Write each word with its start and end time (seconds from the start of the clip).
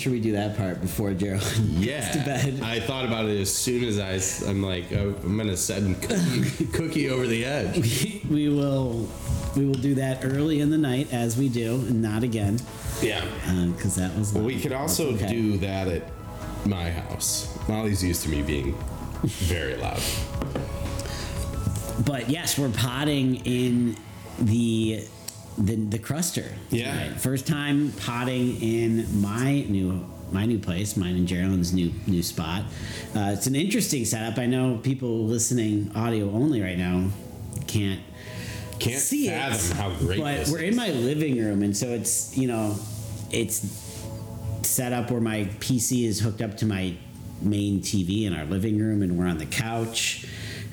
Sure 0.00 0.12
we 0.12 0.20
do 0.20 0.32
that 0.32 0.56
part 0.56 0.80
before 0.80 1.12
Gerald 1.14 1.42
Yeah, 1.64 2.00
gets 2.00 2.16
to 2.16 2.24
bed. 2.24 2.60
I 2.62 2.80
thought 2.80 3.04
about 3.04 3.26
it 3.26 3.40
as 3.40 3.52
soon 3.54 3.84
as 3.84 3.98
I, 3.98 4.48
I'm 4.48 4.62
like, 4.62 4.90
oh, 4.92 5.14
I'm 5.22 5.36
gonna 5.36 5.56
send 5.56 6.00
cookie, 6.02 6.66
cookie 6.72 7.10
over 7.10 7.26
the 7.26 7.44
edge. 7.44 8.22
we 8.30 8.48
will 8.48 9.08
we 9.56 9.64
will 9.66 9.74
do 9.74 9.94
that 9.96 10.24
early 10.24 10.60
in 10.60 10.70
the 10.70 10.78
night 10.78 11.12
as 11.12 11.36
we 11.36 11.48
do, 11.48 11.74
and 11.74 12.00
not 12.02 12.22
again, 12.22 12.58
Yeah. 13.02 13.24
Uh, 13.46 13.66
because 13.66 13.96
that 13.96 14.16
was. 14.16 14.32
Well, 14.32 14.44
we 14.44 14.60
could 14.60 14.72
also 14.72 15.12
Okay. 15.14 15.26
do 15.28 15.58
that 15.58 15.88
at 15.88 16.02
my 16.66 16.90
house. 16.90 17.48
Molly's 17.68 18.02
used 18.02 18.22
to 18.24 18.28
me 18.28 18.42
being 18.42 18.76
very 19.24 19.76
loud. 19.76 20.00
But 22.06 22.30
yes, 22.30 22.58
we're 22.58 22.70
potting 22.70 23.36
in 23.44 23.96
the 24.38 25.04
the 25.58 25.76
the 25.76 25.98
cruster. 25.98 26.44
Yeah. 26.70 26.92
tonight. 26.92 27.20
First 27.20 27.46
time 27.46 27.92
potting 27.92 28.60
in 28.62 29.20
my 29.20 29.62
new 29.68 30.06
my 30.32 30.46
new 30.46 30.58
place, 30.58 30.96
mine 30.96 31.16
and 31.16 31.26
Gerald's 31.26 31.72
new 31.72 31.92
new 32.06 32.22
spot. 32.22 32.62
Uh, 33.14 33.32
it's 33.36 33.46
an 33.46 33.54
interesting 33.56 34.04
setup. 34.04 34.38
I 34.38 34.46
know 34.46 34.78
people 34.82 35.24
listening 35.26 35.90
audio 35.94 36.30
only 36.30 36.60
right 36.62 36.78
now 36.78 37.08
can't 37.66 38.00
Can't 38.78 39.00
see 39.00 39.26
fathom 39.28 39.70
it, 39.70 39.76
how 39.76 39.90
great 39.98 40.20
but 40.20 40.48
we're 40.48 40.60
is. 40.62 40.70
in 40.70 40.76
my 40.76 40.90
living 40.90 41.38
room, 41.38 41.62
and 41.62 41.76
so 41.76 41.88
it's 41.88 42.36
you 42.36 42.46
know 42.48 42.76
it's 43.30 43.66
set 44.62 44.92
up 44.92 45.10
where 45.10 45.20
my 45.20 45.44
PC 45.58 46.04
is 46.04 46.20
hooked 46.20 46.40
up 46.42 46.56
to 46.58 46.66
my 46.66 46.94
main 47.42 47.80
TV 47.80 48.24
in 48.24 48.34
our 48.34 48.44
living 48.44 48.78
room, 48.78 49.02
and 49.02 49.18
we're 49.18 49.26
on 49.26 49.38
the 49.38 49.46
couch, 49.46 50.26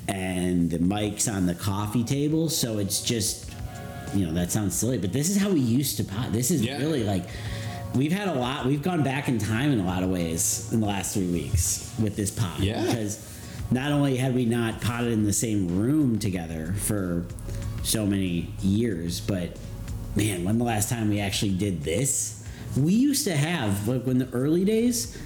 and 0.08 0.70
the 0.70 0.80
mic's 0.80 1.28
on 1.28 1.46
the 1.48 1.56
coffee 1.56 2.04
table, 2.04 2.48
so 2.50 2.78
it's 2.78 3.02
just 3.02 3.47
you 4.14 4.26
know 4.26 4.34
that 4.34 4.52
sounds 4.52 4.76
silly, 4.76 4.98
but 4.98 5.14
this 5.14 5.30
is 5.30 5.38
how 5.38 5.50
we 5.50 5.60
used 5.60 5.98
to 5.98 6.04
pot. 6.04 6.32
This 6.32 6.52
is 6.52 6.62
Yeah. 6.62 6.78
really 6.78 7.04
like. 7.04 7.28
We've 7.96 8.12
had 8.12 8.28
a 8.28 8.34
lot. 8.34 8.66
We've 8.66 8.82
gone 8.82 9.04
back 9.04 9.28
in 9.28 9.40
time 9.40 9.72
in 9.72 9.80
a 9.80 9.86
lot 9.86 10.04
of 10.04 10.10
ways 10.10 10.70
in 10.72 10.82
the 10.82 10.86
last 10.86 11.14
three 11.14 11.28
weeks 11.28 11.90
with 12.00 12.16
this 12.16 12.30
pot. 12.30 12.60
Yeah. 12.60 12.86
Because 12.86 13.20
not 13.72 13.92
only 13.92 14.18
had 14.18 14.36
we 14.36 14.46
not 14.46 14.82
potted 14.82 15.12
in 15.14 15.24
the 15.24 15.34
same 15.34 15.80
room 15.80 16.20
together 16.20 16.74
for 16.78 17.26
so 17.84 18.06
many 18.06 18.50
years, 18.62 19.20
but 19.22 19.58
man, 20.16 20.44
when 20.44 20.58
the 20.58 20.64
last 20.66 20.90
time 20.90 21.10
we 21.10 21.20
actually 21.20 21.54
did 21.54 21.84
this? 21.84 22.44
We 22.76 22.94
used 22.94 23.24
to 23.24 23.36
have 23.36 23.88
like 23.88 24.04
when 24.04 24.18
the 24.18 24.30
early 24.34 24.66
days, 24.66 25.18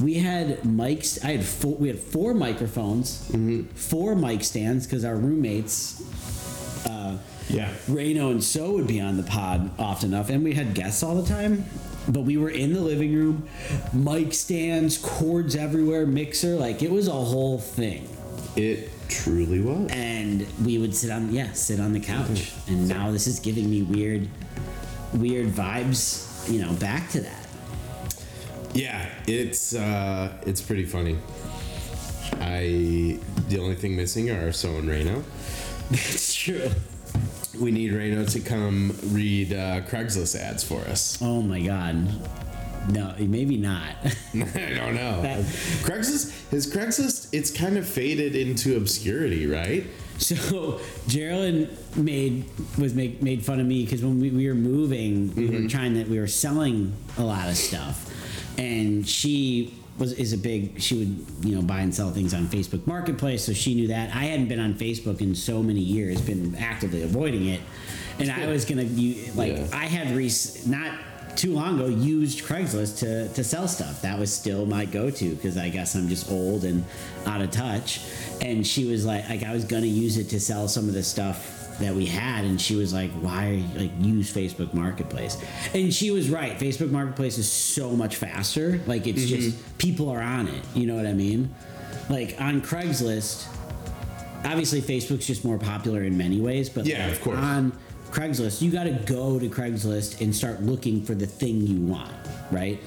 we 0.00 0.14
had 0.14 0.62
mics. 0.62 1.24
I 1.24 1.32
had 1.32 1.44
four. 1.44 1.76
We 1.76 1.88
had 1.88 1.98
four 1.98 2.34
microphones, 2.34 3.28
mm-hmm. 3.30 3.62
four 3.74 4.14
mic 4.14 4.42
stands 4.44 4.86
because 4.86 5.04
our 5.04 5.16
roommates. 5.16 6.02
Uh, 6.86 7.16
Yeah. 7.48 7.72
Reno 7.88 8.30
and 8.30 8.42
So 8.42 8.72
would 8.72 8.86
be 8.86 9.00
on 9.00 9.16
the 9.16 9.22
pod 9.22 9.70
often 9.78 10.12
enough, 10.12 10.30
and 10.30 10.44
we 10.44 10.54
had 10.54 10.74
guests 10.74 11.02
all 11.02 11.20
the 11.20 11.28
time. 11.28 11.64
But 12.08 12.20
we 12.20 12.38
were 12.38 12.48
in 12.48 12.72
the 12.72 12.80
living 12.80 13.14
room, 13.14 13.48
mic 13.92 14.32
stands, 14.32 14.96
cords 14.96 15.54
everywhere, 15.54 16.06
mixer, 16.06 16.56
like 16.56 16.82
it 16.82 16.90
was 16.90 17.06
a 17.06 17.12
whole 17.12 17.58
thing. 17.58 18.08
It 18.56 18.90
truly 19.08 19.60
was. 19.60 19.90
And 19.90 20.46
we 20.64 20.78
would 20.78 20.94
sit 20.94 21.10
on, 21.10 21.32
yeah, 21.32 21.52
sit 21.52 21.80
on 21.80 21.92
the 21.92 22.00
couch. 22.00 22.52
And 22.66 22.88
now 22.88 23.10
this 23.10 23.26
is 23.26 23.40
giving 23.40 23.70
me 23.70 23.82
weird, 23.82 24.26
weird 25.12 25.48
vibes, 25.48 26.50
you 26.50 26.62
know, 26.62 26.72
back 26.74 27.10
to 27.10 27.20
that. 27.20 27.46
Yeah, 28.72 29.06
it's 29.26 29.74
uh, 29.74 30.32
it's 30.46 30.60
pretty 30.60 30.84
funny. 30.84 31.18
I 32.40 33.18
the 33.48 33.58
only 33.58 33.74
thing 33.74 33.96
missing 33.96 34.30
are 34.30 34.52
So 34.52 34.76
and 34.76 34.88
Reno. 34.88 35.24
That's 35.90 36.34
true. 36.34 36.70
We 37.60 37.70
need 37.70 37.92
Reno 37.92 38.24
to 38.24 38.40
come 38.40 38.96
read 39.06 39.52
uh, 39.52 39.80
Craigslist 39.82 40.36
ads 40.38 40.62
for 40.62 40.80
us. 40.82 41.18
Oh 41.20 41.42
my 41.42 41.60
god. 41.60 42.08
No, 42.92 43.14
maybe 43.18 43.56
not. 43.56 43.94
I 44.04 44.74
don't 44.74 44.94
know. 44.94 45.22
That- 45.22 45.44
Craigslist 45.84 46.50
his 46.50 46.72
Craigslist 46.72 47.28
it's 47.32 47.50
kind 47.50 47.76
of 47.76 47.86
faded 47.86 48.34
into 48.36 48.76
obscurity, 48.76 49.46
right? 49.46 49.84
So 50.18 50.80
Geraldine 51.06 51.68
made 51.94 52.44
was 52.78 52.94
make, 52.94 53.22
made 53.22 53.44
fun 53.44 53.60
of 53.60 53.66
me 53.66 53.84
because 53.84 54.02
when 54.02 54.20
we, 54.20 54.30
we 54.30 54.48
were 54.48 54.54
moving, 54.54 55.34
we 55.36 55.46
were 55.48 55.68
trying 55.68 55.94
that 55.94 56.08
we 56.08 56.18
were 56.18 56.26
selling 56.26 56.92
a 57.18 57.22
lot 57.22 57.48
of 57.48 57.56
stuff, 57.56 58.10
and 58.58 59.06
she 59.08 59.74
was 59.98 60.12
is 60.12 60.32
a 60.32 60.38
big 60.38 60.80
she 60.80 60.98
would 60.98 61.26
you 61.48 61.54
know 61.56 61.62
buy 61.62 61.80
and 61.80 61.94
sell 61.94 62.10
things 62.10 62.32
on 62.34 62.46
Facebook 62.46 62.86
Marketplace, 62.86 63.44
so 63.44 63.52
she 63.52 63.74
knew 63.74 63.88
that 63.88 64.14
I 64.14 64.24
hadn't 64.24 64.48
been 64.48 64.60
on 64.60 64.74
Facebook 64.74 65.20
in 65.20 65.34
so 65.34 65.62
many 65.62 65.80
years, 65.80 66.20
been 66.20 66.54
actively 66.56 67.02
avoiding 67.02 67.46
it, 67.46 67.60
and 68.18 68.30
I 68.30 68.46
was 68.46 68.64
gonna 68.64 68.82
u- 68.84 69.32
like 69.34 69.52
Yeah. 69.56 69.66
I 69.72 69.86
had 69.86 70.16
rec- 70.16 70.66
not 70.66 70.92
too 71.36 71.52
long 71.54 71.76
ago 71.78 71.86
used 71.86 72.42
Craigslist 72.44 72.98
to, 72.98 73.28
to 73.34 73.44
sell 73.44 73.68
stuff. 73.68 74.02
That 74.02 74.18
was 74.18 74.32
still 74.32 74.66
my 74.66 74.84
go 74.84 75.08
to 75.08 75.34
because 75.36 75.56
I 75.56 75.68
guess 75.68 75.94
I'm 75.94 76.08
just 76.08 76.30
old 76.32 76.64
and 76.64 76.84
out 77.26 77.40
of 77.40 77.52
touch. 77.52 78.00
And 78.40 78.66
she 78.66 78.86
was 78.86 79.04
like, 79.06 79.28
like 79.28 79.44
I 79.44 79.52
was 79.52 79.64
gonna 79.64 79.86
use 79.86 80.16
it 80.16 80.28
to 80.30 80.40
sell 80.40 80.66
some 80.66 80.88
of 80.88 80.94
the 80.94 81.02
stuff 81.04 81.57
that 81.80 81.94
we 81.94 82.06
had, 82.06 82.44
and 82.44 82.60
she 82.60 82.74
was 82.74 82.92
like, 82.92 83.10
"Why 83.12 83.62
like 83.76 83.90
use 84.00 84.32
Facebook 84.32 84.74
Marketplace?" 84.74 85.36
And 85.74 85.92
she 85.92 86.10
was 86.10 86.28
right. 86.30 86.58
Facebook 86.58 86.90
Marketplace 86.90 87.38
is 87.38 87.50
so 87.50 87.90
much 87.90 88.16
faster. 88.16 88.80
Like 88.86 89.06
it's 89.06 89.22
mm-hmm. 89.22 89.36
just 89.36 89.78
people 89.78 90.08
are 90.10 90.20
on 90.20 90.48
it. 90.48 90.62
You 90.74 90.86
know 90.86 90.96
what 90.96 91.06
I 91.06 91.12
mean? 91.12 91.54
Like 92.10 92.40
on 92.40 92.62
Craigslist, 92.62 93.46
obviously 94.44 94.80
Facebook's 94.80 95.26
just 95.26 95.44
more 95.44 95.58
popular 95.58 96.02
in 96.02 96.16
many 96.16 96.40
ways, 96.40 96.68
but 96.68 96.86
Yeah, 96.86 97.06
like, 97.06 97.16
of 97.16 97.22
course. 97.22 97.38
on 97.38 97.72
Craigslist, 98.10 98.62
you 98.62 98.70
got 98.70 98.84
to 98.84 98.92
go 98.92 99.38
to 99.38 99.48
Craigslist 99.48 100.20
and 100.20 100.34
start 100.34 100.62
looking 100.62 101.04
for 101.04 101.14
the 101.14 101.26
thing 101.26 101.60
you 101.60 101.80
want, 101.80 102.12
right? 102.50 102.80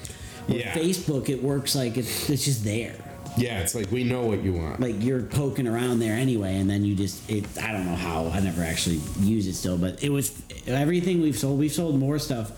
With 0.48 0.56
Yeah. 0.58 0.74
Facebook, 0.74 1.28
it 1.28 1.42
works 1.42 1.74
like 1.74 1.96
it's, 1.96 2.28
it's 2.28 2.44
just 2.44 2.64
there. 2.64 2.96
Yeah, 3.36 3.60
it's 3.60 3.74
like 3.74 3.90
we 3.90 4.04
know 4.04 4.26
what 4.26 4.42
you 4.42 4.52
want. 4.52 4.80
Like 4.80 4.96
you're 5.02 5.22
poking 5.22 5.66
around 5.66 6.00
there 6.00 6.14
anyway, 6.14 6.56
and 6.56 6.68
then 6.68 6.84
you 6.84 6.94
just 6.94 7.28
it. 7.30 7.44
I 7.58 7.72
don't 7.72 7.86
know 7.86 7.96
how. 7.96 8.26
I 8.28 8.40
never 8.40 8.62
actually 8.62 9.00
use 9.20 9.46
it 9.46 9.54
still, 9.54 9.78
but 9.78 10.02
it 10.02 10.10
was 10.10 10.40
everything 10.66 11.22
we've 11.22 11.38
sold. 11.38 11.58
We've 11.58 11.72
sold 11.72 11.98
more 11.98 12.18
stuff 12.18 12.52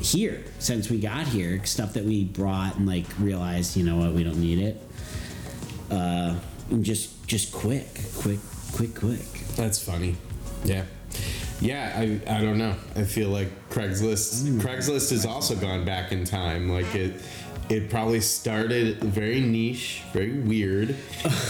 here 0.00 0.44
since 0.58 0.90
we 0.90 1.00
got 1.00 1.26
here. 1.26 1.64
Stuff 1.64 1.94
that 1.94 2.04
we 2.04 2.24
brought 2.24 2.76
and 2.76 2.86
like 2.86 3.06
realized, 3.18 3.76
you 3.76 3.84
know 3.84 3.96
what, 3.96 4.12
we 4.12 4.24
don't 4.24 4.40
need 4.40 4.58
it. 4.58 4.82
Uh, 5.90 6.36
and 6.70 6.84
just 6.84 7.26
just 7.26 7.52
quick, 7.52 7.86
quick, 8.18 8.38
quick, 8.74 8.94
quick. 8.94 9.26
That's 9.56 9.82
funny. 9.82 10.16
Yeah. 10.64 10.84
Yeah, 11.60 11.92
I, 11.94 12.20
I 12.26 12.40
don't 12.40 12.56
know. 12.56 12.74
I 12.96 13.02
feel 13.02 13.28
like 13.28 13.48
Craigslist 13.68 14.60
Craigslist 14.60 15.10
has 15.10 15.26
also 15.26 15.54
gone 15.54 15.84
back 15.84 16.10
in 16.10 16.24
time. 16.24 16.70
Like 16.70 16.94
it 16.94 17.20
it 17.70 17.88
probably 17.88 18.20
started 18.20 18.98
very 19.02 19.40
niche, 19.40 20.02
very 20.12 20.40
weird, 20.40 20.96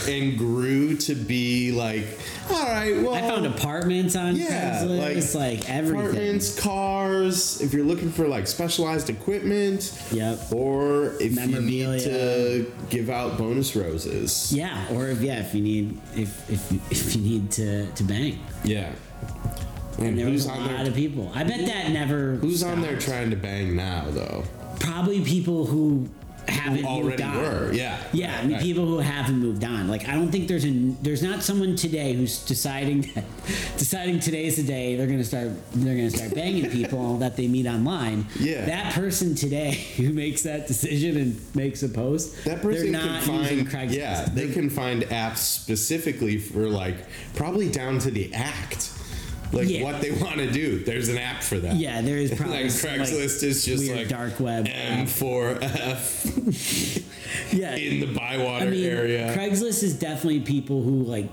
and 0.06 0.36
grew 0.36 0.94
to 0.98 1.14
be 1.14 1.72
like, 1.72 2.04
all 2.50 2.62
right, 2.66 2.94
well, 3.02 3.14
I 3.14 3.22
found 3.22 3.46
apartments 3.46 4.14
on 4.16 4.36
yeah, 4.36 4.82
Craigslist, 4.84 5.34
like, 5.34 5.68
everything. 5.70 5.98
apartments, 6.00 6.60
cars. 6.60 7.60
If 7.62 7.72
you're 7.72 7.86
looking 7.86 8.10
for 8.10 8.28
like 8.28 8.46
specialized 8.46 9.08
equipment, 9.08 9.98
Yep. 10.12 10.52
or 10.52 11.14
if 11.20 11.34
you 11.48 11.60
need 11.60 12.00
to 12.00 12.70
give 12.90 13.08
out 13.08 13.38
bonus 13.38 13.74
roses, 13.74 14.52
Yeah, 14.52 14.92
or 14.92 15.08
if 15.08 15.22
yeah, 15.22 15.40
if 15.40 15.54
you 15.54 15.62
need 15.62 15.98
if 16.14 16.50
if, 16.50 16.92
if 16.92 17.16
you 17.16 17.22
need 17.22 17.50
to 17.52 17.86
to 17.92 18.04
bang. 18.04 18.38
yeah. 18.62 18.92
And 19.98 20.08
And 20.08 20.18
there 20.18 20.30
was 20.30 20.46
a 20.46 20.50
on 20.50 20.60
lot 20.60 20.68
there? 20.78 20.86
of 20.88 20.94
people. 20.94 21.30
I 21.34 21.44
bet 21.44 21.66
that 21.66 21.90
never. 21.90 22.36
Who's 22.36 22.62
on 22.62 22.80
there 22.80 22.98
trying 22.98 23.30
to 23.30 23.36
bang 23.36 23.74
now, 23.76 24.04
though? 24.10 24.44
Probably 24.80 25.20
people 25.20 25.66
who 25.66 26.08
haven't 26.48 26.84
already 26.84 27.10
moved 27.10 27.20
on. 27.22 27.36
were. 27.36 27.72
Yeah. 27.72 27.96
Yeah, 28.12 28.36
I 28.36 28.42
mean, 28.42 28.54
Right. 28.54 28.62
people 28.62 28.84
who 28.86 28.98
haven't 28.98 29.38
moved 29.38 29.62
on. 29.62 29.86
Like, 29.86 30.08
I 30.08 30.14
don't 30.14 30.32
think 30.32 30.48
there's 30.48 30.64
a 30.64 30.70
there's 31.02 31.22
not 31.22 31.44
someone 31.44 31.76
today 31.76 32.12
who's 32.14 32.38
deciding 32.44 33.02
deciding 33.78 34.18
today's 34.20 34.56
the 34.56 34.64
day 34.64 34.96
they're 34.96 35.06
gonna 35.06 35.22
start 35.22 35.50
they're 35.74 35.94
gonna 35.94 36.10
start 36.10 36.34
banging 36.34 36.68
people 36.70 37.18
that 37.22 37.36
they 37.36 37.46
meet 37.46 37.66
online. 37.66 38.26
Yeah. 38.40 38.64
that 38.64 38.94
person 38.94 39.34
today 39.36 39.72
who 39.96 40.12
makes 40.12 40.42
that 40.42 40.66
decision 40.66 41.16
and 41.18 41.40
makes 41.54 41.82
a 41.84 41.88
post, 41.88 42.44
That 42.44 42.62
person 42.62 42.92
they're 42.92 43.00
can 43.02 43.20
find 43.22 43.68
Craigslist. 43.68 43.94
yeah, 43.94 44.24
they 44.34 44.48
can 44.50 44.70
find 44.70 45.02
apps 45.04 45.38
specifically 45.38 46.38
for 46.38 46.68
like 46.68 46.96
probably 47.36 47.68
down 47.70 47.98
to 48.00 48.10
the 48.10 48.32
act, 48.34 48.90
like 49.52 49.68
Yeah. 49.68 49.82
what 49.82 50.00
they 50.00 50.10
want 50.12 50.36
to 50.36 50.50
do. 50.50 50.82
There's 50.84 51.08
an 51.08 51.18
app 51.18 51.42
for 51.42 51.58
that. 51.58 51.76
Yeah, 51.76 52.00
there 52.02 52.16
is 52.16 52.32
probably 52.36 52.64
like 52.64 52.72
Craigslist 52.72 53.42
like, 53.42 53.50
is 53.50 53.64
just 53.64 53.90
like 53.90 54.08
dark 54.08 54.38
web 54.40 54.66
M4F 54.66 57.02
yeah. 57.52 57.74
in 57.76 58.00
the 58.00 58.06
Bywater 58.14 58.66
I 58.66 58.70
mean, 58.70 58.84
area. 58.84 59.34
Craigslist 59.36 59.82
is 59.82 59.98
definitely 59.98 60.40
people 60.40 60.82
who 60.82 61.02
like 61.02 61.32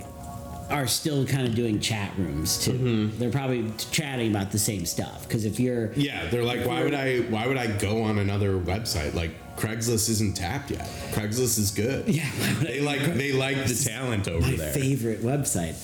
are 0.69 0.87
still 0.87 1.25
kind 1.25 1.47
of 1.47 1.55
doing 1.55 1.79
chat 1.79 2.11
rooms 2.17 2.57
too. 2.63 2.73
Mm-hmm. 2.73 3.19
They're 3.19 3.31
probably 3.31 3.71
chatting 3.91 4.31
about 4.31 4.51
the 4.51 4.59
same 4.59 4.85
stuff 4.85 5.27
because 5.27 5.45
if 5.45 5.59
you're 5.59 5.93
yeah, 5.93 6.27
they're 6.29 6.43
like, 6.43 6.65
why 6.65 6.83
would 6.83 6.93
I? 6.93 7.19
Why 7.19 7.47
would 7.47 7.57
I 7.57 7.67
go 7.67 8.03
on 8.03 8.19
another 8.19 8.57
website? 8.59 9.13
Like 9.13 9.31
Craigslist 9.55 10.09
isn't 10.09 10.35
tapped 10.35 10.71
yet. 10.71 10.85
Craigslist 11.13 11.57
is 11.57 11.71
good. 11.71 12.07
Yeah, 12.09 12.29
I 12.41 12.53
they 12.63 12.81
like 12.81 13.01
they 13.01 13.31
like 13.31 13.65
the 13.65 13.75
talent 13.89 14.27
over 14.27 14.45
my 14.45 14.55
there. 14.57 14.73
favorite 14.73 15.21
website. 15.21 15.75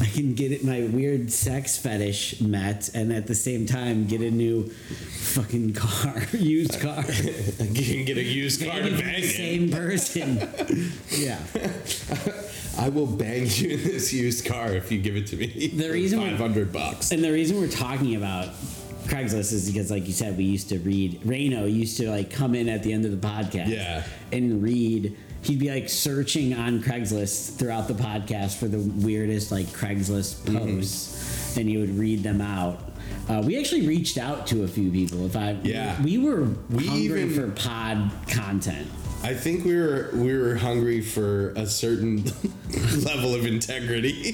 I 0.00 0.04
can 0.06 0.34
get 0.34 0.52
it 0.52 0.62
my 0.64 0.82
weird 0.82 1.32
sex 1.32 1.78
fetish 1.78 2.40
met 2.40 2.90
and 2.94 3.12
at 3.12 3.26
the 3.26 3.34
same 3.34 3.64
time 3.66 4.06
get 4.06 4.20
a 4.20 4.30
new 4.30 4.64
fucking 4.68 5.72
car, 5.74 6.22
used 6.32 6.80
car. 6.80 7.02
you 7.60 7.94
can 7.96 8.04
get 8.04 8.18
a 8.18 8.22
used 8.22 8.62
car 8.64 8.78
to 8.80 8.90
bang 8.90 9.20
the 9.22 9.28
same 9.28 9.70
person. 9.70 10.36
yeah. 11.10 11.38
I 12.78 12.90
will 12.90 13.06
bang 13.06 13.46
you 13.48 13.70
in 13.70 13.84
this 13.84 14.12
used 14.12 14.44
car 14.44 14.72
if 14.74 14.92
you 14.92 15.00
give 15.00 15.16
it 15.16 15.26
to 15.28 15.36
me. 15.36 15.68
The 15.68 15.90
reason 15.90 16.20
five 16.20 16.36
hundred 16.36 16.72
bucks. 16.72 17.10
And 17.12 17.24
the 17.24 17.32
reason 17.32 17.58
we're 17.58 17.68
talking 17.68 18.16
about 18.16 18.48
Craigslist 19.06 19.52
is 19.52 19.70
because, 19.70 19.90
like 19.90 20.06
you 20.06 20.12
said, 20.12 20.36
we 20.36 20.44
used 20.44 20.68
to 20.70 20.78
read. 20.80 21.20
Reno 21.24 21.64
used 21.64 21.96
to 21.98 22.10
like 22.10 22.30
come 22.30 22.54
in 22.54 22.68
at 22.68 22.82
the 22.82 22.92
end 22.92 23.06
of 23.06 23.12
the 23.18 23.26
podcast, 23.26 23.68
Yeah. 23.68 24.04
and 24.32 24.62
read. 24.62 25.16
He'd 25.46 25.58
be 25.60 25.70
like 25.70 25.88
searching 25.88 26.54
on 26.54 26.82
Craigslist 26.82 27.56
throughout 27.56 27.86
the 27.88 27.94
podcast 27.94 28.56
for 28.58 28.66
the 28.66 28.78
weirdest 28.78 29.52
like 29.52 29.66
Craigslist 29.66 30.36
Mm-hmm. 30.46 30.58
posts, 30.76 31.56
and 31.56 31.68
he 31.68 31.76
would 31.76 31.96
read 31.98 32.22
them 32.22 32.40
out. 32.40 32.80
Uh, 33.28 33.42
we 33.44 33.58
actually 33.58 33.86
reached 33.86 34.18
out 34.18 34.46
to 34.48 34.64
a 34.64 34.68
few 34.68 34.90
people. 34.90 35.24
If 35.26 35.36
I, 35.36 35.56
Yeah. 35.62 36.00
we 36.02 36.18
were 36.18 36.48
We 36.70 36.86
hungry 36.86 37.22
even- 37.22 37.34
for 37.34 37.50
pod 37.52 38.10
content. 38.28 38.88
I 39.22 39.34
think 39.34 39.64
we 39.64 39.74
were 39.76 40.10
we 40.14 40.36
were 40.36 40.54
hungry 40.56 41.00
for 41.00 41.50
a 41.56 41.66
certain 41.66 42.24
level 43.02 43.34
of 43.34 43.46
integrity 43.46 44.32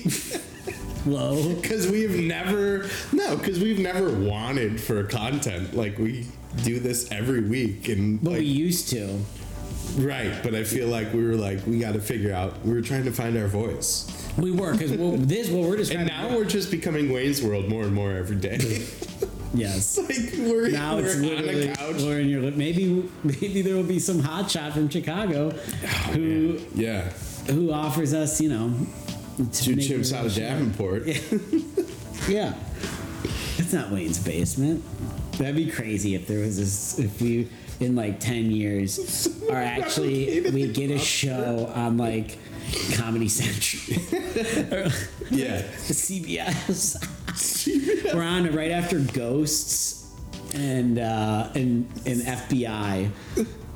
Whoa. 1.05 1.55
because 1.61 1.87
we've 1.89 2.19
never 2.19 2.87
no 3.13 3.37
because 3.37 3.59
we've 3.61 3.79
never 3.79 4.11
wanted 4.11 4.81
for 4.81 5.05
content 5.05 5.75
like 5.75 5.99
we 5.99 6.27
do 6.65 6.79
this 6.81 7.11
every 7.13 7.41
week 7.43 7.89
and 7.89 8.21
But 8.23 8.31
like, 8.31 8.39
we 8.41 8.47
used 8.47 8.89
to. 8.91 9.19
Right 9.97 10.33
but 10.43 10.55
I 10.55 10.65
feel 10.65 10.89
like 10.89 11.13
we 11.13 11.25
were 11.25 11.35
like 11.35 11.67
we 11.67 11.79
got 11.79 11.93
to 11.95 12.01
figure 12.01 12.33
out 12.33 12.65
we 12.65 12.73
were 12.73 12.81
trying 12.81 13.05
to 13.05 13.13
find 13.13 13.37
our 13.37 13.49
voice 13.49 14.11
We 14.39 14.51
were 14.51 14.73
because 14.73 14.93
well, 14.93 15.17
this 15.17 15.49
what 15.51 15.69
we're 15.69 15.77
just. 15.77 15.93
and 15.93 16.07
now 16.09 16.35
we're 16.35 16.45
just 16.45 16.71
becoming 16.71 17.13
Wayne's 17.13 17.43
World 17.43 17.69
more 17.69 17.85
and 17.85 17.93
more 17.95 18.13
every 18.13 18.37
day 18.37 18.57
yes. 19.55 19.99
like 19.99 20.33
we're, 20.39 20.71
Now 20.71 20.97
we're 20.97 21.05
it's 21.05 21.17
on 21.17 21.23
literally 21.23 21.69
a 21.69 21.77
couch 21.77 21.97
we're 22.01 22.21
in 22.21 22.29
your. 22.29 22.41
Maybe 22.53 23.09
maybe 23.23 23.63
there 23.63 23.77
will 23.77 23.83
be 23.83 23.99
some 23.99 24.21
hotshot 24.23 24.73
from 24.73 24.89
Chicago 24.89 25.53
oh, 25.55 25.87
who 26.13 26.59
yeah 26.75 27.11
who 27.51 27.73
offers 27.73 28.15
us, 28.15 28.41
you 28.41 28.49
know, 28.49 28.73
to 29.37 29.65
two 29.65 29.77
chimps 29.77 30.13
a 30.13 30.19
out 30.19 30.27
of. 30.27 30.35
Davenport 30.35 31.07
Yeah, 32.29 32.55
it's 33.59 33.73
not 33.73 33.91
Wayne's 33.91 34.19
basement. 34.19 34.85
That'd 35.39 35.57
be 35.57 35.71
crazy 35.71 36.15
if 36.15 36.27
there 36.27 36.41
was 36.41 36.57
this. 36.59 36.99
If 36.99 37.21
we 37.21 37.49
in 37.81 37.97
like 37.97 38.21
ten 38.21 38.51
years 38.51 39.29
are 39.51 39.57
actually 39.57 40.51
we 40.51 40.71
get 40.73 40.91
a 40.91 40.99
show 40.99 41.71
on 41.75 41.97
like 41.97 42.39
Comedy 42.95 43.29
Central 43.29 43.97
or 44.73 44.87
yeah 45.31 45.63
CBS. 45.63 46.97
We're 48.15 48.23
on 48.23 48.47
it 48.47 48.53
right 48.53 48.71
after 48.71 49.01
Ghosts 49.01 50.03
and 50.55 50.99
uh, 50.99 51.51
and 51.55 51.89
and 52.07 52.21
FBI. 52.23 53.11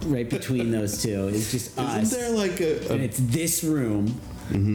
Right 0.05 0.29
between 0.29 0.71
those 0.71 1.03
two, 1.03 1.29
it's 1.29 1.51
just 1.51 1.77
us. 1.79 2.03
isn't 2.03 2.21
there 2.21 2.31
like 2.31 2.61
a, 2.61 2.93
and 2.93 3.03
it's 3.03 3.19
this 3.19 3.65
room, 3.65 4.21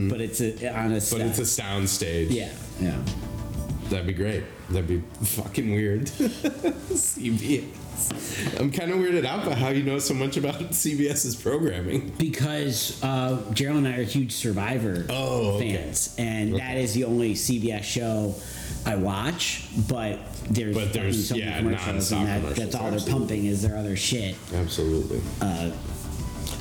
but 0.09 0.19
it's 0.19 0.41
a, 0.41 0.75
on 0.75 0.91
a 0.91 0.95
but 0.95 1.01
set. 1.03 1.21
it's 1.21 1.39
a 1.39 1.45
sound 1.45 1.87
stage 1.87 2.31
yeah, 2.31 2.51
yeah. 2.81 2.99
That'd 3.91 4.07
be 4.07 4.13
great. 4.13 4.43
That'd 4.69 4.87
be 4.87 5.03
fucking 5.25 5.69
weird. 5.73 6.05
CBS. 6.95 8.59
I'm 8.59 8.71
kind 8.71 8.89
of 8.91 8.97
weirded 8.99 9.25
out 9.25 9.45
by 9.45 9.53
how 9.53 9.67
you 9.67 9.83
know 9.83 9.99
so 9.99 10.13
much 10.13 10.37
about 10.37 10.55
CBS's 10.71 11.35
programming. 11.35 12.13
Because 12.17 13.03
uh, 13.03 13.41
Gerald 13.53 13.79
and 13.79 13.87
I 13.87 13.97
are 13.97 14.03
huge 14.03 14.31
Survivor 14.31 15.05
Oh, 15.09 15.55
okay. 15.57 15.75
fans, 15.75 16.15
and 16.17 16.55
that 16.55 16.77
is 16.77 16.93
the 16.93 17.03
only 17.03 17.33
CBS 17.33 17.83
show 17.83 18.33
I 18.85 18.95
watch. 18.95 19.65
But 19.89 20.19
there's, 20.49 20.73
But 20.73 20.93
there's, 20.93 21.27
so 21.27 21.35
yeah, 21.35 21.61
many 21.61 21.75
commercials, 21.75 22.11
and 22.13 22.27
that, 22.27 22.55
that's 22.55 22.75
all 22.75 22.85
they're 22.85 22.93
absolutely. 22.93 23.19
pumping 23.27 23.45
is 23.45 23.61
their 23.61 23.75
other 23.77 23.97
shit. 23.97 24.35
Absolutely. 24.53 25.21
Uh, 25.41 25.71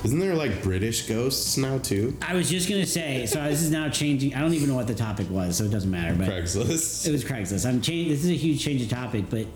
Isn't 0.02 0.19
there 0.19 0.35
like 0.35 0.62
British 0.62 1.06
ghosts 1.06 1.58
now 1.58 1.76
too? 1.79 2.17
I 2.23 2.35
was 2.35 2.49
just 2.49 2.69
gonna 2.70 2.87
say, 2.87 3.26
so 3.26 3.43
this 3.44 3.61
is 3.61 3.70
now 3.70 3.91
changing. 3.91 4.35
I 4.35 4.41
don't 4.41 4.55
even 4.55 4.69
know 4.69 4.75
what 4.75 4.87
the 4.87 4.94
topic 4.94 5.29
was, 5.29 5.58
so 5.58 5.64
it 5.64 5.70
doesn't 5.70 5.91
matter. 5.91 6.14
But 6.14 6.29
Craigslist. 6.29 7.06
It 7.06 7.12
was 7.12 7.23
Craigslist. 7.23 7.69
I'm 7.69 7.82
changing. 7.82 8.11
This 8.12 8.25
is 8.25 8.31
a 8.31 8.35
huge 8.35 8.62
change 8.64 8.81
of 8.81 8.88
topic, 8.88 9.26
but 9.29 9.47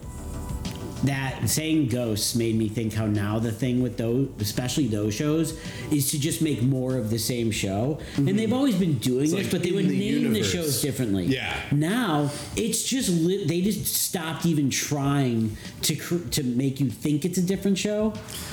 that 1.05 1.49
saying 1.49 1.89
ghosts 1.89 2.35
made 2.35 2.57
me 2.57 2.69
think 2.69 2.93
how 2.95 3.07
now 3.07 3.39
the 3.39 3.53
thing 3.53 3.83
with 3.83 3.97
those, 3.97 4.29
especially 4.41 4.87
those 4.87 5.15
shows, 5.15 5.59
is 5.91 6.11
to 6.11 6.19
just 6.19 6.41
make 6.43 6.63
more 6.63 6.97
of 6.97 7.11
the 7.11 7.19
same 7.19 7.51
show. 7.51 7.99
And 8.17 8.39
they've 8.39 8.53
always 8.53 8.77
been 8.77 8.99
doing 8.99 9.31
this, 9.31 9.33
like 9.45 9.51
but 9.51 9.63
they 9.63 9.73
would 9.73 9.87
the 9.89 9.99
name 9.99 10.23
universe. 10.23 10.51
the 10.53 10.59
shows 10.59 10.83
differently. 10.83 11.25
Yeah. 11.27 11.55
Now 11.73 12.31
it's 12.57 12.83
just 12.83 13.11
lit, 13.11 13.49
they 13.49 13.61
just 13.61 13.87
stopped 13.87 14.47
even 14.47 14.71
trying 14.71 15.57
to 15.83 15.95
cr- 15.97 16.29
to 16.33 16.43
make 16.43 16.81
you 16.81 16.91
think 16.91 17.25
it's 17.25 17.39
a 17.39 17.43
different 17.43 17.79
show. 17.79 18.13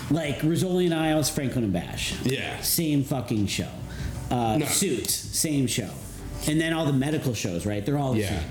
Like 0.10 0.40
Rizzoli 0.40 0.86
and 0.86 0.94
Isles, 0.94 1.30
Franklin 1.30 1.64
and 1.64 1.74
Bash. 1.74 2.14
Yeah. 2.24 2.60
Same 2.62 3.04
fucking 3.04 3.48
show. 3.48 3.70
Uh, 4.30 4.58
No. 4.58 4.66
Suits, 4.66 5.14
same 5.14 5.68
show. 5.68 5.90
And 6.48 6.60
then 6.60 6.74
all 6.74 6.86
the 6.86 6.94
medical 6.94 7.34
shows, 7.34 7.66
right? 7.66 7.86
They're 7.86 7.98
all 7.98 8.14
the 8.14 8.22
Yeah. 8.22 8.30
same. 8.40 8.50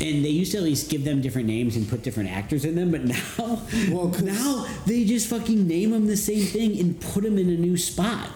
And 0.00 0.24
they 0.24 0.28
used 0.28 0.52
to 0.52 0.58
at 0.58 0.64
least 0.64 0.90
give 0.90 1.04
them 1.04 1.22
different 1.22 1.46
names 1.48 1.76
and 1.76 1.88
put 1.88 2.02
different 2.02 2.30
actors 2.30 2.64
in 2.64 2.74
them, 2.74 2.90
but 2.90 3.04
now, 3.04 3.62
Well, 3.90 4.08
now 4.22 4.66
they 4.86 5.04
just 5.04 5.28
fucking 5.28 5.66
name 5.66 5.90
them 5.90 6.06
the 6.06 6.16
same 6.16 6.44
thing 6.44 6.78
and 6.78 7.00
put 7.00 7.22
them 7.24 7.38
in 7.38 7.48
a 7.48 7.56
new 7.56 7.76
spot. 7.76 8.30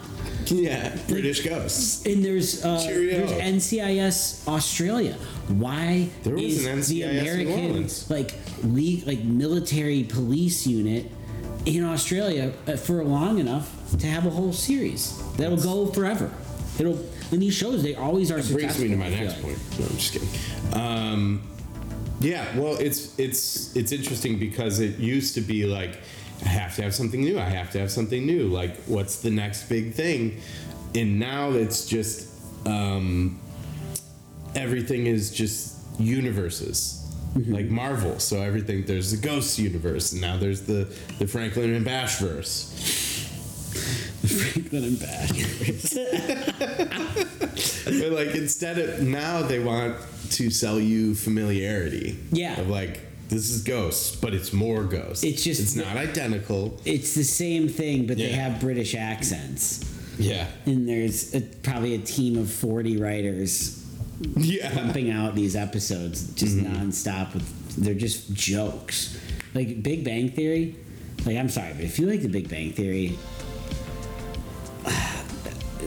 Yeah, 0.45 0.97
British 1.07 1.41
ghosts. 1.45 2.05
And 2.05 2.23
there's 2.25 2.65
uh, 2.65 2.77
there's 2.83 3.31
NCIS 3.31 4.47
Australia. 4.47 5.13
Why 5.47 6.09
There 6.23 6.33
was 6.33 6.43
is 6.43 6.65
an 6.65 6.79
NCIS 6.79 6.87
the 6.87 7.03
American 7.03 7.87
like 8.09 9.05
like 9.05 9.23
military 9.23 10.03
police 10.03 10.65
unit 10.65 11.09
in 11.65 11.83
Australia 11.83 12.53
uh, 12.67 12.75
for 12.75 13.03
long 13.03 13.39
enough 13.39 13.71
to 13.99 14.07
have 14.07 14.25
a 14.25 14.29
whole 14.29 14.53
series 14.53 15.21
that'll 15.37 15.57
go 15.57 15.87
forever? 15.87 16.31
It'll 16.79 16.99
in 17.31 17.39
these 17.39 17.53
shows 17.53 17.83
they 17.83 17.95
always 17.95 18.31
are. 18.31 18.41
Brings 18.41 18.79
me 18.79 18.89
to 18.89 18.97
my 18.97 19.09
successful, 19.09 19.49
I 19.49 19.53
feel 19.53 19.55
next 19.55 19.69
point. 19.69 19.79
No, 19.79 19.85
I'm 19.85 19.97
just 19.97 20.13
kidding. 20.13 20.81
Um, 20.81 21.41
yeah, 22.21 22.57
well, 22.57 22.77
it's 22.77 23.17
it's 23.19 23.75
it's 23.75 23.91
interesting 23.91 24.39
because 24.39 24.79
it 24.79 24.97
used 24.99 25.35
to 25.35 25.41
be 25.41 25.65
like 25.65 25.97
I 26.45 26.49
have 26.49 26.75
to 26.75 26.83
have 26.83 26.93
something 26.93 27.21
new. 27.21 27.39
I 27.39 27.49
have 27.49 27.71
to 27.71 27.79
have 27.79 27.91
something 27.91 28.25
new. 28.25 28.47
Like, 28.47 28.77
what's 28.83 29.21
the 29.21 29.29
next 29.29 29.69
big 29.69 29.93
thing? 29.93 30.39
And 30.95 31.19
now 31.19 31.51
it's 31.51 31.85
just 31.85 32.29
um, 32.67 33.39
everything 34.55 35.07
is 35.07 35.31
just 35.31 35.77
universes. 35.99 36.97
Like 37.35 37.67
Marvel, 37.67 38.19
so 38.19 38.41
everything 38.41 38.85
there's 38.85 39.11
the 39.11 39.17
Ghost 39.17 39.57
universe, 39.57 40.11
and 40.11 40.19
now 40.19 40.35
there's 40.37 40.63
the 40.63 40.93
the 41.17 41.27
Franklin 41.27 41.73
and 41.73 41.85
Bash 41.85 42.17
verse. 42.17 42.73
Franklin 44.27 44.83
and 44.83 44.99
Bash. 44.99 45.31
But 47.99 48.11
like 48.11 48.35
instead 48.35 48.77
of 48.77 49.01
now 49.01 49.41
they 49.41 49.59
want 49.59 49.95
to 50.31 50.49
sell 50.49 50.79
you 50.79 51.13
familiarity. 51.15 52.17
Yeah. 52.31 52.59
Of 52.59 52.69
like 52.69 53.01
this 53.29 53.49
is 53.49 53.63
ghosts, 53.63 54.15
but 54.15 54.33
it's 54.33 54.51
more 54.53 54.83
ghosts. 54.83 55.23
It's 55.23 55.43
just- 55.43 55.61
it's 55.61 55.75
not 55.75 55.95
identical. 55.97 56.79
it's 56.85 57.13
the 57.15 57.23
same 57.23 57.69
thing, 57.69 58.05
but 58.07 58.17
they 58.17 58.29
have 58.29 58.59
British 58.59 58.93
accents. 58.95 59.79
Yeah. 60.19 60.47
And 60.65 60.87
there's 60.87 61.33
a, 61.33 61.41
probably 61.41 61.95
a 61.95 61.99
team 61.99 62.37
of 62.37 62.51
40 62.51 62.97
writers 62.97 63.83
Yeah. 64.35 64.73
pumping 64.73 65.09
out 65.11 65.33
these 65.35 65.55
episodes 65.55 66.33
just 66.35 66.57
Mm-hmm. 66.57 66.73
nonstop. 66.75 67.33
With 67.33 67.47
they're 67.77 67.93
just 67.93 68.33
jokes, 68.33 69.17
like 69.53 69.81
Big 69.81 70.03
Bang 70.03 70.29
Theory. 70.29 70.75
Like 71.25 71.37
I'm 71.37 71.49
sorry, 71.49 71.71
but 71.73 71.85
if 71.85 71.99
you 71.99 72.07
like 72.07 72.21
the 72.21 72.27
Big 72.27 72.49
Bang 72.49 72.71
Theory, 72.73 73.17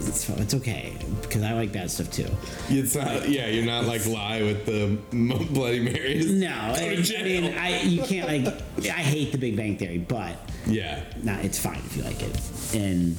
it's 0.07 0.29
it's 0.29 0.53
okay 0.55 0.93
because 1.21 1.43
I 1.43 1.53
like 1.53 1.71
bad 1.71 1.89
stuff 1.91 2.11
too. 2.11 2.27
It's 2.69 2.95
not. 2.95 3.27
Yeah, 3.29 3.47
you're 3.47 3.65
not 3.65 3.85
like 3.85 4.05
lie 4.05 4.41
with 4.41 4.65
the 4.65 4.97
Bloody 5.53 5.79
Marys. 5.81 6.31
No, 6.31 6.47
I, 6.49 7.03
I 7.19 7.23
mean, 7.23 7.53
I 7.57 7.81
you 7.81 8.01
can't 8.03 8.27
like. 8.27 8.61
I 8.85 9.01
hate 9.01 9.31
the 9.31 9.37
Big 9.37 9.55
Bang 9.55 9.77
Theory, 9.77 9.97
but 9.99 10.35
Yeah. 10.67 11.01
nah, 11.23 11.37
it's 11.39 11.59
fine 11.59 11.81
if 11.85 11.97
you 11.97 12.03
like 12.03 12.21
it. 12.21 12.75
And 12.75 13.15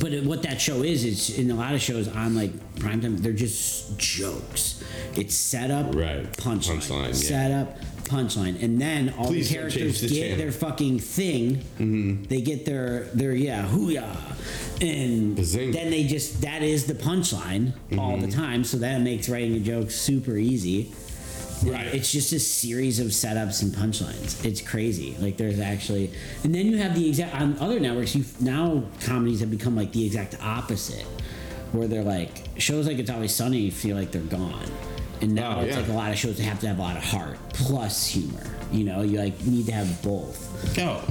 but 0.00 0.12
what 0.24 0.42
that 0.44 0.58
show 0.60 0.82
is, 0.82 1.04
is 1.04 1.38
in 1.38 1.50
a 1.50 1.54
lot 1.54 1.74
of 1.74 1.82
shows 1.82 2.08
on 2.08 2.34
like 2.34 2.50
primetime, 2.76 3.18
they're 3.18 3.32
just 3.32 3.98
jokes. 3.98 4.82
It's 5.14 5.34
setup, 5.34 5.94
Right. 5.94 6.24
punchline, 6.32 6.78
Punchline, 6.78 7.06
yeah. 7.08 7.12
setup, 7.12 7.76
punchline, 8.12 8.62
and 8.62 8.80
then 8.80 9.14
all 9.18 9.26
Please 9.26 9.48
the 9.48 9.54
characters 9.56 10.00
the 10.00 10.08
get 10.08 10.14
channel. 10.14 10.28
Mm-hmm. 10.30 10.38
their 10.38 10.52
fucking 10.52 10.98
thing. 11.00 12.24
They 12.28 12.40
get 12.42 12.64
their 12.66 13.04
their 13.14 13.32
yeah 13.32 13.66
hooyah, 13.66 14.16
and 14.82 15.36
Bazing. 15.36 15.72
then 15.72 15.90
they 15.90 16.04
just 16.04 16.42
that 16.42 16.62
is 16.62 16.86
the 16.86 16.94
punchline 16.94 17.72
all 17.98 18.12
Mm-hmm. 18.12 18.26
the 18.26 18.32
time. 18.32 18.64
So 18.64 18.76
that 18.78 19.00
makes 19.00 19.28
writing 19.28 19.54
a 19.54 19.60
joke 19.60 19.90
super 19.90 20.36
easy. 20.36 20.92
Right. 21.64 21.94
It's 21.94 22.10
just 22.10 22.32
a 22.32 22.40
series 22.40 22.98
of 22.98 23.08
setups 23.08 23.62
and 23.62 23.72
punchlines. 23.72 24.44
It's 24.44 24.60
crazy. 24.60 25.14
Like 25.20 25.36
there's 25.36 25.60
actually, 25.60 26.10
and 26.42 26.52
then 26.52 26.66
you 26.66 26.76
have 26.78 26.96
the 26.96 27.08
exact 27.08 27.40
on 27.40 27.56
other 27.60 27.78
networks. 27.78 28.16
You 28.16 28.24
now 28.40 28.82
comedies 29.02 29.38
have 29.40 29.50
become 29.52 29.76
like 29.76 29.92
the 29.92 30.04
exact 30.04 30.36
opposite, 30.42 31.06
where 31.70 31.86
they're 31.86 32.02
like 32.02 32.30
shows 32.58 32.88
like 32.88 32.98
It's 32.98 33.10
Always 33.10 33.32
Sunny. 33.32 33.70
Feel 33.70 33.96
like 33.96 34.10
they're 34.10 34.22
gone, 34.22 34.68
and 35.22 35.34
now 35.34 35.58
Oh, 35.58 35.62
it's 35.62 35.74
yeah. 35.74 35.80
like 35.80 35.88
a 35.88 35.92
lot 35.92 36.10
of 36.12 36.18
shows 36.18 36.36
that 36.36 36.42
have 36.44 36.60
to 36.60 36.68
have 36.68 36.78
a 36.78 36.82
lot 36.82 36.96
of 36.96 37.02
heart 37.04 37.38
plus 37.54 38.06
humor. 38.06 38.44
You 38.70 38.84
know, 38.84 39.02
you 39.02 39.18
like 39.18 39.40
need 39.44 39.66
to 39.66 39.72
have 39.72 40.02
both. 40.02 40.78
Oh, 40.78 41.02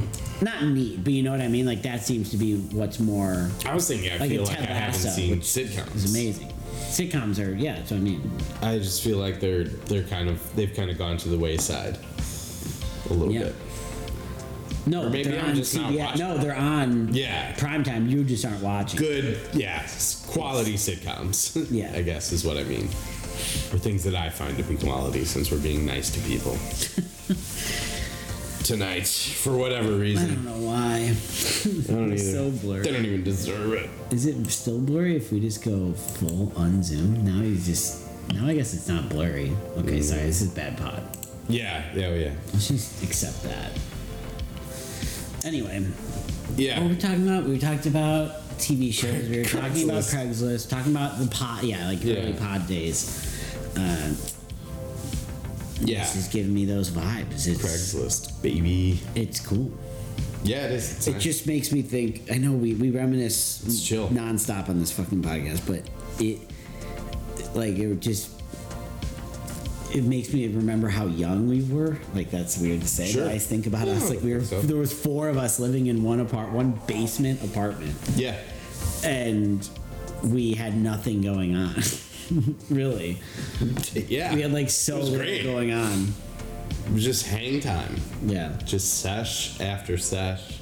Not 0.41 0.63
need, 0.65 1.03
but 1.03 1.13
you 1.13 1.23
know 1.23 1.31
what 1.31 1.41
I 1.41 1.47
mean. 1.47 1.65
Like 1.65 1.81
that 1.83 2.01
seems 2.01 2.29
to 2.31 2.37
be 2.37 2.57
what's 2.57 2.99
more 2.99 3.49
I 3.65 3.73
was 3.73 3.87
thinking. 3.87 4.11
I 4.11 4.17
like 4.17 4.29
feel 4.29 4.43
like 4.43 4.59
I 4.59 4.63
haven't 4.63 4.99
seen 4.99 5.37
sitcoms. 5.39 5.95
is 5.95 6.11
amazing. 6.13 6.51
Sitcoms 6.73 7.39
are 7.45 7.53
yeah, 7.55 7.75
that's 7.75 7.91
what 7.91 7.97
I 7.97 8.01
mean. 8.01 8.31
I 8.61 8.77
just 8.79 9.03
feel 9.03 9.17
like 9.17 9.39
they're 9.39 9.63
they're 9.65 10.03
kind 10.03 10.29
of 10.29 10.55
they've 10.55 10.73
kind 10.75 10.89
of 10.91 10.97
gone 10.97 11.17
to 11.17 11.29
the 11.29 11.37
wayside 11.37 11.97
a 13.09 13.13
little 13.13 13.33
Yeah. 13.33 13.43
bit. 13.43 13.55
No, 14.87 15.03
Or 15.05 15.09
maybe 15.11 15.29
they're 15.29 15.39
I'm 15.41 15.49
on 15.51 15.55
just 15.55 15.75
not 15.75 15.91
CBS. 15.91 15.97
watching. 15.99 16.19
No, 16.27 16.37
they're 16.39 16.55
on 16.55 17.13
Yeah. 17.13 17.53
primetime. 17.53 18.09
You 18.09 18.23
just 18.23 18.43
aren't 18.43 18.63
watching. 18.63 18.99
Good, 18.99 19.37
yeah, 19.53 19.85
quality 20.27 20.73
sitcoms. 20.73 21.67
Yeah. 21.71 21.91
I 21.95 22.01
guess 22.01 22.31
is 22.31 22.43
what 22.43 22.57
I 22.57 22.63
mean. 22.63 22.89
Or 23.73 23.77
things 23.79 24.03
that 24.03 24.15
I 24.15 24.29
find 24.29 24.57
to 24.57 24.63
be 24.63 24.75
quality, 24.75 25.25
since 25.25 25.51
we're 25.51 25.59
being 25.61 25.85
nice 25.85 26.09
to 26.11 26.19
people. 26.21 26.57
Tonight, 28.63 29.07
for 29.07 29.57
whatever 29.57 29.91
reason. 29.93 30.23
I 30.23 30.27
reason, 30.29 30.45
don't 30.45 30.61
know 30.61 30.67
why. 30.67 30.95
I 30.97 31.97
don't 31.97 32.13
It's 32.13 32.23
either. 32.23 32.51
so 32.51 32.53
blurry. 32.65 32.83
They 32.83 32.91
don't 32.91 33.05
even 33.05 33.23
deserve 33.23 33.73
it. 33.73 33.89
Is 34.11 34.27
it 34.27 34.45
still 34.47 34.79
blurry 34.79 35.17
if 35.17 35.31
we 35.31 35.39
just 35.39 35.63
go 35.63 35.93
full 35.93 36.51
unzoom? 36.55 37.23
Now 37.23 37.41
you 37.41 37.55
just. 37.57 38.03
Now 38.33 38.45
I 38.47 38.53
guess 38.53 38.73
it's 38.75 38.87
not 38.87 39.09
blurry. 39.09 39.51
Okay, 39.77 39.97
Mm. 39.99 40.03
sorry. 40.03 40.21
This 40.23 40.41
is 40.43 40.49
bad 40.51 40.77
pod. 40.77 41.01
Yeah, 41.49 41.83
yeah, 41.95 42.13
yeah, 42.13 42.31
Let's 42.53 42.67
just 42.67 43.01
accept 43.03 43.41
that. 43.43 43.71
Anyway, 45.43 45.83
Yeah. 46.55 46.79
what 46.79 46.83
were 46.83 46.89
yeah. 46.89 46.95
we 46.95 46.97
talking 46.97 47.27
about? 47.27 47.45
We 47.49 47.57
talked 47.57 47.87
about 47.87 48.40
TV 48.61 48.93
shows. 48.93 49.27
We 49.29 49.39
were 49.39 49.43
talking 49.61 49.89
about 49.89 50.03
Craigslist. 50.03 50.69
Talking 50.69 50.91
about 50.91 51.19
the 51.19 51.27
pod. 51.27 51.63
Yeah, 51.63 51.87
like 51.87 52.03
Yeah. 52.03 52.15
early 52.17 52.33
pod 52.33 52.67
days. 52.67 53.27
Uh, 53.75 54.13
Yeah. 55.83 55.99
This 56.03 56.15
is 56.15 56.27
giving 56.27 56.53
me 56.53 56.65
those 56.65 56.91
vibes. 56.91 57.47
It's 57.47 57.61
Craigslist, 57.61 58.41
baby. 58.43 58.99
it's 59.15 59.39
cool. 59.39 59.71
Yeah, 60.43 60.65
it 60.65 60.71
is. 60.73 60.91
It's 60.97 61.07
It 61.07 61.13
nice. 61.13 61.23
just 61.23 61.47
makes 61.47 61.71
me 61.71 61.81
think. 61.81 62.31
I 62.31 62.37
know 62.37 62.51
we, 62.51 62.73
we 62.75 62.91
reminisce 62.91 63.63
It's 63.65 63.81
chill. 63.83 64.07
nonstop 64.09 64.69
on 64.69 64.79
this 64.79 64.91
fucking 64.91 65.21
podcast, 65.23 65.61
but 65.65 65.81
it 66.23 66.39
like 67.55 67.77
it 67.77 67.99
just 67.99 68.29
it 69.93 70.03
makes 70.05 70.31
me 70.33 70.47
remember 70.47 70.87
how 70.87 71.07
young 71.07 71.47
we 71.49 71.63
were. 71.63 71.97
Like 72.13 72.29
that's 72.31 72.57
weird 72.59 72.81
to 72.81 72.87
say, 72.87 73.11
Sure. 73.11 73.27
I 73.27 73.37
think 73.39 73.65
about 73.67 73.87
Yeah, 73.87 73.93
us 73.93 74.09
like 74.09 74.21
we 74.21 74.33
were. 74.33 74.43
so. 74.43 74.61
There 74.61 74.77
was 74.77 74.93
four 74.93 75.29
of 75.29 75.37
us 75.37 75.59
living 75.59 75.87
in 75.87 76.01
one 76.03 76.19
apart, 76.19 76.51
one 76.51 76.79
basement 76.87 77.43
apartment, 77.43 77.93
yeah. 78.15 78.37
And 79.03 79.67
we 80.23 80.53
had 80.53 80.75
nothing 80.75 81.21
going 81.21 81.55
on. 81.55 81.75
really, 82.69 83.19
Yeah. 84.07 84.33
we 84.33 84.41
had 84.41 84.53
like 84.53 84.69
so 84.69 84.97
It 84.97 85.03
little 85.03 85.17
great. 85.19 85.43
going 85.43 85.71
on. 85.71 86.13
It 86.87 86.93
was 86.93 87.03
just 87.03 87.27
hang 87.27 87.59
time. 87.59 87.95
Yeah. 88.25 88.57
Just 88.65 89.01
sesh 89.01 89.59
after 89.59 89.97
sesh 89.97 90.59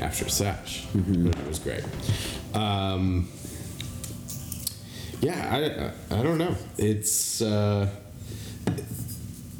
after 0.00 0.28
sesh. 0.28 0.86
Mm-hmm. 0.94 1.28
It 1.28 1.46
was 1.48 1.58
great. 1.58 1.84
Um, 2.54 3.28
yeah, 5.20 5.92
I, 6.10 6.14
I 6.18 6.22
don't 6.22 6.38
know. 6.38 6.54
It's 6.78 7.40
uh, 7.40 7.88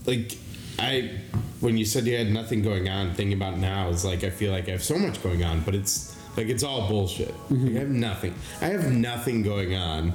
like 0.07 0.37
I 0.79 1.21
when 1.61 1.77
you 1.79 1.85
said 1.87 2.07
you 2.07 2.17
had 2.17 2.31
nothing 2.31 2.63
going 2.63 2.89
on. 2.89 3.15
Thinking 3.15 3.37
about 3.37 3.59
now 3.59 3.89
is 3.89 4.05
like 4.05 4.25
I 4.25 4.31
feel 4.31 4.53
like 4.53 4.69
I 4.69 4.73
have 4.73 4.85
so 4.85 4.99
much 4.99 5.23
going 5.23 5.43
on, 5.45 5.61
but 5.63 5.75
it's 5.75 6.16
like 6.37 6.49
it's 6.49 6.63
all 6.63 6.89
bullshit. 6.89 7.35
Mm-hmm. 7.49 7.67
Like, 7.67 7.77
I 7.77 7.79
have 7.81 7.89
nothing. 7.91 8.35
I 8.61 8.65
have 8.67 8.93
nothing 8.93 9.43
going 9.43 9.75
on. 9.75 10.13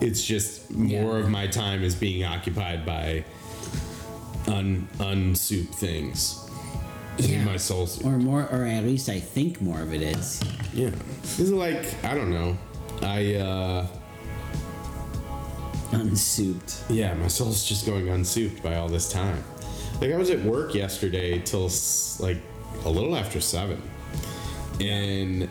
It's 0.00 0.24
just 0.24 0.70
more 0.70 1.18
Yeah. 1.18 1.24
of 1.24 1.30
my 1.30 1.46
time 1.46 1.82
is 1.82 1.94
being 1.94 2.24
occupied 2.24 2.84
by 2.84 3.24
un 4.46 4.88
unsoup 4.98 5.68
things. 5.74 6.40
Yeah. 7.18 7.44
My 7.44 7.56
soul 7.56 7.86
soup. 7.86 8.04
Or 8.06 8.18
more, 8.18 8.48
or 8.50 8.64
at 8.64 8.84
least 8.84 9.08
I 9.08 9.20
think 9.20 9.60
more 9.60 9.80
of 9.80 9.94
it 9.94 10.02
is. 10.02 10.42
Yeah. 10.72 10.90
This 11.22 11.38
is 11.40 11.52
like 11.52 11.84
I 12.04 12.14
don't 12.14 12.30
know. 12.30 12.56
I 13.02 13.34
uh 13.36 13.86
Unsouped. 15.92 16.82
yeah, 16.90 17.14
my 17.14 17.28
soul's 17.28 17.64
just 17.64 17.86
going 17.86 18.08
unsouped 18.08 18.62
by 18.64 18.74
all 18.76 18.88
this 18.88 19.08
time. 19.12 19.44
Like 20.00 20.12
I 20.12 20.16
was 20.16 20.28
at 20.30 20.40
work 20.42 20.74
yesterday 20.74 21.38
till 21.38 21.70
like 22.18 22.38
a 22.84 22.90
little 22.90 23.14
after 23.16 23.40
7. 23.40 23.80
And 24.80 25.48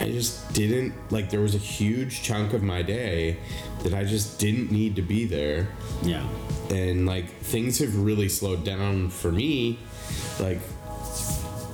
I 0.00 0.10
just 0.10 0.52
didn't 0.54 0.94
like 1.12 1.28
there 1.28 1.40
was 1.42 1.54
a 1.54 1.58
huge 1.58 2.22
chunk 2.22 2.54
of 2.54 2.62
my 2.62 2.80
day 2.80 3.36
that 3.82 3.92
I 3.92 4.04
just 4.04 4.38
didn't 4.38 4.72
need 4.72 4.96
to 4.96 5.02
be 5.02 5.26
there. 5.26 5.68
Yeah. 6.02 6.26
and 6.70 7.04
like 7.04 7.28
things 7.28 7.78
have 7.80 7.94
really 7.96 8.28
slowed 8.28 8.64
down 8.64 9.10
for 9.10 9.30
me. 9.30 9.78
Like 10.38 10.60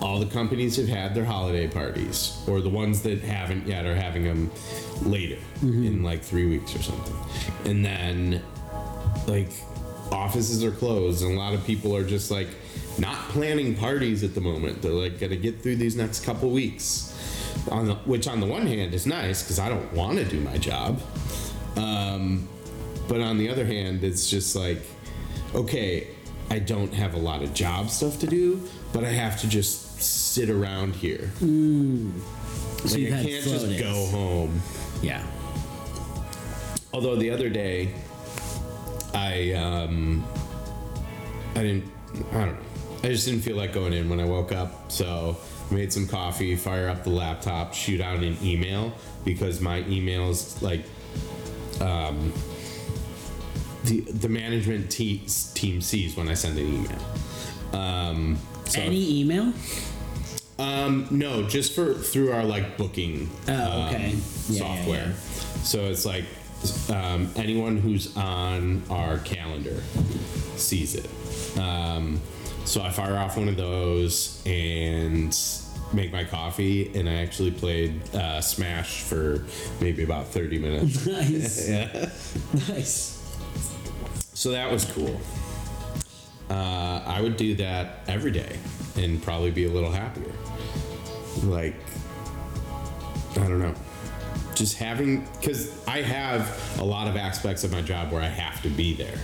all 0.00 0.18
the 0.18 0.26
companies 0.26 0.76
have 0.76 0.88
had 0.88 1.14
their 1.14 1.25
holiday 1.25 1.68
parties 1.68 2.42
or 2.49 2.61
the 2.61 2.68
ones 2.68 3.02
that 3.02 3.21
haven't 3.23 3.66
yet 3.66 3.87
are 3.87 3.95
having 3.95 4.25
them 4.25 4.50
later 5.02 5.37
mm-hmm. 5.56 5.85
in 5.85 6.02
like 6.02 6.23
three 6.23 6.47
weeks 6.47 6.75
or 6.75 6.83
something. 6.83 7.16
And 7.64 7.85
then 7.85 8.42
like 9.28 9.50
offices 10.11 10.64
are 10.64 10.71
closed 10.73 11.23
and 11.23 11.35
a 11.35 11.38
lot 11.38 11.54
of 11.54 11.64
people 11.64 11.95
are 11.95 12.04
just 12.04 12.30
like 12.30 12.49
not 12.99 13.16
planning 13.28 13.76
parties 13.76 14.25
at 14.25 14.35
the 14.35 14.40
moment. 14.40 14.83
They're 14.83 14.90
like 14.90 15.21
gonna 15.21 15.37
get 15.37 15.62
through 15.62 15.76
these 15.76 15.95
next 15.97 16.25
couple 16.25 16.50
weeks 16.50 17.12
on 17.70 17.87
the, 17.87 17.94
which 18.06 18.26
on 18.28 18.40
the 18.40 18.46
one 18.46 18.66
hand 18.66 18.94
is 18.94 19.06
nice 19.06 19.42
because 19.42 19.58
i 19.58 19.68
don't 19.68 19.92
want 19.92 20.18
to 20.18 20.25
do 20.25 20.40
my 20.40 20.56
job 20.58 21.00
um, 21.76 22.49
but 23.08 23.20
on 23.20 23.37
the 23.38 23.49
other 23.50 23.64
hand, 23.66 24.02
it's 24.02 24.28
just 24.30 24.56
like, 24.56 24.78
okay, 25.54 26.08
I 26.50 26.58
don't 26.58 26.92
have 26.94 27.12
a 27.14 27.18
lot 27.18 27.42
of 27.42 27.52
job 27.54 27.90
stuff 27.90 28.18
to 28.20 28.26
do, 28.26 28.66
but 28.94 29.04
I 29.04 29.11
have 29.11 29.38
to 29.42 29.49
just 29.49 30.00
sit 30.00 30.49
around 30.50 30.94
here. 30.96 31.30
So 31.38 31.44
Like, 31.44 32.99
you've 32.99 33.12
I 33.14 33.23
can't 33.23 33.44
just 33.44 33.66
days. 33.66 33.80
go 33.80 34.06
home. 34.06 34.61
Yeah. 35.02 35.23
Although 36.94 37.16
the 37.16 37.30
other 37.30 37.49
day, 37.50 37.92
I 39.14 39.52
um, 39.52 40.25
I 41.54 41.62
didn't, 41.62 41.85
I 42.32 42.44
don't 42.46 42.52
know, 42.54 42.58
I 43.04 43.08
just 43.08 43.26
didn't 43.26 43.42
feel 43.42 43.56
like 43.56 43.73
going 43.73 43.92
in 43.92 44.08
when 44.08 44.18
I 44.18 44.25
woke 44.25 44.50
up. 44.52 44.90
So 44.90 45.37
made 45.70 45.92
some 45.92 46.06
coffee, 46.06 46.56
fire 46.56 46.88
up 46.88 47.04
the 47.04 47.11
laptop, 47.11 47.75
shoot 47.75 48.00
out 48.00 48.20
an 48.23 48.37
email 48.42 48.92
because 49.25 49.61
my 49.61 49.82
emails 49.85 50.61
like 50.62 50.82
um, 51.80 52.32
the 53.85 54.00
the 54.02 54.28
management 54.28 54.90
te- 54.90 55.23
team 55.54 55.80
sees 55.80 56.16
when 56.16 56.28
I 56.28 56.35
send 56.35 56.58
an 56.58 56.66
email. 56.66 56.99
Um, 57.80 58.38
so, 58.66 58.80
Any 58.80 59.20
email? 59.20 59.52
um, 60.58 61.06
no, 61.11 61.46
just 61.49 61.75
for 61.75 61.94
through 61.94 62.32
our 62.32 62.44
like 62.44 62.76
booking 62.78 63.28
Oh, 63.49 63.52
um, 63.82 63.88
okay. 63.94 64.11
Yeah, 64.11 64.16
yeah, 64.49 64.58
software. 64.58 65.06
yeah. 65.08 65.62
So 65.62 65.80
it's 65.87 66.06
like 66.06 66.25
um, 66.90 67.30
anyone 67.37 67.76
who's 67.76 68.16
on 68.16 68.82
our 68.90 69.18
calendar 69.18 69.82
sees 70.56 70.94
it. 70.94 71.08
Um, 71.58 72.20
so 72.66 72.82
I 72.82 72.90
fire 72.90 73.16
off 73.16 73.37
one 73.37 73.49
of 73.49 73.56
those 73.56 74.42
and 74.44 75.37
make 75.92 76.12
my 76.12 76.25
coffee, 76.25 76.92
and 76.94 77.08
I 77.08 77.14
actually 77.14 77.52
played 77.52 78.14
uh, 78.14 78.40
Smash 78.40 79.02
for 79.02 79.44
maybe 79.80 80.02
about 80.02 80.26
thirty 80.28 80.58
minutes. 80.58 81.06
Nice. 81.16 81.68
yeah. 81.68 82.11
Nice. 82.68 83.12
So 84.35 84.50
that 84.50 84.70
was 84.70 84.85
cool. 84.85 85.20
Uh, 86.50 87.02
I 87.06 87.20
would 87.20 87.37
do 87.37 87.54
that 87.56 88.00
every 88.06 88.30
day 88.30 88.58
and 88.96 89.23
probably 89.23 89.50
be 89.50 89.66
a 89.66 89.70
little 89.70 89.90
happier. 89.90 90.32
Like, 91.44 91.75
I 93.32 93.49
don't 93.49 93.58
know. 93.58 93.75
Just 94.56 94.76
having 94.76 95.26
because 95.38 95.72
I 95.86 96.02
have 96.02 96.78
a 96.80 96.84
lot 96.84 97.06
of 97.06 97.16
aspects 97.16 97.62
of 97.62 97.70
my 97.70 97.82
job 97.82 98.10
where 98.10 98.22
I 98.22 98.28
have 98.28 98.62
to 98.62 98.68
be 98.68 98.94
there, 98.94 99.16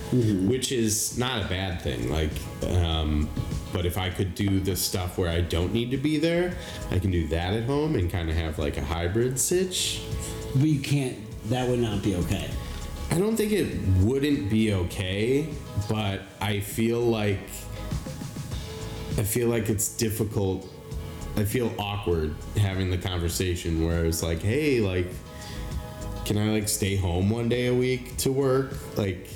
which 0.46 0.70
is 0.70 1.18
not 1.18 1.44
a 1.44 1.48
bad 1.48 1.80
thing. 1.82 2.10
Like, 2.10 2.30
um, 2.68 3.28
but 3.72 3.86
if 3.86 3.96
I 3.98 4.10
could 4.10 4.34
do 4.34 4.60
the 4.60 4.76
stuff 4.76 5.18
where 5.18 5.30
I 5.30 5.40
don't 5.40 5.72
need 5.72 5.90
to 5.90 5.96
be 5.96 6.18
there, 6.18 6.54
I 6.90 6.98
can 6.98 7.10
do 7.10 7.26
that 7.28 7.54
at 7.54 7.64
home 7.64 7.96
and 7.96 8.10
kind 8.10 8.28
of 8.28 8.36
have 8.36 8.58
like 8.58 8.76
a 8.76 8.84
hybrid 8.84 9.40
sitch. 9.40 10.02
But 10.54 10.68
you 10.68 10.80
can't. 10.80 11.16
That 11.48 11.68
would 11.68 11.80
not 11.80 12.02
be 12.02 12.14
okay. 12.16 12.48
I 13.10 13.18
don't 13.18 13.36
think 13.36 13.52
it 13.52 13.76
wouldn't 14.04 14.48
be 14.48 14.72
okay, 14.74 15.48
but 15.88 16.20
I 16.40 16.60
feel 16.60 17.00
like 17.00 17.40
I 19.18 19.22
feel 19.22 19.48
like 19.48 19.68
it's 19.68 19.96
difficult. 19.96 20.68
I 21.36 21.44
feel 21.44 21.72
awkward 21.78 22.34
having 22.56 22.90
the 22.90 22.98
conversation 22.98 23.84
where 23.84 24.04
it's 24.04 24.22
like, 24.22 24.40
"Hey, 24.40 24.80
like 24.80 25.08
can 26.25 26.38
I 26.38 26.50
like 26.50 26.69
stay 26.69 26.97
home 26.97 27.31
one 27.31 27.49
day 27.49 27.67
a 27.67 27.75
week 27.75 28.17
to 28.19 28.33
work?" 28.33 28.75
Like 28.97 29.29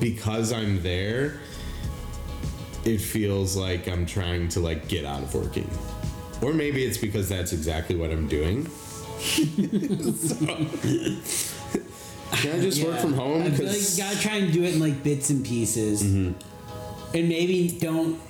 because 0.00 0.52
I'm 0.52 0.82
there, 0.82 1.38
it 2.84 2.98
feels 2.98 3.56
like 3.56 3.88
I'm 3.88 4.06
trying 4.06 4.48
to 4.50 4.60
like 4.60 4.88
get 4.88 5.04
out 5.04 5.22
of 5.22 5.34
working. 5.34 5.68
Or 6.42 6.52
maybe 6.52 6.84
it's 6.84 6.98
because 6.98 7.28
that's 7.28 7.52
exactly 7.52 7.96
what 7.96 8.10
I'm 8.10 8.28
doing. 8.28 8.66
So- 9.20 10.36
can 12.36 12.52
I 12.52 12.60
just 12.60 12.82
work 12.82 12.98
from 12.98 13.14
home? 13.14 13.42
I 13.44 13.50
feel 13.50 13.66
like 13.66 13.76
you 13.78 13.96
gotta 13.96 14.18
try 14.20 14.36
and 14.36 14.52
do 14.52 14.64
it 14.64 14.74
in 14.74 14.80
like 14.80 15.02
bits 15.02 15.30
and 15.30 15.44
pieces, 15.44 16.02
Mm-hmm. 16.02 17.16
and 17.16 17.28
maybe 17.28 17.78
don't 17.80 18.20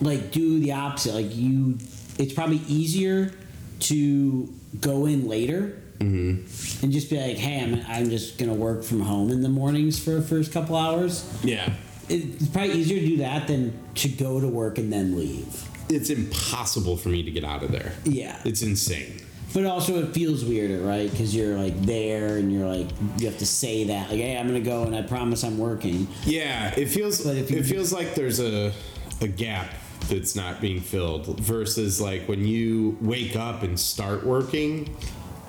like 0.00 0.30
do 0.32 0.60
the 0.60 0.72
opposite. 0.72 1.14
Like 1.14 1.34
you, 1.34 1.78
it's 2.18 2.32
probably 2.34 2.60
easier 2.68 3.32
to 3.80 4.52
go 4.80 5.06
in 5.06 5.28
later 5.28 5.78
Mm-hmm. 6.02 6.84
and 6.84 6.92
just 6.92 7.10
be 7.10 7.16
like, 7.20 7.36
"Hey, 7.36 7.60
I'm 7.62 7.82
I'm 7.86 8.10
just 8.10 8.38
gonna 8.38 8.54
work 8.54 8.82
from 8.84 9.00
home 9.00 9.30
in 9.30 9.42
the 9.42 9.48
mornings 9.48 10.02
for 10.02 10.10
the 10.12 10.22
first 10.22 10.52
couple 10.52 10.76
hours." 10.76 11.24
yeah. 11.44 11.72
It's 12.08 12.48
probably 12.48 12.74
easier 12.74 13.00
to 13.00 13.06
do 13.06 13.16
that 13.18 13.46
than 13.46 13.72
to 13.94 14.08
go 14.08 14.40
to 14.40 14.48
work 14.48 14.76
and 14.76 14.92
then 14.92 15.16
leave. 15.16 15.68
it's 15.88 16.10
impossible 16.10 16.96
for 16.96 17.08
me 17.08 17.22
to 17.22 17.30
get 17.30 17.44
out 17.44 17.62
of 17.62 17.70
there. 17.70 17.92
Yeah. 18.04 18.38
It's 18.44 18.60
insane. 18.62 19.20
But 19.54 19.66
also, 19.66 20.02
it 20.02 20.12
feels 20.12 20.44
weirder, 20.44 20.82
right? 20.82 21.10
Because 21.10 21.34
you're 21.34 21.56
like 21.56 21.80
there, 21.82 22.38
and 22.38 22.50
you're 22.52 22.66
like 22.66 22.88
you 23.18 23.26
have 23.28 23.38
to 23.38 23.46
say 23.46 23.84
that, 23.84 24.10
like, 24.10 24.18
"Hey, 24.18 24.36
I'm 24.36 24.46
gonna 24.46 24.60
go, 24.60 24.84
and 24.84 24.96
I 24.96 25.02
promise 25.02 25.44
I'm 25.44 25.58
working." 25.58 26.08
Yeah, 26.24 26.74
it 26.76 26.86
feels 26.86 27.24
if 27.24 27.50
it 27.50 27.64
feels 27.64 27.92
like 27.92 28.14
there's 28.14 28.40
a 28.40 28.72
a 29.20 29.28
gap 29.28 29.68
that's 30.08 30.34
not 30.34 30.60
being 30.60 30.80
filled 30.80 31.38
versus 31.38 32.00
like 32.00 32.26
when 32.28 32.44
you 32.46 32.96
wake 33.00 33.36
up 33.36 33.62
and 33.62 33.78
start 33.78 34.24
working 34.26 34.94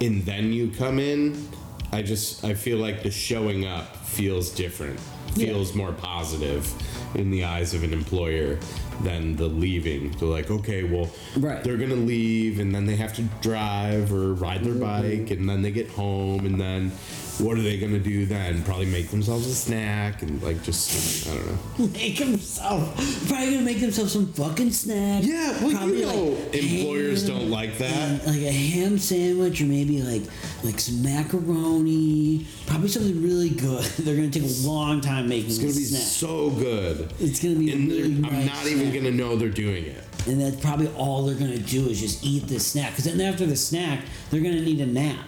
and 0.03 0.25
then 0.25 0.51
you 0.51 0.69
come 0.69 0.99
in, 0.99 1.47
I 1.91 2.01
just 2.01 2.43
I 2.43 2.53
feel 2.53 2.77
like 2.77 3.03
the 3.03 3.11
showing 3.11 3.65
up 3.65 3.95
feels 3.97 4.49
different. 4.51 4.99
Yeah. 5.35 5.47
Feels 5.47 5.73
more 5.73 5.93
positive 5.93 6.71
in 7.15 7.31
the 7.31 7.43
eyes 7.43 7.73
of 7.73 7.83
an 7.83 7.93
employer 7.93 8.59
than 9.01 9.35
the 9.35 9.47
leaving. 9.47 10.11
They're 10.11 10.27
like, 10.27 10.51
okay, 10.51 10.83
well, 10.83 11.09
Right. 11.37 11.63
they're 11.63 11.77
gonna 11.77 11.95
leave, 11.95 12.59
and 12.59 12.73
then 12.73 12.85
they 12.85 12.95
have 12.97 13.15
to 13.15 13.23
drive 13.41 14.13
or 14.13 14.33
ride 14.33 14.63
their 14.63 14.73
mm-hmm. 14.73 15.21
bike, 15.21 15.31
and 15.31 15.49
then 15.49 15.61
they 15.61 15.71
get 15.71 15.89
home, 15.89 16.45
and 16.45 16.59
then 16.59 16.91
what 17.39 17.57
are 17.57 17.61
they 17.61 17.77
gonna 17.79 17.99
do 17.99 18.25
then? 18.25 18.63
Probably 18.63 18.85
make 18.85 19.09
themselves 19.09 19.47
a 19.47 19.55
snack 19.55 20.21
and 20.21 20.41
like 20.43 20.61
just 20.63 21.27
I 21.27 21.33
don't 21.35 21.45
know. 21.79 21.87
make 21.93 22.17
himself 22.17 22.95
probably 23.27 23.51
gonna 23.51 23.61
make 23.61 23.77
himself 23.77 24.09
some 24.09 24.31
fucking 24.33 24.71
snack. 24.71 25.23
Yeah, 25.23 25.51
well, 25.61 25.71
Probably, 25.71 25.99
you 26.01 26.05
know, 26.05 26.23
like, 26.23 26.55
employers 26.55 27.27
ham 27.27 27.37
don't 27.39 27.49
like 27.49 27.77
that. 27.79 27.91
and, 27.91 28.25
like 28.27 28.41
a 28.43 28.51
ham 28.51 28.97
sandwich 28.99 29.61
or 29.61 29.65
maybe 29.65 30.01
like 30.01 30.23
like 30.63 30.79
some 30.79 31.01
macaroni. 31.01 32.45
Probably 32.67 32.87
something 32.87 33.21
really 33.21 33.49
good. 33.49 33.83
They're 33.99 34.15
gonna 34.15 34.29
take 34.29 34.43
a 34.43 34.67
long 34.67 35.01
time 35.01 35.27
making 35.27 35.47
It's 35.49 35.57
gonna 35.57 35.69
be 35.73 35.83
snack. 35.83 36.01
so 36.03 36.49
good. 36.51 37.11
It's 37.19 37.41
gonna 37.41 37.55
be 37.55 37.71
a 37.71 37.75
and 37.75 37.89
they're- 37.91 38.01
really 38.01 38.15
I'm 38.15 38.21
nice 38.21 38.47
not 38.47 38.67
even 38.67 38.93
gonna 38.93 39.11
know 39.11 39.35
they're 39.35 39.49
doing 39.49 39.85
it. 39.85 40.03
and 40.27 40.39
that's 40.39 40.55
probably 40.61 40.87
all 40.95 41.25
they're 41.25 41.35
gonna 41.35 41.57
do 41.57 41.87
is 41.89 41.99
just 41.99 42.23
eat 42.23 42.47
this 42.47 42.67
snack. 42.67 42.91
Because 42.91 43.05
then 43.05 43.19
after 43.21 43.45
the 43.45 43.55
snack, 43.55 44.01
they're 44.29 44.41
gonna 44.41 44.61
need 44.61 44.79
a 44.81 44.85
nap 44.85 45.19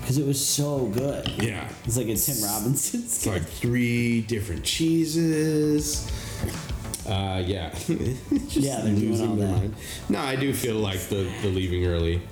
because 0.00 0.18
it 0.18 0.26
was 0.26 0.44
so 0.44 0.86
good. 0.86 1.28
Yeah. 1.42 1.68
It's 1.84 1.96
like 1.96 2.08
a 2.08 2.16
Tim 2.16 2.42
Robinson. 2.44 3.02
It's 3.04 3.26
like 3.26 3.42
three 3.42 4.22
different 4.22 4.64
cheeses. 4.64 6.10
Uh, 7.06 7.42
yeah. 7.44 7.70
Just 7.86 8.56
Yeah, 8.56 8.80
they're 8.82 8.94
doing 8.94 9.20
all 9.28 9.36
that. 9.36 9.46
mind. 9.50 9.74
No, 10.08 10.20
I 10.20 10.36
do 10.36 10.52
feel 10.52 10.76
like 10.76 11.00
the, 11.08 11.28
the 11.42 11.48
leaving 11.48 11.86
early 11.86 12.22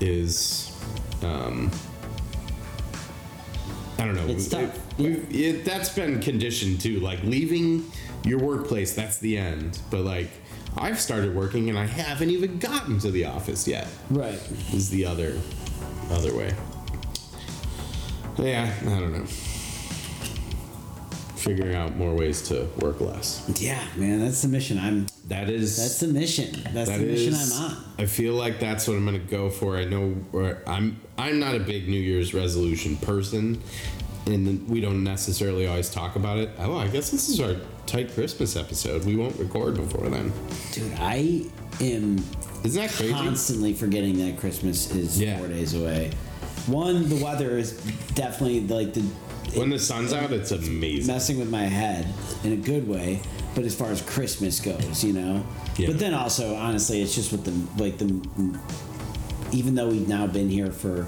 is, 0.00 0.70
um, 1.22 1.70
I 3.98 4.04
don't 4.04 4.14
know. 4.16 4.26
It's 4.26 4.48
tough. 4.48 4.78
It- 5.00 5.34
it- 5.34 5.64
that's 5.64 5.88
been 5.90 6.20
conditioned 6.20 6.80
too. 6.80 7.00
Like 7.00 7.22
leaving 7.22 7.90
your 8.24 8.38
workplace, 8.40 8.94
that's 8.94 9.18
the 9.18 9.38
end. 9.38 9.78
But 9.90 10.00
like, 10.02 10.30
I've 10.76 11.00
started 11.00 11.34
working 11.34 11.68
and 11.68 11.78
I 11.78 11.86
haven't 11.86 12.30
even 12.30 12.58
gotten 12.58 12.98
to 13.00 13.10
the 13.10 13.26
office 13.26 13.68
yet. 13.68 13.86
Right. 14.10 14.38
Is 14.72 14.90
the 14.90 15.04
other, 15.06 15.38
other 16.12 16.34
way. 16.34 16.54
Yeah, 18.38 18.72
I 18.82 18.84
don't 19.00 19.12
know. 19.12 19.24
Figuring 21.36 21.74
out 21.74 21.96
more 21.96 22.14
ways 22.14 22.40
to 22.48 22.68
work 22.78 23.00
less. 23.00 23.44
Yeah, 23.60 23.82
man, 23.96 24.20
that's 24.20 24.42
the 24.42 24.48
mission. 24.48 24.78
I'm. 24.78 25.06
That 25.26 25.48
is 25.50 25.76
That's 25.76 25.98
the 25.98 26.06
mission. 26.08 26.52
That's 26.72 26.88
that 26.90 27.00
the 27.00 27.06
mission 27.06 27.32
is- 27.32 27.58
I'm 27.58 27.70
on. 27.72 27.84
I 27.98 28.06
feel 28.06 28.34
like 28.34 28.60
that's 28.60 28.86
what 28.86 28.96
I'm 28.96 29.04
gonna 29.04 29.18
go 29.18 29.50
for. 29.50 29.76
I 29.76 29.84
know 29.84 30.10
where 30.30 30.62
I'm. 30.68 31.00
I'm 31.18 31.40
not 31.40 31.54
a 31.56 31.60
big 31.60 31.88
New 31.88 32.00
Year's 32.00 32.32
resolution 32.32 32.96
person, 32.96 33.60
and 34.26 34.68
we 34.68 34.80
don't 34.80 35.02
necessarily 35.02 35.66
always 35.66 35.90
talk 35.90 36.14
about 36.16 36.38
it. 36.38 36.50
Oh, 36.58 36.76
I 36.76 36.86
guess 36.88 37.10
this 37.10 37.28
is 37.28 37.40
our 37.40 37.56
tight 37.86 38.12
Christmas 38.14 38.54
episode. 38.54 39.04
We 39.04 39.16
won't 39.16 39.36
record 39.38 39.74
before 39.74 40.08
then. 40.10 40.32
Dude, 40.72 40.92
I 40.98 41.44
am 41.80 42.18
Isn't 42.64 42.80
that 42.80 42.90
crazy? 42.92 43.12
constantly 43.12 43.72
forgetting 43.74 44.18
that 44.24 44.38
Christmas 44.38 44.90
is 44.94 45.18
Yeah. 45.20 45.38
four 45.38 45.48
days 45.48 45.74
away. 45.74 46.10
One, 46.66 47.08
the 47.08 47.16
weather 47.16 47.58
is 47.58 47.72
definitely 48.14 48.60
like 48.66 48.94
the 48.94 49.02
When 49.58 49.68
the 49.70 49.78
sun's 49.78 50.12
out, 50.12 50.32
it's 50.32 50.50
amazing. 50.52 51.06
messing 51.12 51.38
with 51.38 51.50
my 51.50 51.64
head 51.64 52.06
in 52.44 52.52
a 52.52 52.56
good 52.56 52.86
way. 52.88 53.20
But 53.54 53.64
as 53.64 53.74
far 53.74 53.88
as 53.90 54.00
Christmas 54.00 54.60
goes, 54.60 55.04
you 55.04 55.12
know. 55.12 55.44
Yeah. 55.76 55.88
But 55.88 55.98
then 55.98 56.14
also, 56.14 56.54
honestly, 56.54 57.02
it's 57.02 57.14
just 57.14 57.32
with 57.32 57.44
the 57.44 57.82
like 57.82 57.98
the. 57.98 58.20
Even 59.52 59.74
though 59.74 59.88
we've 59.88 60.08
now 60.08 60.26
been 60.26 60.48
here 60.48 60.70
for 60.72 61.06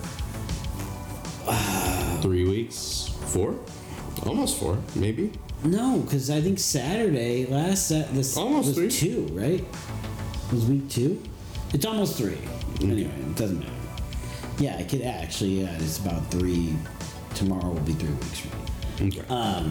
uh, 1.46 2.20
Three 2.20 2.46
weeks, 2.46 3.10
four, 3.28 3.54
almost 4.26 4.58
four, 4.58 4.78
maybe. 4.94 5.30
no, 5.64 5.98
because 6.00 6.28
I 6.30 6.40
think 6.42 6.58
Saturday 6.58 7.46
last 7.46 7.88
this 7.88 8.36
Almost 8.36 8.68
was 8.68 8.76
three. 8.76 8.90
two, 8.90 9.28
right? 9.32 9.64
Was 10.52 10.64
week 10.66 10.88
two? 10.90 11.20
It's 11.74 11.84
almost 11.84 12.16
three. 12.16 12.38
Anyway, 12.80 13.10
it 13.10 13.36
doesn't 13.36 13.58
matter. 13.58 13.72
Yeah, 14.58 14.76
I 14.78 14.84
could 14.84 15.02
actually. 15.02 15.60
Yeah, 15.62 15.76
it's 15.80 15.98
about 15.98 16.24
three. 16.30 16.76
Tomorrow 17.34 17.70
will 17.70 17.80
be 17.80 17.94
three 17.94 18.12
weeks 18.14 18.38
from 18.38 18.50
now. 18.50 19.06
Okay. 19.06 19.24
Uh, 19.28 19.68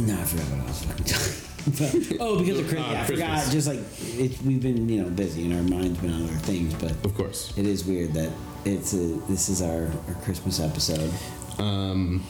No, 0.00 0.20
I 0.20 0.24
forgot 0.24 0.46
what 0.50 0.60
I 0.60 0.66
was 0.66 0.82
fucking 0.84 1.04
talking. 1.06 1.42
But, 1.78 2.20
oh, 2.20 2.38
because 2.40 2.58
of 2.58 2.68
Christmas. 2.68 2.96
Uh, 2.96 3.00
I 3.00 3.04
forgot. 3.04 3.50
Just 3.52 3.68
like 3.68 3.78
it, 4.18 4.42
we've 4.42 4.60
been, 4.60 4.88
you 4.88 5.02
know, 5.02 5.10
busy 5.10 5.44
and 5.44 5.54
our 5.54 5.62
mind's 5.62 5.98
been 5.98 6.12
on 6.12 6.24
other 6.24 6.32
things. 6.32 6.74
But 6.74 6.92
of 7.04 7.14
course. 7.14 7.56
it 7.56 7.64
is 7.66 7.84
weird 7.84 8.12
that 8.14 8.32
it's 8.64 8.94
a, 8.94 9.06
this 9.28 9.48
is 9.48 9.62
our, 9.62 9.88
our 10.08 10.14
Christmas 10.24 10.58
episode. 10.58 11.12
Um, 11.58 12.24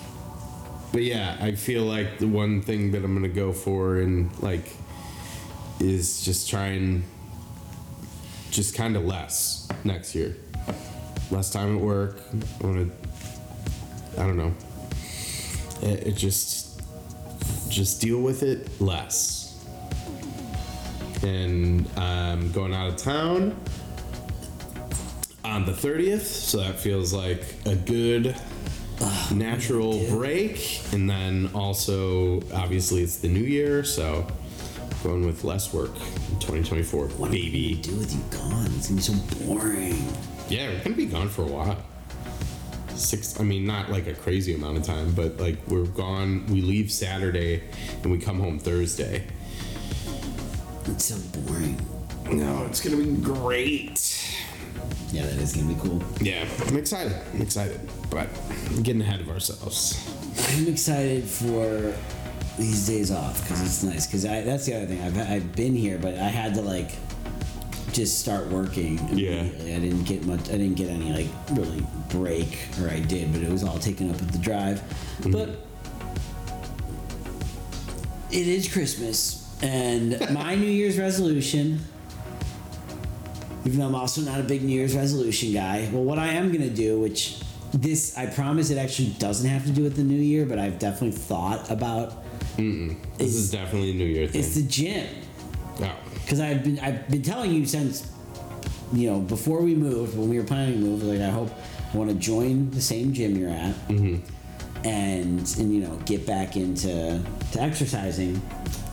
but 0.92 1.02
yeah, 1.02 1.38
I 1.40 1.52
feel 1.52 1.84
like 1.84 2.18
the 2.18 2.28
one 2.28 2.60
thing 2.60 2.92
that 2.92 3.02
I'm 3.04 3.14
gonna 3.14 3.28
go 3.28 3.52
for 3.52 4.00
and 4.00 4.30
like 4.42 4.70
is 5.80 6.22
just 6.24 6.48
try 6.50 6.68
and 6.68 7.02
just 8.56 8.74
kind 8.74 8.96
of 8.96 9.04
less 9.04 9.68
next 9.84 10.14
year. 10.14 10.34
Less 11.30 11.50
time 11.50 11.76
at 11.76 11.82
work. 11.82 12.20
I 12.62 12.66
want 12.66 12.90
to. 12.90 14.20
I 14.20 14.26
don't 14.26 14.38
know. 14.38 14.54
It, 15.82 16.06
it 16.06 16.16
just 16.16 16.80
just 17.68 18.00
deal 18.00 18.22
with 18.22 18.42
it 18.42 18.80
less. 18.80 19.62
And 21.22 21.86
I'm 21.98 22.50
going 22.52 22.74
out 22.74 22.88
of 22.88 22.96
town 22.96 23.54
on 25.44 25.66
the 25.66 25.72
30th, 25.72 26.20
so 26.20 26.58
that 26.58 26.78
feels 26.78 27.12
like 27.12 27.42
a 27.66 27.74
good 27.74 28.34
natural 29.34 30.06
break. 30.08 30.80
And 30.92 31.10
then 31.10 31.50
also, 31.54 32.40
obviously, 32.54 33.02
it's 33.02 33.18
the 33.18 33.28
new 33.28 33.40
year, 33.40 33.84
so 33.84 34.26
going 35.06 35.24
with 35.24 35.44
less 35.44 35.72
work 35.72 35.94
in 35.94 36.38
2024. 36.40 37.08
What 37.10 37.30
baby. 37.30 37.76
do 37.76 37.94
with 37.96 38.12
you 38.12 38.20
gone? 38.36 38.66
It's 38.76 38.88
gonna 38.88 38.96
be 38.96 39.02
so 39.02 39.44
boring. 39.44 40.04
Yeah, 40.48 40.68
we're 40.68 40.82
gonna 40.82 40.96
be 40.96 41.06
gone 41.06 41.28
for 41.28 41.42
a 41.42 41.46
while. 41.46 41.78
Six, 42.96 43.38
I 43.38 43.44
mean, 43.44 43.64
not 43.64 43.90
like 43.90 44.08
a 44.08 44.14
crazy 44.14 44.54
amount 44.54 44.78
of 44.78 44.82
time, 44.82 45.12
but 45.12 45.38
like 45.38 45.58
we're 45.68 45.86
gone. 45.86 46.44
We 46.46 46.60
leave 46.60 46.90
Saturday 46.90 47.62
and 48.02 48.10
we 48.10 48.18
come 48.18 48.40
home 48.40 48.58
Thursday. 48.58 49.24
It's 50.86 51.04
so 51.04 51.16
boring. 51.40 51.80
No, 52.28 52.64
it's 52.66 52.80
gonna 52.80 52.96
be 52.96 53.16
great. 53.20 54.02
Yeah, 55.12 55.22
that 55.22 55.36
is 55.36 55.54
gonna 55.54 55.72
be 55.72 55.80
cool. 55.80 56.02
Yeah, 56.20 56.48
I'm 56.66 56.76
excited. 56.76 57.16
I'm 57.32 57.42
excited, 57.42 57.80
but 58.10 58.28
I'm 58.70 58.82
getting 58.82 59.02
ahead 59.02 59.20
of 59.20 59.30
ourselves. 59.30 60.04
I'm 60.50 60.66
excited 60.66 61.22
for 61.22 61.94
these 62.56 62.86
days 62.86 63.10
off 63.10 63.42
because 63.42 63.60
it's 63.62 63.82
nice. 63.82 64.06
Because 64.06 64.24
I 64.24 64.42
that's 64.42 64.66
the 64.66 64.74
other 64.74 64.86
thing. 64.86 65.02
I've 65.02 65.18
I've 65.18 65.54
been 65.54 65.74
here, 65.74 65.98
but 65.98 66.14
I 66.14 66.28
had 66.28 66.54
to 66.54 66.62
like 66.62 66.92
just 67.92 68.18
start 68.18 68.48
working. 68.48 68.98
Yeah. 69.16 69.40
I 69.40 69.78
didn't 69.80 70.04
get 70.04 70.24
much. 70.26 70.40
I 70.48 70.58
didn't 70.58 70.74
get 70.74 70.90
any 70.90 71.12
like 71.12 71.28
really 71.58 71.84
break, 72.10 72.68
or 72.80 72.90
I 72.90 73.00
did, 73.00 73.32
but 73.32 73.42
it 73.42 73.50
was 73.50 73.64
all 73.64 73.78
taken 73.78 74.10
up 74.10 74.16
with 74.16 74.30
the 74.30 74.38
drive. 74.38 74.80
Mm-hmm. 75.20 75.32
But 75.32 75.48
it 78.30 78.46
is 78.46 78.70
Christmas, 78.70 79.50
and 79.62 80.18
my 80.32 80.54
New 80.54 80.66
Year's 80.66 80.98
resolution. 80.98 81.80
Even 83.64 83.80
though 83.80 83.86
I'm 83.86 83.96
also 83.96 84.20
not 84.20 84.38
a 84.38 84.44
big 84.44 84.62
New 84.62 84.72
Year's 84.72 84.94
resolution 84.94 85.52
guy, 85.52 85.90
well, 85.92 86.04
what 86.04 86.20
I 86.20 86.28
am 86.28 86.52
gonna 86.52 86.70
do, 86.70 87.00
which 87.00 87.40
this 87.72 88.16
I 88.16 88.26
promise 88.26 88.70
it 88.70 88.78
actually 88.78 89.08
doesn't 89.18 89.48
have 89.48 89.64
to 89.64 89.72
do 89.72 89.82
with 89.82 89.96
the 89.96 90.04
New 90.04 90.20
Year, 90.20 90.46
but 90.46 90.58
I've 90.58 90.78
definitely 90.78 91.18
thought 91.18 91.68
about 91.70 92.25
This 93.18 93.34
is 93.34 93.50
definitely 93.50 93.90
a 93.90 93.94
New 93.94 94.04
Year 94.04 94.26
thing. 94.26 94.40
is 94.40 94.54
the 94.54 94.68
gym. 94.68 95.06
Oh, 95.80 95.94
because 96.14 96.40
I've 96.40 96.64
been 96.64 96.78
I've 96.78 97.08
been 97.08 97.22
telling 97.22 97.52
you 97.52 97.66
since 97.66 98.10
you 98.92 99.10
know 99.10 99.20
before 99.20 99.62
we 99.62 99.74
moved 99.74 100.16
when 100.16 100.28
we 100.28 100.38
were 100.38 100.44
planning 100.44 100.74
to 100.74 100.80
move 100.80 101.02
like 101.02 101.20
I 101.20 101.30
hope 101.30 101.50
I 101.92 101.96
want 101.96 102.10
to 102.10 102.16
join 102.16 102.70
the 102.70 102.80
same 102.80 103.12
gym 103.12 103.36
you're 103.36 103.50
at. 103.50 103.74
Mm-hmm. 103.88 104.16
And 104.86 105.40
and 105.58 105.74
you 105.74 105.80
know 105.80 105.96
get 106.04 106.26
back 106.26 106.56
into 106.56 107.22
to 107.52 107.60
exercising 107.60 108.40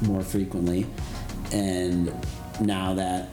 more 0.02 0.22
frequently. 0.22 0.86
And 1.52 2.14
now 2.60 2.94
that 2.96 3.30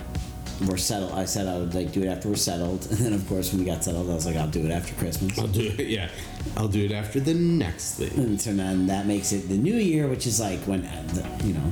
we're 0.68 0.77
settled 0.77 1.12
I 1.12 1.25
said 1.25 1.46
I 1.46 1.59
would 1.59 1.75
like 1.75 1.92
do 1.92 2.03
it 2.03 2.09
after 2.09 2.29
we're 2.29 2.37
settled 2.37 2.87
and 2.90 2.99
then 2.99 3.12
of 3.14 3.27
course 3.29 3.53
when 3.53 3.61
we 3.61 3.66
got 3.66 3.83
settled 3.85 4.11
I 4.11 4.14
was 4.14 4.27
like 4.27 4.37
I'll 4.37 4.49
do 4.49 4.64
it 4.64 4.70
after 4.70 4.94
Christmas 4.94 5.38
I'll 5.38 5.46
do 5.46 5.73
it. 5.79 5.87
Yeah, 5.87 6.09
I'll 6.57 6.68
do 6.68 6.85
it 6.85 6.92
after 6.92 7.18
the 7.20 7.35
next 7.35 7.94
thing. 7.94 8.12
and 8.18 8.40
so 8.40 8.53
then 8.53 8.87
that 8.88 9.07
makes 9.07 9.33
it 9.33 9.49
the 9.49 9.57
new 9.57 9.77
year 9.77 10.07
which 10.09 10.27
is 10.27 10.38
like 10.40 10.61
when 10.61 10.85
uh, 10.85 11.03
the, 11.14 11.46
you 11.46 11.55
know 11.55 11.70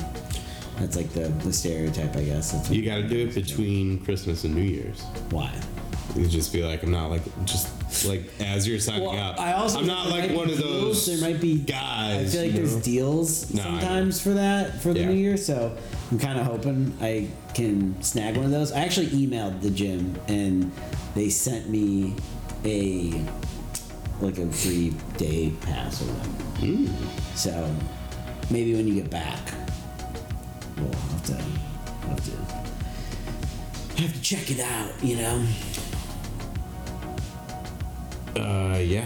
that's 0.79 0.97
like 0.97 1.11
the, 1.13 1.29
the 1.45 1.53
stereotype 1.53 2.15
I 2.17 2.23
guess 2.23 2.53
that's 2.53 2.71
You 2.71 2.85
got 2.85 2.97
to 2.97 3.09
do 3.09 3.27
it 3.27 3.35
between 3.35 3.99
Christmas 4.05 4.45
and 4.45 4.55
New 4.55 4.63
Year's. 4.63 5.03
why 5.31 5.53
You 6.15 6.27
just 6.29 6.53
be 6.53 6.63
like, 6.63 6.83
I'm 6.85 6.91
not 6.93 7.11
like 7.11 7.23
just 7.45 7.69
like 8.07 8.23
as 8.41 8.67
you're 8.69 8.79
signing 8.79 9.05
Well, 9.09 9.17
up. 9.19 9.41
I 9.41 9.55
also 9.55 9.79
I'm 9.81 9.87
not 9.87 10.09
like 10.09 10.31
one 10.33 10.51
of 10.51 10.59
those. 10.59 11.05
deals, 11.07 11.21
There 11.21 11.31
might 11.31 11.41
be 11.41 11.59
guys. 11.59 12.29
I 12.35 12.39
feel 12.39 12.43
like 12.47 12.55
there's 12.55 12.77
know? 12.77 12.83
deals 12.83 13.55
No, 13.55 13.63
sometimes 13.63 14.21
for 14.21 14.31
that 14.31 14.81
for 14.83 14.93
the 14.93 15.01
Yeah. 15.01 15.07
new 15.09 15.15
year. 15.17 15.37
So 15.37 15.77
I'm 16.11 16.19
kind 16.19 16.39
of 16.39 16.47
hoping 16.47 16.95
I 17.01 17.29
can 17.55 18.01
snag 18.03 18.37
one 18.37 18.45
of 18.47 18.51
those. 18.53 18.73
I 18.73 18.81
actually 18.81 19.09
emailed 19.09 19.61
the 19.63 19.71
gym 19.71 20.17
and 20.29 20.71
they 21.15 21.29
sent 21.31 21.69
me 21.71 22.15
a 22.65 23.13
like 24.21 24.37
a 24.39 24.51
free 24.51 24.93
day 25.17 25.53
pass 25.63 26.03
or 26.03 26.07
whatever. 26.07 26.67
Hmm. 26.67 26.87
So 27.37 27.75
maybe 28.51 28.75
when 28.75 28.87
you 28.89 28.95
get 28.95 29.11
back, 29.11 29.39
we'll 30.77 30.93
have 30.93 31.23
to 31.27 31.33
we'll 32.03 32.11
have 32.11 32.25
to 32.25 34.03
have 34.03 34.13
to 34.13 34.21
check 34.23 34.51
it 34.51 34.61
out. 34.61 34.91
You 35.03 35.17
know. 35.17 35.47
Uh, 38.39 38.79
yeah. 38.79 39.05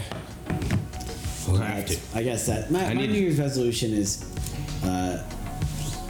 We'll 1.49 1.57
have 1.61 1.87
to. 1.87 1.99
I 2.15 2.23
guess 2.23 2.47
that 2.47 2.71
my, 2.71 2.85
I 2.85 2.95
my 2.95 3.01
need- 3.03 3.11
New 3.11 3.19
Year's 3.21 3.39
resolution 3.39 3.93
is, 3.93 4.23
uh, 4.85 5.19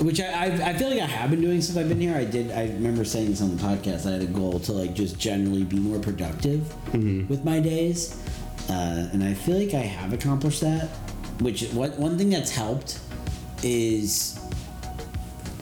which 0.01 0.21
I, 0.21 0.27
I 0.27 0.71
I 0.71 0.73
feel 0.75 0.91
like 0.91 1.01
I 1.01 1.07
have 1.07 1.31
been 1.31 1.41
doing 1.41 1.61
since 1.63 1.77
I've 1.79 1.89
been 1.89 2.01
here. 2.01 2.15
I 2.15 2.25
did. 2.25 2.51
I 2.51 2.65
remember 2.65 3.05
saying 3.05 3.31
this 3.31 3.41
on 3.41 3.57
the 3.57 3.63
podcast. 3.63 4.07
I 4.07 4.13
had 4.13 4.23
a 4.23 4.27
goal 4.27 4.61
to 4.61 4.73
like 4.73 4.95
just 4.95 5.19
generally 5.19 5.65
be 5.65 5.79
more 5.79 5.99
productive 5.99 6.61
Mm-hmm. 6.93 7.29
with 7.29 7.45
my 7.45 7.61
days, 7.61 8.23
uh, 8.69 9.09
and 9.13 9.25
I 9.25 9.33
feel 9.35 9.59
like 9.59 9.73
I 9.75 9.81
have 9.87 10.13
accomplished 10.13 10.61
that. 10.61 10.89
Which 11.41 11.63
what 11.73 11.99
one 11.99 12.19
thing 12.19 12.29
that's 12.31 12.51
helped 12.55 13.01
is, 13.63 14.39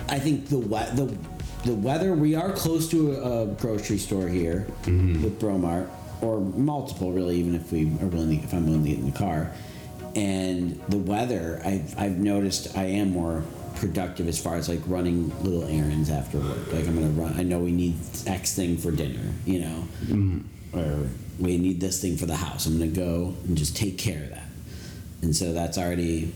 I 0.09 0.19
think 0.19 0.49
the 0.49 0.59
we- 0.59 0.91
the 0.97 1.17
the 1.65 1.75
weather. 1.75 2.13
We 2.15 2.35
are 2.35 2.53
close 2.53 2.89
to 2.91 3.13
a, 3.15 3.43
a 3.43 3.47
grocery 3.47 3.99
store 3.99 4.29
here 4.29 4.67
Mm-hmm. 4.85 5.23
with 5.23 5.39
Breaux 5.39 5.59
Mart, 5.59 5.89
or 6.23 6.41
multiple 6.41 7.13
really, 7.13 7.37
even 7.37 7.55
if 7.55 7.73
we 7.73 7.87
are 8.01 8.07
willing 8.07 8.39
to, 8.39 8.45
if 8.45 8.53
I'm 8.53 8.67
willing 8.67 8.85
to 8.85 8.91
get 8.91 8.99
in 8.99 9.11
the 9.11 9.19
car. 9.19 9.53
And 10.17 10.81
the 10.89 10.99
weather, 10.99 11.61
I've 11.65 11.99
I've 11.99 12.19
noticed 12.19 12.77
I 12.77 12.85
am 12.85 13.13
more 13.13 13.45
productive 13.77 14.29
as 14.29 14.41
far 14.41 14.57
as 14.57 14.69
like 14.69 14.81
running 14.87 15.33
little 15.43 15.65
errands 15.65 16.11
after 16.11 16.39
work. 16.39 16.73
Like 16.73 16.87
I'm 16.87 16.95
gonna 16.95 17.09
run. 17.09 17.35
I 17.39 17.43
know 17.43 17.59
we 17.61 17.73
need 17.73 17.97
X 18.27 18.55
thing 18.55 18.77
for 18.77 18.91
dinner, 18.91 19.33
you 19.47 19.61
know, 19.61 19.89
mm-hmm. 20.05 20.79
or 20.79 21.09
we 21.39 21.57
need 21.59 21.81
this 21.81 22.01
thing 22.01 22.17
for 22.17 22.27
the 22.27 22.37
house. 22.37 22.67
I'm 22.67 22.79
gonna 22.79 22.91
go 22.91 23.35
and 23.47 23.57
just 23.57 23.77
take 23.77 23.99
care 23.99 24.25
of 24.25 24.31
that. 24.31 24.49
And 25.23 25.35
so 25.35 25.53
that's 25.53 25.79
already 25.79 26.33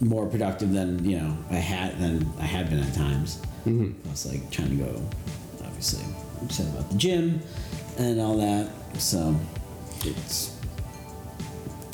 more 0.00 0.26
productive 0.26 0.72
than 0.72 1.08
you 1.08 1.18
know 1.18 1.36
I 1.50 1.54
had 1.54 1.98
than 1.98 2.30
I 2.38 2.44
had 2.44 2.68
been 2.68 2.80
at 2.80 2.94
times. 2.94 3.40
Mm-hmm. 3.64 3.92
I 4.06 4.10
was 4.10 4.26
like 4.26 4.50
trying 4.50 4.76
to 4.76 4.84
go, 4.84 5.08
obviously, 5.64 6.04
said 6.48 6.66
about 6.68 6.90
the 6.90 6.96
gym 6.96 7.40
and 7.98 8.20
all 8.20 8.36
that. 8.38 8.68
So 8.98 9.34
it's 10.04 10.56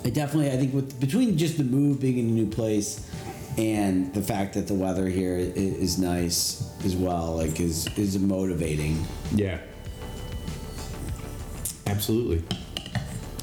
I 0.04 0.10
definitely 0.10 0.50
I 0.50 0.56
think 0.56 0.74
with 0.74 1.00
between 1.00 1.36
just 1.36 1.58
the 1.58 1.64
move 1.64 2.00
being 2.00 2.18
in 2.18 2.28
a 2.28 2.32
new 2.32 2.46
place 2.46 3.08
and 3.58 4.14
the 4.14 4.22
fact 4.22 4.54
that 4.54 4.68
the 4.68 4.74
weather 4.74 5.06
here 5.08 5.36
is 5.36 5.98
nice 5.98 6.70
as 6.84 6.94
well, 6.94 7.36
like 7.36 7.60
is 7.60 7.86
is 7.98 8.18
motivating. 8.18 9.04
Yeah. 9.34 9.58
Absolutely. 11.86 12.44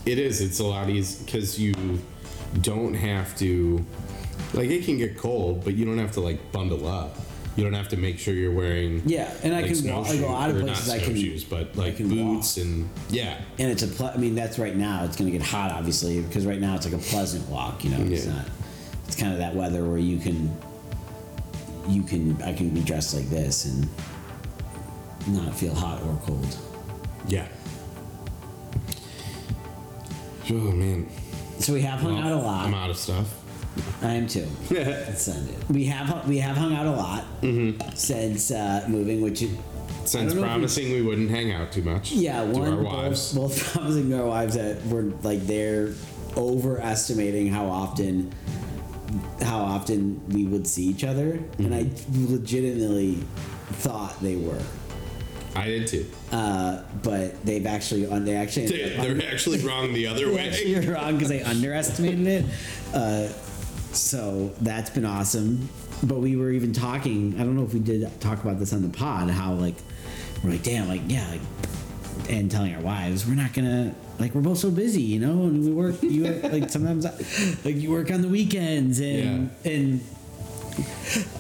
It 0.06 0.20
is. 0.20 0.40
It's 0.40 0.60
a 0.60 0.64
lot 0.64 0.90
easier 0.90 1.26
because 1.26 1.60
you 1.60 1.74
don't 2.62 2.94
have 2.94 3.38
to. 3.40 3.86
Like 4.54 4.70
it 4.70 4.86
can 4.86 4.98
get 4.98 5.18
cold, 5.18 5.66
but 5.66 5.74
you 5.74 5.84
don't 5.84 5.98
have 5.98 6.14
to 6.14 6.22
like 6.22 6.52
bundle 6.52 6.88
up. 6.88 7.18
You 7.56 7.64
don't 7.64 7.74
have 7.74 7.88
to 7.90 7.98
make 7.98 8.20
sure 8.20 8.34
you're 8.34 8.52
wearing. 8.54 9.02
Yeah, 9.06 9.34
and 9.42 9.56
I 9.56 9.62
like, 9.62 9.74
can 9.74 9.94
walk 9.96 10.10
like 10.10 10.20
a 10.20 10.26
lot 10.26 10.50
of 10.50 10.58
or 10.58 10.62
places 10.64 10.90
I 10.90 11.00
can 11.00 11.16
snowshoes, 11.16 11.44
but 11.46 11.76
like 11.78 11.96
can 11.98 12.10
boots 12.10 12.58
walk. 12.58 12.66
and 12.66 12.90
yeah, 13.10 13.40
and 13.58 13.72
it's 13.72 13.82
a 13.84 13.88
ple- 13.88 14.12
I 14.14 14.18
mean 14.18 14.36
that's 14.36 14.60
right 14.60 14.76
now 14.76 15.06
it's 15.06 15.16
going 15.16 15.32
to 15.32 15.38
get 15.38 15.46
hot 15.46 15.72
obviously 15.72 16.22
because 16.22 16.46
right 16.46 16.60
now 16.60 16.76
it's 16.76 16.86
like 16.86 16.94
a 16.94 17.04
pleasant 17.04 17.48
walk 17.50 17.84
you 17.86 17.92
know 17.92 18.00
it's 18.14 18.26
Yeah. 18.26 18.34
not 18.34 18.46
it's 19.08 19.16
kind 19.16 19.32
of 19.32 19.40
that 19.40 19.56
weather 19.56 19.86
where 19.86 19.98
you 19.98 20.18
can 20.18 20.54
you 21.88 22.04
can 22.04 22.42
I 22.44 22.52
can 22.52 22.70
be 22.72 22.82
dressed 22.82 23.14
like 23.16 23.30
this 23.30 23.66
and 23.66 23.88
not 25.28 25.56
feel 25.56 25.74
hot 25.74 26.02
or 26.04 26.20
cold 26.26 26.58
yeah. 27.28 27.48
Oh 30.50 30.54
man, 30.54 31.08
so 31.60 31.74
we 31.74 31.82
have 31.84 32.00
hung 32.02 32.20
out 32.20 32.32
a 32.32 32.36
lot 32.36 32.68
I'm 32.68 32.74
out 32.74 32.90
of 32.90 32.98
stuff. 32.98 33.34
I 34.02 34.14
am 34.14 34.28
too 34.28 34.48
it 34.70 35.70
we 35.70 35.86
have 35.86 36.28
we 36.28 36.38
have 36.40 36.56
hung 36.56 36.74
out 36.76 36.86
a 36.86 36.92
lot 36.92 37.26
since 37.98 38.52
uh, 38.52 38.86
moving 38.88 39.22
which 39.22 39.40
Since 39.40 40.14
know 40.14 40.28
if 40.28 40.34
we- 40.36 40.42
promising 40.42 40.92
we 40.94 41.02
wouldn't 41.02 41.30
hang 41.30 41.52
out 41.52 41.72
too 41.72 41.82
much. 41.82 42.12
yeah 42.12 42.42
to 42.42 42.48
one 42.48 42.70
our 42.72 42.76
both, 42.84 42.94
wives. 42.94 43.34
both 43.34 43.74
promising 43.74 44.14
our 44.14 44.26
wives 44.26 44.56
that 44.56 44.84
we're 44.86 45.12
like 45.24 45.42
they're 45.48 45.94
overestimating 46.38 47.48
how 47.48 47.66
often 47.68 48.32
how 49.42 49.60
often 49.60 50.22
we 50.30 50.46
would 50.46 50.68
see 50.68 50.84
each 50.84 51.04
other 51.04 51.40
and 51.58 51.74
I 51.74 51.90
legitimately 52.30 53.16
thought 53.84 54.20
they 54.22 54.36
were 54.36 54.60
I 55.56 55.68
did 55.68 55.88
too. 55.88 56.06
uh, 56.34 56.82
but 57.02 57.42
they've 57.46 57.66
actually 57.66 58.06
on 58.08 58.26
they 58.26 58.36
actually 58.36 58.66
They- 58.68 58.98
They're 58.98 59.32
actually 59.32 59.60
wrong 59.60 59.94
the 59.94 60.08
other 60.08 60.30
way. 60.34 60.50
Actually 60.50 60.86
wrong 60.90 61.14
because 61.14 61.30
they 61.30 61.42
underestimated 61.44 62.28
it. 62.28 62.46
Uh, 62.94 63.30
so 63.96 64.54
that's 64.62 64.90
been 64.90 65.06
awesome. 65.06 65.70
But 66.04 66.20
we 66.20 66.36
were 66.36 66.52
even 66.52 66.74
talking. 66.74 67.36
I 67.36 67.40
don't 67.44 67.56
know 67.56 67.64
if 67.64 67.74
we 67.74 67.80
did 67.80 68.10
talk 68.22 68.44
about 68.44 68.60
this 68.60 68.74
on 68.74 68.82
the 68.82 68.90
pod. 68.96 69.30
How 69.30 69.54
like 69.54 69.76
we're 70.44 70.52
like, 70.52 70.64
damn, 70.64 70.88
like 70.88 71.02
yeah, 71.08 71.28
like, 71.30 71.42
and 72.30 72.50
telling 72.52 72.74
our 72.76 72.82
wives 72.82 73.26
we're 73.28 73.36
not 73.36 73.54
gonna 73.54 73.94
like 74.20 74.34
we're 74.36 74.42
both 74.42 74.58
so 74.58 74.70
busy, 74.72 75.02
you 75.02 75.20
know, 75.20 75.44
and 75.44 75.64
we 75.66 75.72
work. 75.72 76.02
You 76.04 76.24
work, 76.26 76.44
like 76.52 76.70
sometimes 76.70 77.06
like 77.66 77.76
you 77.76 77.92
work 77.92 78.12
on 78.12 78.22
the 78.22 78.28
weekends 78.28 79.00
and 79.00 79.52
and 79.64 80.02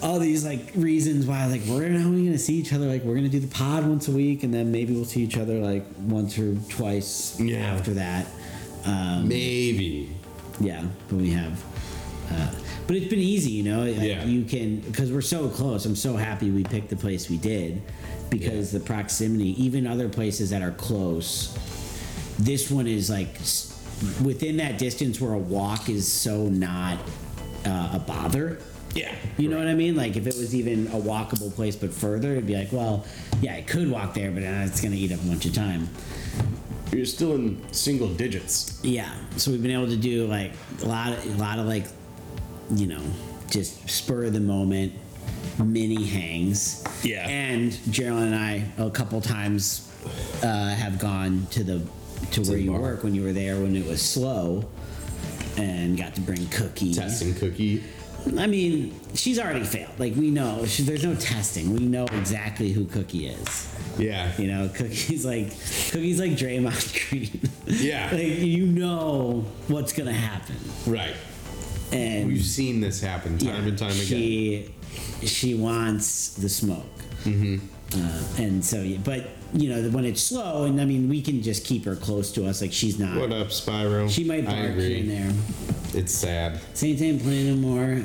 all 0.01 0.17
these 0.19 0.45
like 0.45 0.71
reasons 0.75 1.25
why 1.25 1.45
like 1.47 1.61
we're 1.67 1.89
not 1.89 2.05
only 2.05 2.23
gonna 2.25 2.37
see 2.37 2.53
each 2.55 2.71
other 2.71 2.85
like 2.85 3.03
we're 3.03 3.15
gonna 3.15 3.27
do 3.27 3.39
the 3.41 3.47
pod 3.53 3.85
once 3.85 4.07
a 4.07 4.11
week 4.11 4.43
and 4.43 4.53
then 4.53 4.71
maybe 4.71 4.93
we'll 4.93 5.03
see 5.03 5.21
each 5.21 5.37
other 5.37 5.55
like 5.59 5.83
once 6.03 6.37
or 6.39 6.55
twice 6.69 7.37
Yeah. 7.39 7.57
after 7.73 7.93
that. 7.95 8.27
Um, 8.85 9.27
Maybe. 9.27 10.15
yeah, 10.61 10.85
but 11.09 11.17
we 11.17 11.31
have. 11.31 11.61
Uh, 12.31 12.51
but 12.87 12.95
it's 12.95 13.07
been 13.07 13.19
easy, 13.19 13.51
you 13.51 13.63
know. 13.63 13.83
Like, 13.83 14.01
Yeah. 14.01 14.23
You 14.25 14.43
can 14.43 14.79
because 14.81 15.11
we're 15.11 15.21
so 15.21 15.49
close. 15.49 15.85
I'm 15.85 15.95
so 15.95 16.15
happy 16.15 16.51
we 16.51 16.63
picked 16.63 16.89
the 16.89 16.95
place 16.95 17.29
we 17.29 17.37
did 17.37 17.81
because 18.29 18.71
the 18.71 18.79
proximity. 18.79 19.61
Even 19.63 19.87
other 19.87 20.09
places 20.09 20.49
that 20.51 20.61
are 20.61 20.71
close, 20.71 21.57
this 22.39 22.69
one 22.69 22.87
is 22.87 23.09
like 23.09 23.39
within 24.23 24.57
that 24.57 24.77
distance 24.77 25.21
where 25.21 25.33
a 25.33 25.37
walk 25.37 25.89
is 25.89 26.11
so 26.11 26.47
not 26.47 26.97
uh, 27.65 27.91
a 27.93 27.99
bother. 27.99 28.59
Yeah. 28.93 29.13
You 29.37 29.49
know 29.49 29.57
what 29.57 29.67
I 29.67 29.73
mean? 29.73 29.95
Like 29.95 30.15
if 30.15 30.25
it 30.25 30.35
was 30.35 30.55
even 30.55 30.87
a 30.87 30.99
walkable 30.99 31.53
place 31.53 31.75
but 31.75 31.93
further, 31.93 32.31
it'd 32.31 32.47
be 32.47 32.55
like, 32.55 32.71
well, 32.71 33.05
yeah, 33.41 33.55
I 33.55 33.61
could 33.61 33.91
walk 33.91 34.13
there, 34.13 34.31
but 34.31 34.43
uh, 34.43 34.63
it's 34.65 34.79
gonna 34.81 34.95
eat 34.95 35.11
up 35.11 35.21
a 35.21 35.27
bunch 35.27 35.45
of 35.45 35.53
time. 35.53 35.89
You're 36.91 37.05
still 37.05 37.35
in 37.35 37.61
single 37.73 38.07
digits. 38.07 38.79
Yeah. 38.83 39.13
So 39.35 39.51
we've 39.51 39.61
been 39.61 39.71
able 39.71 39.87
to 39.87 39.97
do 39.97 40.27
like 40.27 40.53
a 40.81 40.85
lot 40.85 41.11
of 41.11 41.25
a 41.25 41.37
lot 41.37 41.59
of 41.59 41.65
like, 41.65 41.85
you 42.73 42.87
know, 42.87 43.01
just 43.49 43.89
spur 43.89 44.25
of 44.25 44.33
the 44.33 44.39
moment 44.39 44.93
mini 45.63 46.03
hangs. 46.03 46.83
Yeah. 47.03 47.27
And 47.27 47.77
Gerald 47.91 48.23
and 48.23 48.35
I 48.35 48.65
a 48.77 48.89
couple 48.89 49.21
times 49.21 49.91
uh, 50.43 50.69
have 50.69 50.99
gone 50.99 51.47
to 51.51 51.63
the 51.63 51.81
to 52.31 52.41
where 52.43 52.57
you 52.57 52.71
bar. 52.71 52.79
work 52.81 53.03
when 53.03 53.13
you 53.13 53.23
were 53.23 53.33
there 53.33 53.55
when 53.61 53.75
it 53.75 53.85
was 53.85 54.01
slow, 54.01 54.65
and 55.57 55.97
got 55.97 56.15
to 56.15 56.21
bring 56.21 56.45
cookies. 56.47 56.97
Testing 56.97 57.33
cookie. 57.35 57.83
I 58.39 58.47
mean, 58.47 58.99
she's 59.13 59.37
already 59.37 59.63
failed. 59.63 59.99
Like 59.99 60.15
we 60.15 60.31
know, 60.31 60.65
she, 60.65 60.81
there's 60.81 61.03
no 61.03 61.13
testing. 61.13 61.73
We 61.73 61.85
know 61.85 62.05
exactly 62.05 62.71
who 62.71 62.85
Cookie 62.85 63.27
is. 63.27 63.71
Yeah. 63.99 64.31
You 64.39 64.47
know, 64.47 64.67
Cookie's 64.73 65.23
like 65.23 65.49
Cookie's 65.91 66.19
like 66.19 66.31
Draymond 66.31 67.09
Green. 67.09 67.39
Yeah. 67.67 68.09
like 68.11 68.39
you 68.39 68.65
know 68.65 69.45
what's 69.67 69.93
gonna 69.93 70.11
happen, 70.11 70.55
Right. 70.87 71.13
And 71.91 72.27
We've 72.27 72.43
seen 72.43 72.81
this 72.81 73.01
happen 73.01 73.37
time 73.37 73.49
yeah, 73.49 73.69
and 73.69 73.77
time 73.77 73.91
again. 73.91 74.05
She 74.05 74.71
she 75.23 75.53
wants 75.53 76.33
the 76.35 76.49
smoke. 76.49 76.85
Mm-hmm. 77.23 77.57
Uh, 77.93 78.43
and 78.43 78.65
so, 78.65 78.81
yeah, 78.81 78.97
but 79.03 79.29
you 79.53 79.69
know, 79.69 79.89
when 79.89 80.05
it's 80.05 80.21
slow, 80.21 80.65
and 80.65 80.81
I 80.81 80.85
mean, 80.85 81.07
we 81.07 81.21
can 81.21 81.41
just 81.41 81.65
keep 81.65 81.85
her 81.85 81.95
close 81.95 82.31
to 82.33 82.45
us. 82.45 82.61
Like 82.61 82.73
she's 82.73 82.99
not. 82.99 83.17
what 83.17 83.31
up, 83.31 83.47
Spyro? 83.47 84.09
She 84.09 84.23
might 84.23 84.45
bark 84.45 84.75
here 84.75 84.99
and 84.99 85.09
there. 85.09 85.31
It's 85.93 86.13
sad. 86.13 86.59
Saints 86.73 87.01
ain't 87.01 87.21
playing 87.21 87.61
no 87.61 87.67
more. 87.67 88.03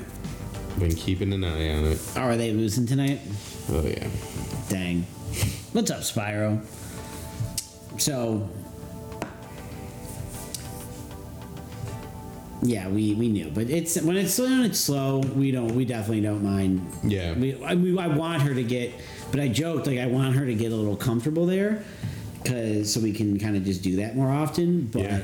Been 0.78 0.94
keeping 0.94 1.32
an 1.32 1.44
eye 1.44 1.70
on 1.74 1.84
it. 1.86 1.98
Oh, 2.16 2.20
are 2.20 2.36
they 2.36 2.52
losing 2.52 2.86
tonight? 2.86 3.20
Oh 3.70 3.84
yeah. 3.84 4.08
Dang. 4.68 5.02
What's 5.72 5.90
up, 5.90 6.00
Spyro? 6.00 6.64
So, 8.00 8.48
yeah, 12.62 12.88
we, 12.88 13.14
we 13.14 13.28
knew, 13.28 13.50
but 13.54 13.70
it's 13.70 14.00
when 14.02 14.16
it's 14.16 14.38
when 14.38 14.60
it's 14.62 14.78
slow, 14.78 15.20
we 15.20 15.50
don't 15.50 15.74
we 15.74 15.84
definitely 15.84 16.20
don't 16.20 16.42
mind. 16.44 16.86
Yeah. 17.02 17.32
We 17.32 17.62
I, 17.64 17.74
mean, 17.74 17.98
I 17.98 18.08
want 18.08 18.42
her 18.42 18.52
to 18.54 18.62
get, 18.62 18.92
but 19.30 19.40
I 19.40 19.48
joked 19.48 19.86
like 19.86 19.98
I 19.98 20.06
want 20.06 20.36
her 20.36 20.44
to 20.44 20.54
get 20.54 20.70
a 20.70 20.76
little 20.76 20.96
comfortable 20.96 21.46
there, 21.46 21.82
cause 22.44 22.92
so 22.92 23.00
we 23.00 23.12
can 23.12 23.38
kind 23.38 23.56
of 23.56 23.64
just 23.64 23.82
do 23.82 23.96
that 23.96 24.14
more 24.16 24.30
often. 24.30 24.86
But 24.86 25.02
Yeah. 25.02 25.22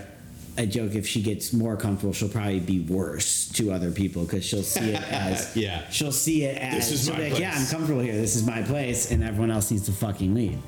I 0.58 0.64
joke 0.64 0.94
if 0.94 1.06
she 1.06 1.20
gets 1.20 1.52
more 1.52 1.76
comfortable, 1.76 2.14
she'll 2.14 2.30
probably 2.30 2.60
be 2.60 2.80
worse 2.80 3.50
to 3.50 3.70
other 3.72 3.90
people 3.90 4.24
because 4.24 4.42
she'll 4.42 4.62
see 4.62 4.92
it 4.92 5.02
as 5.12 5.54
Yeah. 5.54 5.86
she'll 5.90 6.12
see 6.12 6.44
it 6.44 6.56
as 6.56 6.88
This 6.88 7.02
is 7.02 7.10
my 7.10 7.28
like, 7.28 7.38
yeah, 7.38 7.52
I'm 7.54 7.66
comfortable 7.66 8.00
here. 8.00 8.14
This 8.16 8.34
is 8.36 8.46
my 8.46 8.62
place, 8.62 9.10
and 9.10 9.22
everyone 9.22 9.50
else 9.50 9.70
needs 9.70 9.84
to 9.84 9.92
fucking 9.92 10.34
leave, 10.34 10.58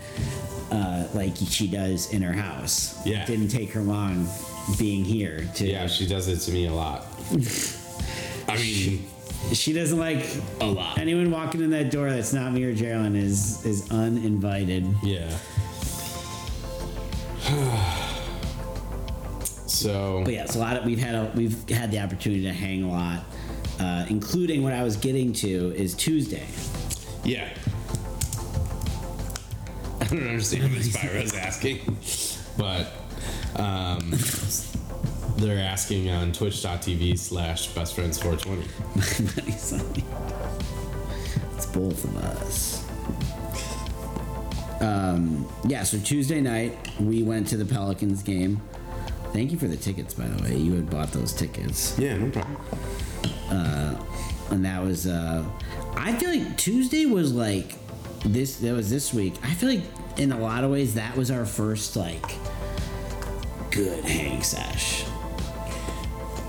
uh, 0.70 1.06
like 1.14 1.32
she 1.36 1.66
does 1.68 2.12
in 2.12 2.20
her 2.20 2.34
house. 2.34 2.94
Yeah. 3.06 3.22
it 3.22 3.26
didn't 3.26 3.48
take 3.48 3.72
her 3.72 3.80
long 3.80 4.28
being 4.76 5.04
here 5.04 5.48
to. 5.56 5.66
Yeah, 5.66 5.86
she 5.86 6.06
does 6.06 6.28
it 6.28 6.38
to 6.40 6.52
me 6.52 6.66
a 6.66 6.72
lot. 6.72 7.06
I 8.48 8.56
mean, 8.56 9.04
she 9.52 9.72
doesn't 9.72 9.98
like 9.98 10.26
a 10.60 10.66
lot. 10.66 10.98
anyone 10.98 11.30
walking 11.30 11.60
in 11.62 11.70
that 11.70 11.90
door 11.90 12.10
that's 12.10 12.32
not 12.32 12.52
me 12.52 12.64
or 12.64 12.74
Geraldine 12.74 13.16
is 13.16 13.64
is 13.64 13.90
uninvited. 13.90 14.86
Yeah. 15.02 15.28
so 19.66 20.22
But 20.24 20.34
yeah, 20.34 20.44
it's 20.44 20.56
a 20.56 20.58
lot 20.58 20.76
of 20.76 20.84
we've 20.84 20.98
had 20.98 21.14
a 21.14 21.32
we've 21.34 21.68
had 21.68 21.90
the 21.90 22.00
opportunity 22.00 22.42
to 22.42 22.52
hang 22.52 22.82
a 22.82 22.90
lot, 22.90 23.24
uh, 23.80 24.06
including 24.08 24.62
what 24.62 24.72
I 24.72 24.82
was 24.82 24.96
getting 24.96 25.32
to 25.34 25.72
is 25.74 25.94
Tuesday. 25.94 26.46
yeah. 27.24 27.48
I 30.00 30.04
don't 30.06 30.26
understand 30.26 30.62
what 30.72 30.80
Spyro's 30.82 31.34
asking, 31.34 31.98
but 32.56 32.90
um, 33.56 34.12
they're 35.38 35.58
asking 35.58 36.10
on 36.10 36.32
Twitch.tv 36.32 37.18
slash 37.18 37.68
Best 37.68 37.94
Friends 37.94 38.18
420. 38.20 39.48
it's 39.48 39.72
both 41.72 42.04
of 42.04 42.16
us. 42.16 42.84
Um, 44.80 45.48
yeah, 45.66 45.82
so 45.82 45.98
Tuesday 45.98 46.40
night 46.40 46.76
we 47.00 47.22
went 47.22 47.48
to 47.48 47.56
the 47.56 47.64
Pelicans 47.64 48.22
game. 48.22 48.60
Thank 49.32 49.50
you 49.52 49.58
for 49.58 49.66
the 49.68 49.76
tickets, 49.76 50.14
by 50.14 50.26
the 50.28 50.42
way. 50.42 50.56
You 50.56 50.74
had 50.74 50.88
bought 50.88 51.12
those 51.12 51.32
tickets, 51.32 51.96
Yeah, 51.98 52.16
no 52.16 52.30
problem. 52.30 52.56
and 54.50 54.64
that 54.64 54.82
was. 54.82 55.06
Uh, 55.06 55.44
I 55.96 56.12
feel 56.14 56.30
like 56.30 56.56
Tuesday 56.56 57.06
was 57.06 57.32
like 57.34 57.74
this. 58.24 58.56
That 58.58 58.72
was 58.72 58.88
this 58.90 59.12
week. 59.12 59.34
I 59.42 59.52
feel 59.54 59.68
like 59.68 59.82
in 60.16 60.32
a 60.32 60.38
lot 60.38 60.64
of 60.64 60.70
ways 60.70 60.94
that 60.94 61.16
was 61.16 61.30
our 61.30 61.44
first 61.44 61.94
like 61.96 62.24
good 63.70 64.04
hang 64.04 64.42
sesh. 64.42 65.04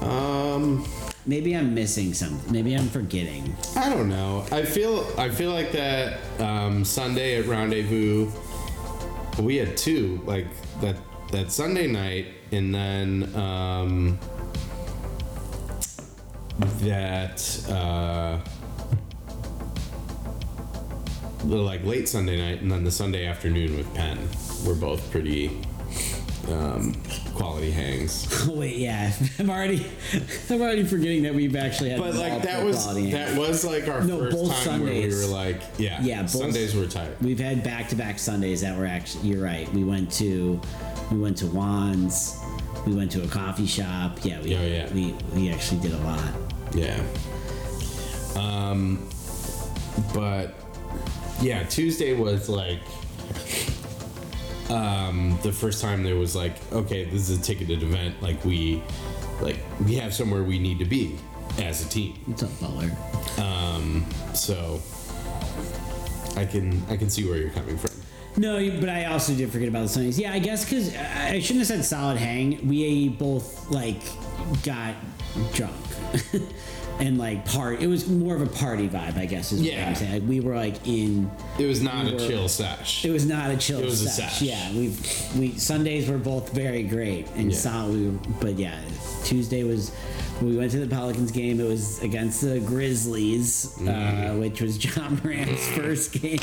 Um, 0.01 0.85
Maybe 1.29 1.55
I'm 1.55 1.75
missing 1.75 2.15
something. 2.15 2.51
Maybe 2.51 2.73
I'm 2.73 2.89
forgetting. 2.89 3.55
I 3.75 3.87
don't 3.87 4.09
know. 4.09 4.47
I 4.51 4.63
feel 4.63 5.05
I 5.15 5.29
feel 5.29 5.51
like 5.51 5.71
that 5.73 6.19
um, 6.39 6.83
Sunday 6.83 7.37
at 7.37 7.45
Rendezvous, 7.45 8.31
we 9.39 9.57
had 9.57 9.77
two 9.77 10.19
like 10.25 10.47
that 10.81 10.95
that 11.31 11.51
Sunday 11.51 11.85
night, 11.85 12.27
and 12.51 12.73
then 12.73 13.35
um, 13.35 14.17
that 16.79 17.65
uh, 17.69 18.39
the, 21.45 21.57
like 21.57 21.83
late 21.83 22.09
Sunday 22.09 22.41
night, 22.41 22.63
and 22.63 22.71
then 22.71 22.83
the 22.83 22.91
Sunday 22.91 23.27
afternoon 23.27 23.77
with 23.77 23.93
Penn 23.93 24.17
were 24.65 24.73
both 24.73 25.11
pretty 25.11 25.61
um, 26.51 26.93
quality 27.35 27.71
hangs. 27.71 28.27
Oh 28.47 28.53
wait, 28.59 28.77
yeah. 28.77 29.11
I'm 29.39 29.49
already, 29.49 29.85
I'm 30.49 30.61
already 30.61 30.83
forgetting 30.83 31.23
that 31.23 31.33
we've 31.35 31.55
actually 31.55 31.89
had. 31.91 31.99
But 31.99 32.15
like 32.15 32.41
that 32.43 32.63
was 32.65 32.85
that 32.87 32.99
hangs. 33.01 33.37
was 33.37 33.65
like 33.65 33.87
our 33.87 34.01
No, 34.03 34.19
first 34.19 34.37
both 34.37 34.63
time 34.63 34.83
where 34.83 34.93
we 34.93 35.07
were 35.07 35.25
like, 35.27 35.61
yeah, 35.77 36.01
Yeah, 36.01 36.21
both- 36.21 36.31
Sundays 36.31 36.75
were 36.75 36.85
tight. 36.87 37.21
We've 37.21 37.39
had 37.39 37.63
back-to-back 37.63 38.19
Sundays 38.19 38.61
that 38.61 38.77
were 38.77 38.85
actually. 38.85 39.29
You're 39.29 39.43
right. 39.43 39.71
We 39.73 39.83
went 39.83 40.11
to, 40.13 40.59
we 41.11 41.19
went 41.19 41.37
to 41.37 41.45
Juan's. 41.47 42.37
We 42.87 42.95
went 42.95 43.11
to 43.11 43.23
a 43.23 43.27
coffee 43.27 43.65
shop. 43.67 44.19
Yeah, 44.23 44.41
we, 44.41 44.55
Oh, 44.55 44.61
yeah. 44.65 44.93
we 44.93 45.13
we 45.33 45.49
actually 45.49 45.81
did 45.81 45.93
a 45.93 45.97
lot. 45.99 46.33
Yeah. 46.73 47.01
Um, 48.35 49.09
but 50.13 50.53
yeah, 51.41 51.63
Tuesday 51.63 52.13
was 52.15 52.47
like 52.47 52.79
um, 54.69 55.37
the 55.43 55.51
first 55.51 55.81
time 55.81 56.03
there 56.03 56.15
was 56.15 56.35
like, 56.35 56.53
okay, 56.71 57.05
this 57.05 57.29
is 57.29 57.39
a 57.39 57.41
ticketed 57.41 57.83
event. 57.83 58.21
Like 58.21 58.43
we, 58.45 58.81
like 59.41 59.57
we 59.85 59.95
have 59.95 60.13
somewhere 60.13 60.43
we 60.43 60.59
need 60.59 60.79
to 60.79 60.85
be 60.85 61.17
as 61.59 61.85
a 61.85 61.89
team. 61.89 62.13
What's 62.25 62.43
up, 62.43 62.59
Butler? 62.59 62.91
Um, 63.37 64.05
so 64.33 64.81
I 66.35 66.45
can 66.45 66.81
I 66.89 66.97
can 66.97 67.09
see 67.09 67.27
where 67.27 67.37
you're 67.37 67.49
coming 67.49 67.77
from. 67.77 67.91
No, 68.37 68.57
but 68.79 68.89
I 68.89 69.05
also 69.05 69.33
did 69.33 69.51
forget 69.51 69.67
about 69.67 69.81
the 69.81 69.89
Sundays. 69.89 70.19
Yeah, 70.19 70.31
I 70.31 70.39
guess 70.39 70.63
because 70.63 70.95
I 70.95 71.39
shouldn't 71.39 71.67
have 71.67 71.67
said 71.67 71.85
solid 71.85 72.17
hang. 72.17 72.67
We 72.67 73.09
both 73.09 73.69
like 73.69 74.01
got 74.63 74.95
drunk 75.53 75.75
and 76.99 77.17
like 77.17 77.45
part. 77.45 77.81
It 77.81 77.87
was 77.87 78.07
more 78.07 78.35
of 78.35 78.41
a 78.41 78.45
party 78.47 78.87
vibe, 78.89 79.17
I 79.17 79.25
guess. 79.25 79.51
Is 79.51 79.61
what 79.61 79.71
Yeah. 79.71 79.87
I'm 79.89 79.95
saying. 79.95 80.11
Like 80.13 80.23
we 80.29 80.39
were 80.41 80.55
like 80.55 80.75
in. 80.87 81.29
It 81.57 81.65
was 81.65 81.81
not 81.81 82.05
We 82.05 82.11
a 82.11 82.13
were- 82.15 82.19
chill 82.27 82.47
sesh. 82.49 83.05
It 83.05 83.11
was 83.11 83.25
not 83.25 83.51
a 83.51 83.57
chill 83.57 83.79
It 83.79 83.85
was 83.85 84.01
a 84.01 84.09
sesh. 84.09 84.39
sesh. 84.39 84.41
Yeah, 84.41 84.71
we 84.73 84.93
we 85.37 85.57
Sundays 85.57 86.07
were 86.09 86.17
both 86.17 86.51
very 86.53 86.83
great 86.83 87.27
and 87.35 87.51
Yeah. 87.51 87.57
solid. 87.57 87.93
We 87.95 88.05
were, 88.07 88.17
but 88.41 88.59
yeah, 88.59 88.79
Tuesday 89.23 89.63
was. 89.63 89.91
We 90.41 90.55
went 90.55 90.71
to 90.71 90.79
the 90.79 90.87
Pelicans 90.87 91.31
game. 91.31 91.59
It 91.59 91.67
was 91.67 92.01
against 92.01 92.39
the 92.39 92.61
Grizzlies, 92.61 93.73
uh, 93.81 93.81
Mm-hmm. 93.83 94.39
which 94.39 94.61
was 94.61 94.81
Ja 94.95 95.09
Morant's 95.09 95.67
first 95.71 96.13
game. 96.13 96.39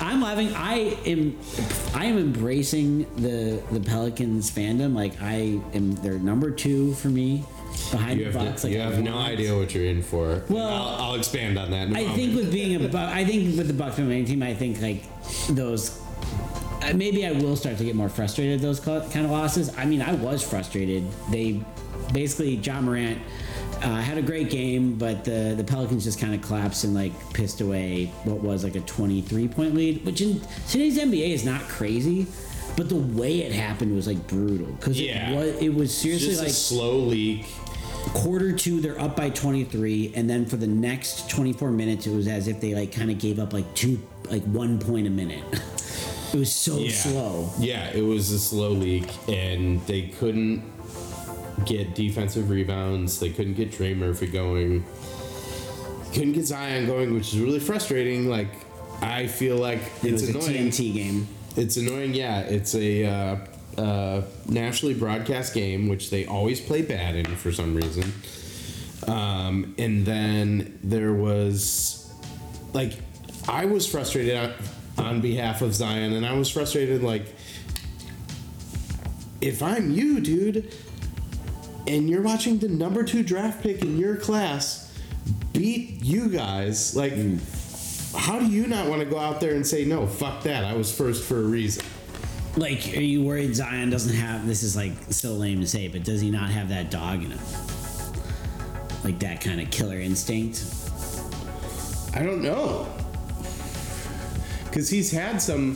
I'm 0.00 0.20
loving. 0.20 0.54
I 0.54 0.96
am. 1.04 1.36
I 1.94 2.04
am 2.06 2.18
embracing 2.18 3.06
the 3.16 3.60
the 3.72 3.80
Pelicans 3.80 4.50
fandom. 4.50 4.94
Like 4.94 5.20
I 5.20 5.58
am. 5.74 5.96
They're 5.96 6.20
number 6.20 6.50
two 6.52 6.94
for 6.94 7.08
me 7.08 7.44
behind 7.90 8.18
you 8.20 8.30
the 8.30 8.38
have, 8.38 8.56
to, 8.56 8.66
like 8.66 8.74
you 8.76 8.80
I 8.80 8.84
have 8.84 9.02
no 9.02 9.18
idea 9.18 9.56
what 9.56 9.74
you're 9.74 9.84
in 9.86 10.02
for. 10.02 10.42
Well, 10.48 10.66
I'll, 10.68 11.02
I'll 11.02 11.14
expand 11.14 11.58
on 11.58 11.70
that. 11.70 11.88
In 11.88 11.96
a 11.96 11.98
I 11.98 12.02
moment. 12.02 12.16
think 12.18 12.34
with 12.36 12.52
being 12.52 12.74
a 12.84 12.88
Buck, 12.88 13.08
I 13.12 13.24
think 13.24 13.56
with 13.56 13.66
the 13.68 13.72
Bucks 13.74 13.98
main 13.98 14.24
team, 14.24 14.42
I 14.42 14.54
think 14.54 14.80
like 14.80 15.02
those. 15.48 16.00
uh, 16.82 16.92
Maybe 16.94 17.26
I 17.26 17.32
will 17.32 17.56
start 17.56 17.78
to 17.78 17.84
get 17.84 17.94
more 17.96 18.08
frustrated 18.08 18.56
at 18.56 18.60
those 18.62 18.80
kind 18.80 19.24
of 19.24 19.30
losses. 19.30 19.76
I 19.76 19.84
mean, 19.84 20.02
I 20.02 20.14
was 20.14 20.42
frustrated. 20.42 21.04
They 21.30 21.60
basically 22.12 22.56
Ja 22.56 22.80
Morant 22.80 23.18
uh, 23.82 24.00
had 24.00 24.18
a 24.18 24.22
great 24.22 24.50
game, 24.50 24.94
but 24.96 25.24
the 25.24 25.54
the 25.56 25.64
Pelicans 25.64 26.04
just 26.04 26.18
kind 26.20 26.34
of 26.34 26.42
collapsed 26.42 26.84
and 26.84 26.94
like 26.94 27.12
pissed 27.34 27.60
away 27.60 28.06
what 28.24 28.40
was 28.40 28.64
like 28.64 28.76
a 28.76 28.80
23 28.80 29.48
point 29.48 29.74
lead, 29.74 30.04
which 30.06 30.20
in 30.20 30.40
today's 30.68 30.98
NBA 30.98 31.30
is 31.30 31.44
not 31.44 31.60
crazy. 31.62 32.26
But 32.76 32.88
the 32.88 32.96
way 32.96 33.42
it 33.42 33.52
happened 33.52 33.94
was 33.94 34.08
like 34.08 34.26
brutal 34.26 34.66
because 34.66 35.00
Yeah. 35.00 35.30
it 35.30 35.36
was 35.36 35.62
it 35.62 35.68
was 35.74 35.96
seriously 35.96 36.36
like 36.36 36.48
slow 36.48 36.96
leak. 36.98 37.46
Quarter 38.12 38.52
two 38.52 38.80
they're 38.80 39.00
up 39.00 39.16
by 39.16 39.30
23 39.30 40.12
and 40.14 40.28
then 40.28 40.44
for 40.46 40.56
the 40.56 40.66
next 40.66 41.28
24 41.30 41.70
minutes 41.70 42.06
it 42.06 42.14
was 42.14 42.28
as 42.28 42.48
if 42.48 42.60
they 42.60 42.74
like 42.74 42.92
kind 42.92 43.10
of 43.10 43.18
gave 43.18 43.38
up 43.38 43.52
like 43.52 43.72
two 43.74 44.00
like 44.30 44.42
one 44.44 44.78
point 44.78 45.06
a 45.06 45.10
minute 45.10 45.42
it 46.32 46.38
was 46.38 46.52
so 46.52 46.78
Yeah. 46.78 46.90
slow 46.92 47.50
Yeah, 47.58 47.88
it 47.90 48.02
was 48.02 48.30
a 48.30 48.38
slow 48.38 48.70
leak, 48.70 49.08
and 49.28 49.80
they 49.86 50.02
couldn't 50.02 50.62
get 51.64 51.94
defensive 51.94 52.50
rebounds. 52.50 53.20
They 53.20 53.30
couldn't 53.30 53.54
get 53.54 53.72
Trey 53.72 53.94
Murphy 53.94 54.26
going. 54.26 54.84
Couldn't 56.12 56.32
get 56.32 56.44
Zion 56.46 56.86
going, 56.86 57.14
which 57.14 57.32
is 57.32 57.38
really 57.40 57.60
frustrating. 57.60 58.28
Like, 58.28 58.48
I 59.00 59.26
feel 59.28 59.56
like 59.56 59.78
it 60.02 60.12
it's 60.14 60.22
was 60.22 60.28
annoying. 60.30 60.68
a 60.68 60.70
tnt 60.70 60.94
game 60.94 61.28
It's 61.56 61.76
annoying, 61.76 62.14
yeah. 62.14 62.40
It's 62.40 62.74
a 62.74 63.04
uh, 63.04 63.36
uh, 63.78 64.22
nationally 64.48 64.94
broadcast 64.94 65.54
game, 65.54 65.88
which 65.88 66.10
they 66.10 66.26
always 66.26 66.60
play 66.60 66.82
bad 66.82 67.14
in 67.14 67.26
for 67.36 67.52
some 67.52 67.74
reason. 67.74 68.12
Um, 69.06 69.74
and 69.78 70.06
then 70.06 70.78
there 70.82 71.12
was, 71.12 72.12
like, 72.72 72.92
I 73.48 73.66
was 73.66 73.86
frustrated 73.86 74.36
on, 74.36 74.52
on 74.96 75.20
behalf 75.20 75.60
of 75.62 75.74
Zion, 75.74 76.12
and 76.12 76.24
I 76.24 76.32
was 76.32 76.50
frustrated, 76.50 77.02
like, 77.02 77.26
if 79.40 79.62
I'm 79.62 79.90
you, 79.90 80.20
dude, 80.20 80.74
and 81.86 82.08
you're 82.08 82.22
watching 82.22 82.58
the 82.58 82.68
number 82.68 83.04
two 83.04 83.22
draft 83.22 83.62
pick 83.62 83.82
in 83.82 83.98
your 83.98 84.16
class 84.16 84.90
beat 85.52 86.02
you 86.02 86.28
guys, 86.28 86.96
like, 86.96 87.12
how 88.16 88.38
do 88.38 88.46
you 88.46 88.66
not 88.66 88.88
want 88.88 89.00
to 89.00 89.06
go 89.06 89.18
out 89.18 89.40
there 89.40 89.54
and 89.54 89.66
say, 89.66 89.84
no, 89.84 90.06
fuck 90.06 90.42
that, 90.44 90.64
I 90.64 90.74
was 90.74 90.96
first 90.96 91.24
for 91.24 91.38
a 91.38 91.42
reason? 91.44 91.84
Like 92.56 92.96
are 92.96 93.00
you 93.00 93.22
worried 93.24 93.54
Zion 93.56 93.90
doesn't 93.90 94.14
have 94.14 94.46
this 94.46 94.62
is 94.62 94.76
like 94.76 94.92
so 95.10 95.32
lame 95.32 95.60
to 95.60 95.66
say 95.66 95.88
but 95.88 96.04
does 96.04 96.20
he 96.20 96.30
not 96.30 96.50
have 96.50 96.68
that 96.68 96.90
dog 96.90 97.22
in 97.24 97.32
him 97.32 97.40
like 99.02 99.18
that 99.18 99.40
kind 99.40 99.60
of 99.60 99.70
killer 99.70 99.98
instinct 99.98 100.64
I 102.16 102.22
don't 102.22 102.42
know. 102.42 102.86
Because 104.64 104.88
he's 104.88 105.10
had 105.10 105.42
some, 105.42 105.74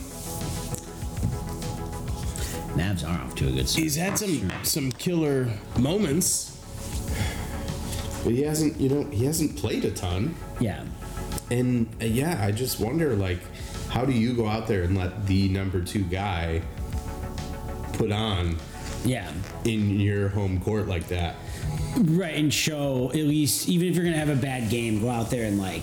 Mavs 2.79 3.05
are 3.05 3.21
off 3.25 3.35
to 3.37 3.49
a 3.49 3.51
good 3.51 3.69
start 3.69 3.83
he's 3.83 3.97
had 3.97 4.17
some, 4.17 4.53
some 4.63 4.93
killer 4.93 5.51
moments. 5.79 6.57
But 8.23 8.35
he 8.35 8.43
hasn't, 8.43 8.81
you 8.81 8.89
know, 8.89 9.05
he 9.11 9.25
hasn't 9.25 9.57
played 9.57 9.85
a 9.85 9.91
ton. 9.91 10.37
yeah 10.61 10.85
And 11.51 11.89
uh, 12.01 12.05
yeah, 12.05 12.39
I 12.41 12.53
just 12.53 12.79
wonder, 12.79 13.17
like, 13.17 13.41
how 13.89 14.05
do 14.05 14.13
you 14.13 14.35
go 14.35 14.47
out 14.47 14.67
there 14.67 14.83
and 14.83 14.97
let 14.97 15.27
the 15.27 15.49
number 15.49 15.83
two 15.83 16.03
guy 16.03 16.63
put 17.95 18.13
on 18.13 18.57
yeah 19.05 19.31
in 19.65 19.99
your 20.01 20.29
home 20.29 20.61
court 20.61 20.87
like 20.89 21.09
that? 21.09 21.37
Right, 21.97 22.37
and 22.37 22.53
show 22.53 23.09
at 23.11 23.17
least 23.17 23.69
even 23.69 23.89
if 23.89 23.97
you're 23.97 24.05
gonna 24.05 24.17
have 24.19 24.29
a 24.29 24.37
bad 24.37 24.71
game, 24.71 25.01
go 25.01 25.09
out 25.09 25.31
there 25.31 25.45
and 25.47 25.59
like 25.59 25.83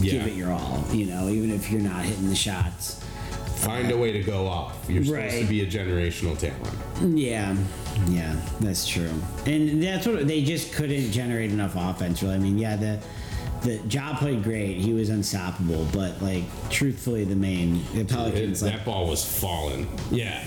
Yeah. 0.00 0.12
give 0.12 0.26
it 0.28 0.34
your 0.34 0.52
all. 0.52 0.84
You 0.92 1.06
know, 1.06 1.28
even 1.28 1.50
if 1.50 1.70
you're 1.70 1.80
not 1.80 2.04
hitting 2.04 2.28
the 2.28 2.34
shots. 2.36 2.96
Find 3.56 3.90
a 3.90 3.96
way 3.96 4.12
to 4.12 4.20
go 4.22 4.46
off. 4.46 4.76
You're 4.88 5.04
supposed 5.04 5.38
to 5.40 5.44
be 5.46 5.62
a 5.62 5.66
generational 5.66 6.38
talent. 6.38 7.18
Yeah, 7.18 7.56
yeah, 8.08 8.36
that's 8.60 8.86
true. 8.86 9.10
And 9.46 9.82
that's 9.82 10.06
what 10.06 10.28
they 10.28 10.42
just 10.42 10.72
couldn't 10.72 11.10
generate 11.10 11.50
enough 11.50 11.74
offense. 11.76 12.22
Really, 12.22 12.36
I 12.36 12.38
mean, 12.38 12.56
yeah, 12.58 12.76
the 12.76 13.00
the 13.62 13.78
job 13.88 14.18
played 14.18 14.42
great. 14.42 14.76
He 14.76 14.92
was 14.92 15.08
unstoppable, 15.08 15.86
but 15.92 16.20
like 16.22 16.44
truthfully, 16.70 17.24
the 17.24 17.36
main 17.36 17.82
the 17.94 18.04
Pelicans 18.04 18.62
like 18.62 18.72
that 18.72 18.84
ball 18.84 19.08
was 19.08 19.24
falling. 19.24 19.88
Yeah. 20.10 20.44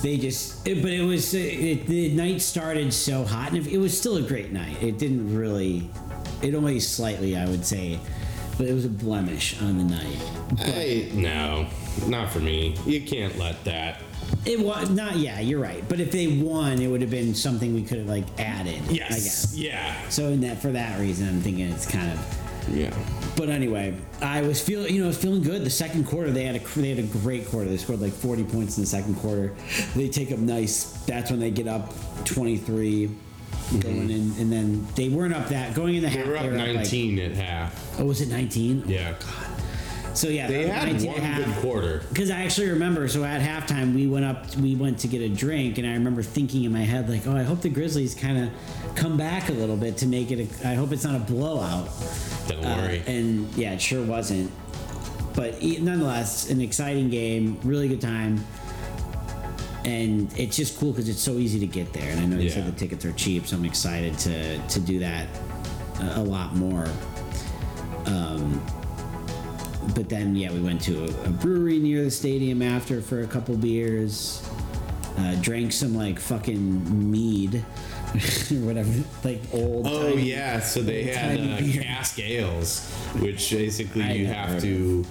They 0.00 0.16
just, 0.16 0.66
it, 0.66 0.80
but 0.80 0.92
it 0.92 1.02
was, 1.02 1.34
it, 1.34 1.86
the 1.88 2.14
night 2.14 2.40
started 2.40 2.92
so 2.92 3.24
hot, 3.24 3.48
and 3.48 3.66
it, 3.66 3.72
it 3.72 3.78
was 3.78 3.98
still 3.98 4.16
a 4.16 4.22
great 4.22 4.52
night. 4.52 4.80
It 4.80 4.96
didn't 4.96 5.36
really, 5.36 5.90
it 6.40 6.54
only 6.54 6.78
slightly, 6.78 7.36
I 7.36 7.46
would 7.46 7.66
say, 7.66 7.98
but 8.56 8.68
it 8.68 8.74
was 8.74 8.84
a 8.84 8.90
blemish 8.90 9.60
on 9.60 9.76
the 9.76 9.82
night. 9.82 10.18
Hey, 10.60 11.10
no, 11.14 11.66
not 12.06 12.30
for 12.30 12.38
me. 12.38 12.76
You 12.86 13.00
can't 13.00 13.36
let 13.38 13.64
that. 13.64 14.02
It 14.46 14.60
was 14.60 14.88
not, 14.88 15.16
yeah, 15.16 15.40
you're 15.40 15.58
right. 15.58 15.82
But 15.88 15.98
if 15.98 16.12
they 16.12 16.28
won, 16.28 16.80
it 16.80 16.86
would 16.86 17.00
have 17.00 17.10
been 17.10 17.34
something 17.34 17.74
we 17.74 17.82
could 17.82 17.98
have 17.98 18.06
like 18.06 18.26
added. 18.38 18.80
I 18.88 18.94
guess. 18.94 19.52
Yeah. 19.56 19.96
So 20.10 20.28
in 20.28 20.42
that, 20.42 20.62
for 20.62 20.70
that 20.70 21.00
reason, 21.00 21.28
I'm 21.28 21.40
thinking 21.40 21.68
it's 21.68 21.90
kind 21.90 22.12
of. 22.12 22.47
Yeah. 22.72 22.94
But 23.36 23.48
anyway, 23.48 23.94
I 24.20 24.42
was 24.42 24.60
feeling, 24.60 24.92
you 24.94 25.04
know, 25.04 25.12
feeling 25.12 25.42
good. 25.42 25.64
The 25.64 25.70
second 25.70 26.06
quarter, 26.06 26.30
they 26.30 26.44
had 26.44 26.56
a 26.56 26.58
they 26.80 26.88
had 26.90 26.98
a 26.98 27.02
great 27.02 27.46
quarter. 27.48 27.68
They 27.68 27.76
scored 27.76 28.00
like 28.00 28.12
40 28.12 28.44
points 28.44 28.76
in 28.76 28.82
the 28.82 28.88
second 28.88 29.14
quarter. 29.16 29.54
They 29.94 30.08
take 30.08 30.32
up 30.32 30.38
nice. 30.38 30.84
That's 31.06 31.30
when 31.30 31.38
they 31.40 31.50
get 31.50 31.68
up 31.68 31.92
23, 32.24 33.10
going 33.80 34.10
in, 34.10 34.32
and 34.38 34.50
then 34.52 34.86
they 34.96 35.08
weren't 35.08 35.34
up 35.34 35.48
that 35.48 35.74
going 35.74 35.94
in 35.96 36.02
the 36.02 36.08
Mm-hmm. 36.08 36.30
They 36.30 36.36
half. 36.38 36.44
were 36.46 36.58
up 36.58 36.66
like- 36.66 36.74
19 36.76 37.18
at 37.20 37.32
half. 37.32 38.00
oh, 38.00 38.04
was 38.06 38.20
it 38.20 38.28
19? 38.28 38.84
Yeah. 38.86 39.14
So 40.18 40.28
yeah, 40.28 40.48
They 40.48 40.66
had 40.66 40.88
19 40.88 41.06
one 41.12 41.16
a 41.20 41.20
half. 41.22 41.44
good 41.44 41.54
quarter. 41.62 42.02
Because 42.08 42.28
I 42.32 42.42
actually 42.42 42.70
remember, 42.70 43.06
so 43.06 43.22
at 43.22 43.40
halftime 43.40 43.94
we 43.94 44.08
went 44.08 44.24
up, 44.24 44.52
we 44.56 44.74
went 44.74 44.98
to 45.00 45.06
get 45.06 45.22
a 45.22 45.28
drink, 45.28 45.78
and 45.78 45.86
I 45.86 45.92
remember 45.92 46.24
thinking 46.24 46.64
in 46.64 46.72
my 46.72 46.80
head 46.80 47.08
like, 47.08 47.24
oh, 47.28 47.36
I 47.36 47.44
hope 47.44 47.60
the 47.62 47.68
Grizzlies 47.68 48.16
kind 48.16 48.36
of 48.36 48.96
come 48.96 49.16
back 49.16 49.48
a 49.48 49.52
little 49.52 49.76
bit 49.76 49.96
to 49.98 50.06
make 50.08 50.32
it. 50.32 50.40
A, 50.64 50.70
I 50.70 50.74
hope 50.74 50.90
it's 50.90 51.04
not 51.04 51.14
a 51.14 51.20
blowout. 51.20 51.88
Don't 52.48 52.64
Uh, 52.64 52.76
worry. 52.82 53.02
and 53.06 53.48
yeah, 53.54 53.74
it 53.74 53.80
sure 53.80 54.02
wasn't. 54.04 54.50
But 55.36 55.62
nonetheless, 55.62 56.50
an 56.50 56.60
exciting 56.60 57.10
game, 57.10 57.56
really 57.62 57.86
good 57.86 58.00
time. 58.00 58.44
And 59.84 60.32
it's 60.36 60.56
just 60.56 60.80
cool 60.80 60.90
because 60.90 61.08
it's 61.08 61.20
so 61.22 61.34
easy 61.34 61.60
to 61.60 61.66
get 61.68 61.92
there. 61.92 62.10
And 62.10 62.18
I 62.18 62.26
know 62.26 62.38
you 62.38 62.50
said 62.50 62.66
the 62.66 62.72
tickets 62.76 63.04
are 63.04 63.12
cheap, 63.12 63.46
so 63.46 63.56
I'm 63.56 63.64
excited 63.64 64.18
to 64.18 64.58
to 64.58 64.80
do 64.80 64.98
that 64.98 65.28
a, 66.00 66.18
a 66.18 66.24
lot 66.24 66.56
more. 66.56 66.88
Um, 68.06 68.60
but 69.94 70.08
then, 70.08 70.34
yeah, 70.36 70.52
we 70.52 70.60
went 70.60 70.80
to 70.82 71.04
a, 71.04 71.26
a 71.26 71.30
brewery 71.30 71.78
near 71.78 72.04
the 72.04 72.10
stadium 72.10 72.62
after 72.62 73.00
for 73.00 73.22
a 73.22 73.26
couple 73.26 73.56
beers. 73.56 74.46
Uh, 75.16 75.34
drank 75.40 75.72
some 75.72 75.96
like 75.96 76.18
fucking 76.20 77.10
mead 77.10 77.56
or 78.52 78.56
whatever, 78.58 78.92
like 79.24 79.40
old. 79.52 79.86
Oh 79.86 80.10
timey- 80.10 80.30
yeah, 80.30 80.60
so 80.60 80.80
they 80.80 81.04
had 81.04 81.40
uh, 81.40 81.58
beer. 81.58 81.82
cask 81.82 82.18
ales, 82.20 82.88
which 83.18 83.50
basically 83.50 84.02
I 84.04 84.12
you 84.12 84.26
never 84.28 84.34
have 84.38 84.62
to 84.62 85.04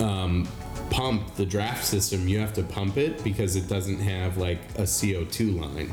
um, 0.00 0.48
pump 0.90 1.36
the 1.36 1.46
draft 1.46 1.84
system. 1.84 2.26
You 2.26 2.40
have 2.40 2.52
to 2.54 2.64
pump 2.64 2.96
it 2.96 3.22
because 3.22 3.54
it 3.54 3.68
doesn't 3.68 4.00
have 4.00 4.38
like 4.38 4.58
a 4.76 4.86
CO 4.86 5.24
two 5.24 5.52
line. 5.52 5.90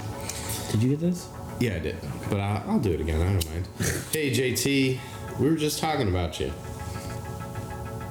Did 0.71 0.82
you 0.82 0.89
get 0.89 0.99
this? 0.99 1.28
Yeah, 1.60 1.75
I 1.75 1.80
did, 1.80 1.97
but 2.30 2.39
I, 2.39 2.63
I'll 2.67 2.80
do 2.80 2.91
it 2.93 2.99
again. 2.99 3.21
I 3.21 3.32
don't 3.34 3.49
mind. 3.51 3.67
hey 4.12 4.32
JT, 4.32 4.99
we 5.39 5.49
were 5.49 5.56
just 5.56 5.80
talking 5.80 6.08
about 6.10 6.39
you. 6.39 6.51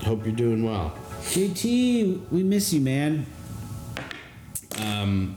Hope 0.04 0.24
you're 0.26 0.34
doing 0.34 0.62
well. 0.64 0.92
JT, 1.22 2.30
we 2.30 2.42
miss 2.42 2.72
you, 2.72 2.80
man. 2.80 3.26
Um, 4.78 5.36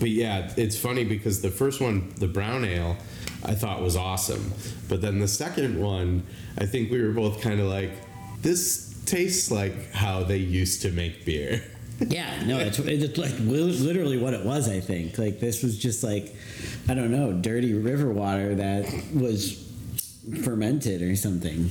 but 0.00 0.10
yeah, 0.10 0.52
it's 0.56 0.76
funny 0.76 1.04
because 1.04 1.42
the 1.42 1.50
first 1.50 1.80
one, 1.80 2.12
the 2.16 2.26
brown 2.26 2.64
ale, 2.64 2.96
I 3.44 3.54
thought 3.54 3.80
was 3.80 3.96
awesome. 3.96 4.52
But 4.88 5.00
then 5.00 5.20
the 5.20 5.28
second 5.28 5.80
one, 5.80 6.24
I 6.58 6.66
think 6.66 6.90
we 6.90 7.00
were 7.00 7.12
both 7.12 7.40
kind 7.40 7.60
of 7.60 7.68
like, 7.68 7.92
this 8.42 9.00
tastes 9.06 9.50
like 9.50 9.92
how 9.92 10.24
they 10.24 10.38
used 10.38 10.82
to 10.82 10.90
make 10.90 11.24
beer. 11.24 11.62
Yeah, 12.08 12.44
no, 12.46 12.58
it's, 12.58 12.78
it's 12.78 13.18
like 13.18 13.34
literally 13.40 14.16
what 14.16 14.32
it 14.32 14.42
was. 14.42 14.70
I 14.70 14.80
think 14.80 15.18
like 15.18 15.38
this 15.38 15.62
was 15.62 15.76
just 15.76 16.02
like 16.02 16.34
I 16.88 16.94
don't 16.94 17.10
know, 17.10 17.30
dirty 17.34 17.74
river 17.74 18.10
water 18.10 18.54
that 18.54 18.90
was 19.12 19.70
fermented 20.42 21.02
or 21.02 21.14
something. 21.14 21.70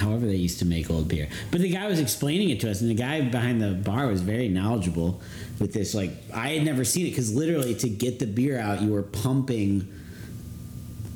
However, 0.00 0.26
they 0.26 0.36
used 0.36 0.58
to 0.58 0.64
make 0.66 0.90
old 0.90 1.08
beer. 1.08 1.28
But 1.50 1.60
the 1.62 1.70
guy 1.70 1.86
was 1.88 1.98
explaining 1.98 2.50
it 2.50 2.60
to 2.60 2.70
us, 2.70 2.80
and 2.82 2.90
the 2.90 2.94
guy 2.94 3.20
behind 3.22 3.60
the 3.62 3.70
bar 3.72 4.06
was 4.06 4.20
very 4.20 4.48
knowledgeable 4.48 5.20
with 5.58 5.72
this. 5.72 5.94
Like 5.94 6.10
I 6.34 6.50
had 6.50 6.64
never 6.64 6.84
seen 6.84 7.06
it 7.06 7.10
because 7.10 7.34
literally 7.34 7.74
to 7.76 7.88
get 7.88 8.18
the 8.18 8.26
beer 8.26 8.58
out, 8.58 8.82
you 8.82 8.92
were 8.92 9.02
pumping. 9.02 9.88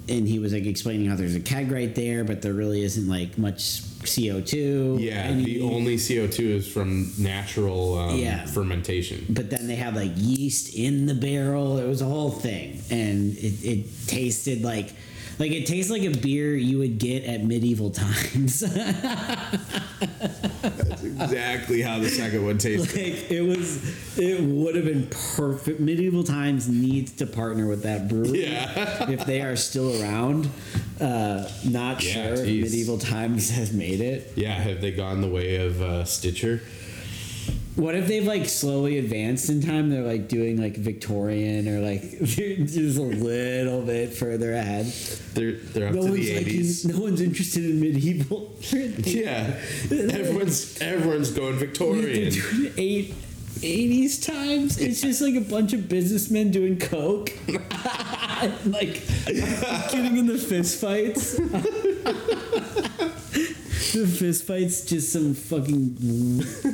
And 0.08 0.26
he 0.26 0.40
was 0.40 0.52
like 0.52 0.64
explaining 0.66 1.06
how 1.08 1.14
there's 1.14 1.36
a 1.36 1.40
keg 1.40 1.70
right 1.70 1.94
there, 1.94 2.24
but 2.24 2.42
there 2.42 2.52
really 2.52 2.82
isn't 2.82 3.08
like 3.08 3.38
much 3.38 3.82
CO 4.00 4.40
two. 4.40 4.96
Yeah, 4.98 5.32
the 5.32 5.62
only 5.62 5.96
CO2 5.96 6.38
is 6.40 6.66
from 6.70 7.12
natural 7.18 7.96
um, 7.98 8.18
Yeah. 8.18 8.44
fermentation. 8.46 9.24
but 9.30 9.48
then 9.48 9.68
they 9.68 9.76
had 9.76 9.94
like 9.94 10.10
yeast 10.16 10.74
in 10.74 11.06
the 11.06 11.14
barrel. 11.14 11.78
It 11.78 11.86
was 11.86 12.02
a 12.02 12.06
whole 12.06 12.30
thing, 12.32 12.82
and 12.90 13.36
it, 13.36 13.64
it 13.64 13.86
tasted 14.08 14.62
like 14.62 14.90
like 15.38 15.52
it 15.52 15.66
tastes 15.66 15.90
like 15.90 16.02
a 16.02 16.10
beer 16.10 16.54
you 16.54 16.78
would 16.78 16.98
get 16.98 17.24
at 17.24 17.44
medieval 17.44 17.90
times. 17.90 18.60
That's 20.62 21.02
exactly 21.04 21.82
how 21.82 21.98
the 21.98 22.08
second 22.08 22.44
one 22.44 22.58
tasted. 22.58 22.94
like 22.96 23.30
it 23.30 23.40
was, 23.42 24.18
it 24.18 24.40
would 24.42 24.74
have 24.76 24.84
been 24.84 25.08
perfect. 25.36 25.80
Medieval 25.80 26.24
times 26.24 26.68
needs 26.68 27.12
to 27.12 27.26
partner 27.26 27.66
with 27.68 27.82
that 27.82 28.08
brewery 28.08 28.44
Yeah. 28.44 29.10
if 29.10 29.24
they 29.26 29.40
are 29.42 29.56
still 29.56 30.00
around. 30.02 30.48
Uh, 31.00 31.48
not 31.64 32.02
Yeah, 32.04 32.34
sure. 32.36 32.44
geez. 32.44 32.70
Medieval 32.70 32.98
times 32.98 33.50
has 33.56 33.72
made 33.72 34.00
it. 34.00 34.32
Yeah, 34.36 34.52
have 34.54 34.80
they 34.80 34.92
gone 34.92 35.20
the 35.20 35.28
way 35.28 35.56
of 35.66 35.80
uh, 35.82 36.04
Stitcher? 36.04 36.60
What 37.74 37.94
if 37.94 38.06
they've 38.06 38.26
like 38.26 38.46
slowly 38.48 38.98
advanced 38.98 39.48
in 39.48 39.62
time? 39.62 39.88
They're 39.88 40.02
like 40.02 40.28
doing 40.28 40.60
like 40.60 40.76
Victorian 40.76 41.66
or 41.68 41.80
like 41.80 42.02
just 42.22 42.98
a 42.98 43.02
little 43.02 43.80
bit 43.82 44.12
further 44.12 44.52
ahead. 44.52 44.86
They're 45.34 45.52
they're 45.52 45.88
up 45.88 45.94
No 45.94 46.02
to 46.02 46.10
one's 46.10 46.26
the 46.26 46.36
like 46.36 46.46
eighties. 46.46 46.84
no 46.84 47.00
one's 47.00 47.20
interested 47.22 47.64
in 47.64 47.80
medieval. 47.80 48.54
Yeah, 48.72 49.58
everyone's 49.90 50.80
everyone's 50.82 51.30
going 51.30 51.54
Victorian. 51.54 52.32
doing 52.32 52.72
eight. 52.76 53.14
80s 53.62 54.26
times 54.26 54.78
it's 54.78 55.00
just 55.02 55.20
like 55.20 55.34
a 55.36 55.40
bunch 55.40 55.72
of 55.72 55.88
businessmen 55.88 56.50
doing 56.50 56.76
coke 56.80 57.30
like 58.64 59.00
getting 59.92 60.16
in 60.16 60.26
the 60.26 60.36
fist 60.36 60.80
fights 60.80 61.38
the 63.92 64.06
fist 64.18 64.44
fights 64.44 64.84
just 64.84 65.12
some 65.12 65.34
fucking 65.34 65.96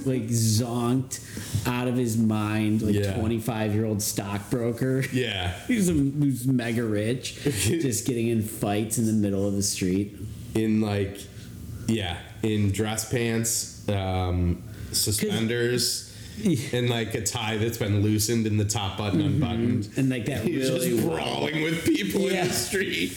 like 0.07 0.25
zonked 0.29 1.21
out 1.67 1.89
of 1.89 1.97
his 1.97 2.17
mind 2.17 2.83
like 2.83 2.95
Yeah. 2.95 3.15
25 3.19 3.75
year 3.75 3.85
old 3.85 4.03
stockbroker 4.03 5.03
Yeah, 5.13 5.53
he's, 5.67 5.89
a, 5.89 5.93
who's 5.93 6.47
mega 6.47 6.85
rich 6.85 7.35
just 7.45 8.07
getting 8.07 8.29
in 8.29 8.43
fights 8.43 8.99
in 8.99 9.07
the 9.07 9.13
middle 9.13 9.47
of 9.47 9.55
the 9.55 9.63
street 9.63 10.17
in 10.55 10.81
like 10.81 11.19
yeah, 11.87 12.19
in 12.43 12.71
dress 12.71 13.11
pants, 13.11 13.89
um, 13.89 14.63
suspenders. 14.93 16.05
And 16.73 16.89
like 16.89 17.15
a 17.15 17.23
tie 17.23 17.57
that's 17.57 17.79
been 17.79 18.01
loosened 18.03 18.47
and 18.47 18.61
the 18.61 18.65
top 18.65 18.97
button 18.99 19.21
unbuttoned. 19.23 19.89
and 19.97 20.09
like 20.09 20.27
that 20.27 20.45
He's 20.45 20.71
really 20.71 20.91
just 20.91 21.05
brawling 21.09 21.63
with 21.63 21.85
people 21.85 22.29
in 22.29 22.35
Yeah. 22.35 22.45
the 22.47 22.53
street. 22.53 23.17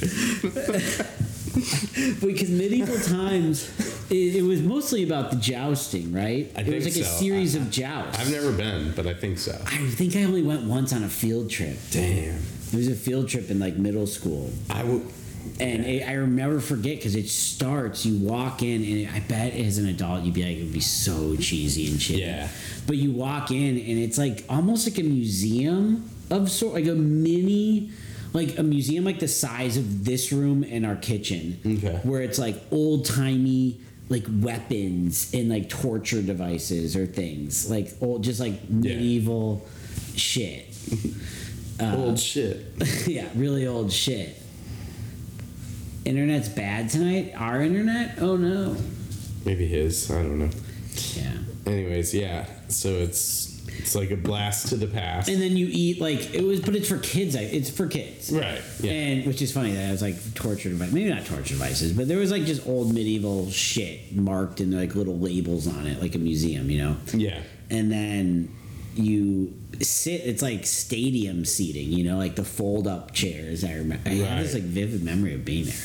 because 2.22 2.50
medieval 2.50 2.98
times 3.00 3.70
it, 4.10 4.36
it 4.38 4.42
was 4.44 4.62
mostly 4.62 5.04
about 5.04 5.32
the 5.32 5.38
jousting 5.38 6.12
right 6.14 6.52
I 6.56 6.62
it 6.62 6.74
was 6.74 6.86
like 6.86 6.96
a 6.96 7.04
so. 7.06 7.20
series 7.20 7.56
of 7.56 7.70
jousts 7.70 8.20
I've 8.20 8.32
never 8.32 8.52
been, 8.52 8.94
but 8.96 9.06
I 9.08 9.14
think 9.14 9.38
so. 9.40 9.54
i 9.66 9.78
think 9.90 10.16
i 10.16 10.24
only 10.24 10.44
went 10.44 10.64
once 10.64 10.94
on 10.94 11.04
a 11.04 11.10
field 11.10 11.50
trip 11.50 11.78
Damn. 11.92 12.36
it 12.72 12.74
was 12.76 12.88
a 12.88 12.96
field 12.96 13.28
trip 13.28 13.50
in 13.50 13.60
like 13.60 13.76
middle 13.78 14.08
school 14.08 14.52
I 14.70 14.84
would. 14.84 15.02
and 15.60 15.86
it, 15.86 16.08
i 16.08 16.14
remember 16.14 16.60
forget 16.60 16.98
because 16.98 17.16
it 17.16 17.28
starts 17.30 18.06
you 18.06 18.26
walk 18.28 18.64
in 18.64 18.84
and 18.84 19.16
i 19.16 19.20
bet 19.20 19.54
as 19.54 19.78
an 19.78 19.88
adult 19.88 20.24
you'd 20.24 20.34
be 20.34 20.44
like 20.44 20.58
it 20.58 20.64
would 20.64 20.74
be 20.74 20.80
so 20.80 21.36
cheesy 21.36 21.90
and 21.92 22.02
shit 22.02 22.20
Yeah. 22.20 22.48
but 22.88 22.96
you 22.98 23.12
walk 23.12 23.52
in 23.52 23.78
and 23.78 24.00
it's 24.00 24.18
like 24.18 24.46
almost 24.50 24.88
like 24.88 25.00
a 25.00 25.04
museum 25.08 26.10
of 26.30 26.50
sort 26.50 26.76
like 26.76 26.88
a 26.88 26.96
mini 26.96 27.92
like 28.34 28.58
a 28.58 28.64
museum 28.64 29.04
like 29.04 29.20
the 29.20 29.28
size 29.28 29.78
of 29.78 30.06
this 30.06 30.32
room 30.32 30.64
and 30.64 30.86
our 30.86 30.96
kitchen 30.96 31.60
Okay. 31.66 32.00
where 32.04 32.22
it's 32.22 32.40
like 32.40 32.56
old 32.72 33.06
timey 33.06 33.80
like 34.10 34.26
weapons 34.42 35.34
and 35.34 35.50
like 35.50 35.70
torture 35.70 36.22
devices 36.22 36.96
or 36.96 37.06
things 37.06 37.70
like 37.70 37.90
old 38.02 38.24
just 38.24 38.40
like 38.40 38.70
medieval 38.70 39.66
shit 40.16 40.66
Old 41.82 42.14
uh, 42.14 42.16
shit. 42.16 42.66
yeah 43.08 43.28
really 43.36 43.66
old 43.68 43.92
shit 43.92 44.38
internet's 46.06 46.50
bad 46.50 46.90
tonight 46.90 47.34
our 47.36 47.62
internet 47.62 48.18
oh 48.22 48.36
no 48.38 48.76
Maybe 49.44 49.66
his. 49.66 50.12
I 50.12 50.22
don't 50.22 50.38
know. 50.38 50.50
yeah 51.16 51.34
Anyways, 51.66 52.14
yeah. 52.14 52.46
So 52.68 52.90
it's 52.90 53.51
it's 53.82 53.96
like 53.96 54.12
a 54.12 54.16
blast 54.16 54.70
to 54.70 54.76
the 54.78 54.88
past. 54.88 55.28
and 55.30 55.42
then 55.42 55.58
you 55.58 55.68
eat 55.72 56.00
like 56.00 56.34
it 56.34 56.44
was 56.44 56.60
but 56.62 56.76
it's 56.76 56.88
for 56.88 56.98
kids 57.00 57.36
I- 57.36 57.42
it's 57.42 57.70
for 57.70 57.88
kids 57.88 58.32
right. 58.32 58.62
Yeah. 58.80 58.92
And 58.92 59.26
which 59.26 59.42
is 59.42 59.52
funny 59.52 59.72
that 59.74 59.90
it 59.90 59.92
was 59.92 60.02
like 60.02 60.34
torture 60.36 60.70
device, 60.70 60.92
maybe 60.92 61.10
not 61.10 61.26
torture 61.26 61.54
devices, 61.56 61.94
but 61.94 62.08
there 62.08 62.18
was 62.20 62.32
like 62.32 62.46
just 62.46 62.66
old 62.68 62.94
medieval 62.94 63.50
shit 63.52 64.16
marked 64.16 64.60
and 64.60 64.74
like 64.74 64.96
little 64.96 65.18
labels 65.20 65.68
on 65.68 65.88
it, 65.88 66.02
like 66.02 66.16
a 66.16 66.20
museum, 66.20 66.70
you 66.70 66.78
know. 66.84 66.96
yeah. 67.14 67.42
And 67.70 67.92
then 67.92 68.54
you 68.96 69.54
sit. 69.80 70.22
It's 70.26 70.42
like 70.42 70.66
stadium 70.66 71.46
seating, 71.46 71.92
you 71.94 72.04
know, 72.04 72.18
like 72.18 72.36
the 72.36 72.44
fold 72.44 72.88
up 72.88 73.14
chairs. 73.14 73.64
I 73.64 73.76
remember. 73.76 74.10
I 74.10 74.14
have 74.16 74.44
this 74.44 74.54
Right. 74.54 74.62
like 74.64 74.72
vivid 74.72 75.04
memory 75.04 75.34
of 75.36 75.46
being 75.46 75.66
there. 75.66 75.76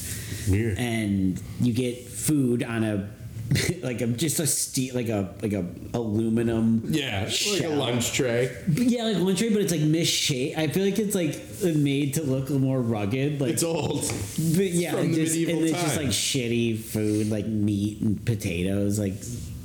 Weird. 0.50 0.78
And 0.78 1.40
you 1.60 1.72
get 1.72 2.08
food 2.08 2.64
on 2.64 2.82
a 2.82 3.08
like 3.82 4.00
a 4.00 4.06
just 4.08 4.40
a 4.40 4.46
steel 4.46 4.94
like 4.94 5.08
a 5.08 5.32
like 5.40 5.52
a 5.52 5.64
aluminum 5.94 6.82
yeah. 6.86 7.30
Like 7.52 7.62
a 7.64 7.68
lunch 7.68 8.12
tray. 8.12 8.50
yeah, 8.68 9.04
like 9.04 9.18
lunch 9.18 9.38
tray, 9.38 9.50
but 9.50 9.62
it's 9.62 9.72
like 9.72 9.82
misshaped. 9.82 10.58
I 10.58 10.66
feel 10.68 10.84
like 10.84 10.98
it's 10.98 11.14
like 11.14 11.40
made 11.76 12.14
to 12.14 12.22
look 12.22 12.50
more 12.50 12.80
rugged. 12.80 13.40
Like 13.40 13.52
It's 13.52 13.62
old. 13.62 14.00
but 14.02 14.70
yeah, 14.72 14.92
from 14.92 15.00
and 15.00 15.14
just, 15.14 15.36
and 15.36 15.48
it's 15.62 15.80
just 15.80 15.96
like 15.96 16.08
shitty 16.08 16.78
food, 16.78 17.30
like 17.30 17.46
meat 17.46 18.00
and 18.00 18.24
potatoes. 18.26 18.98
Like 18.98 19.14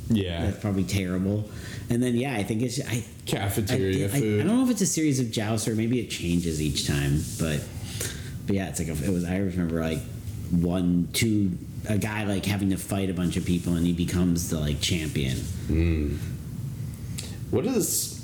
Yeah. 0.10 0.46
that's 0.46 0.60
probably 0.60 0.84
terrible. 0.84 1.50
And 1.90 2.02
then 2.04 2.16
yeah, 2.16 2.36
I 2.36 2.44
think 2.44 2.62
it's 2.62 2.80
I. 2.80 2.92
I, 2.94 3.04
Cafeteria 3.26 4.06
I, 4.12 4.16
I 4.16 4.20
food. 4.20 4.38
don't 4.46 4.48
know 4.58 4.64
if 4.64 4.70
it's 4.70 4.82
a 4.82 4.86
series 4.86 5.20
of 5.20 5.32
jousts 5.32 5.68
or 5.68 5.76
maybe 5.76 6.00
it 6.00 6.10
changes 6.10 6.62
each 6.62 6.86
time, 6.88 7.22
but 7.40 7.62
but 8.46 8.56
yeah, 8.56 8.68
it's 8.70 8.80
like 8.80 8.90
a, 8.90 9.04
it 9.04 9.10
was. 9.12 9.24
I 9.26 9.38
remember 9.38 9.82
like 9.82 10.00
one, 10.52 11.08
two, 11.14 11.58
a 11.90 11.98
guy 11.98 12.26
like 12.26 12.46
having 12.46 12.70
to 12.70 12.78
fight 12.78 13.10
a 13.10 13.14
bunch 13.14 13.38
of 13.38 13.46
people 13.46 13.74
and 13.76 13.86
he 13.86 13.94
becomes 13.94 14.50
the 14.50 14.60
like 14.60 14.80
champion. 14.82 15.38
Hmm. 15.38 16.16
What 17.50 17.66
is 17.66 18.18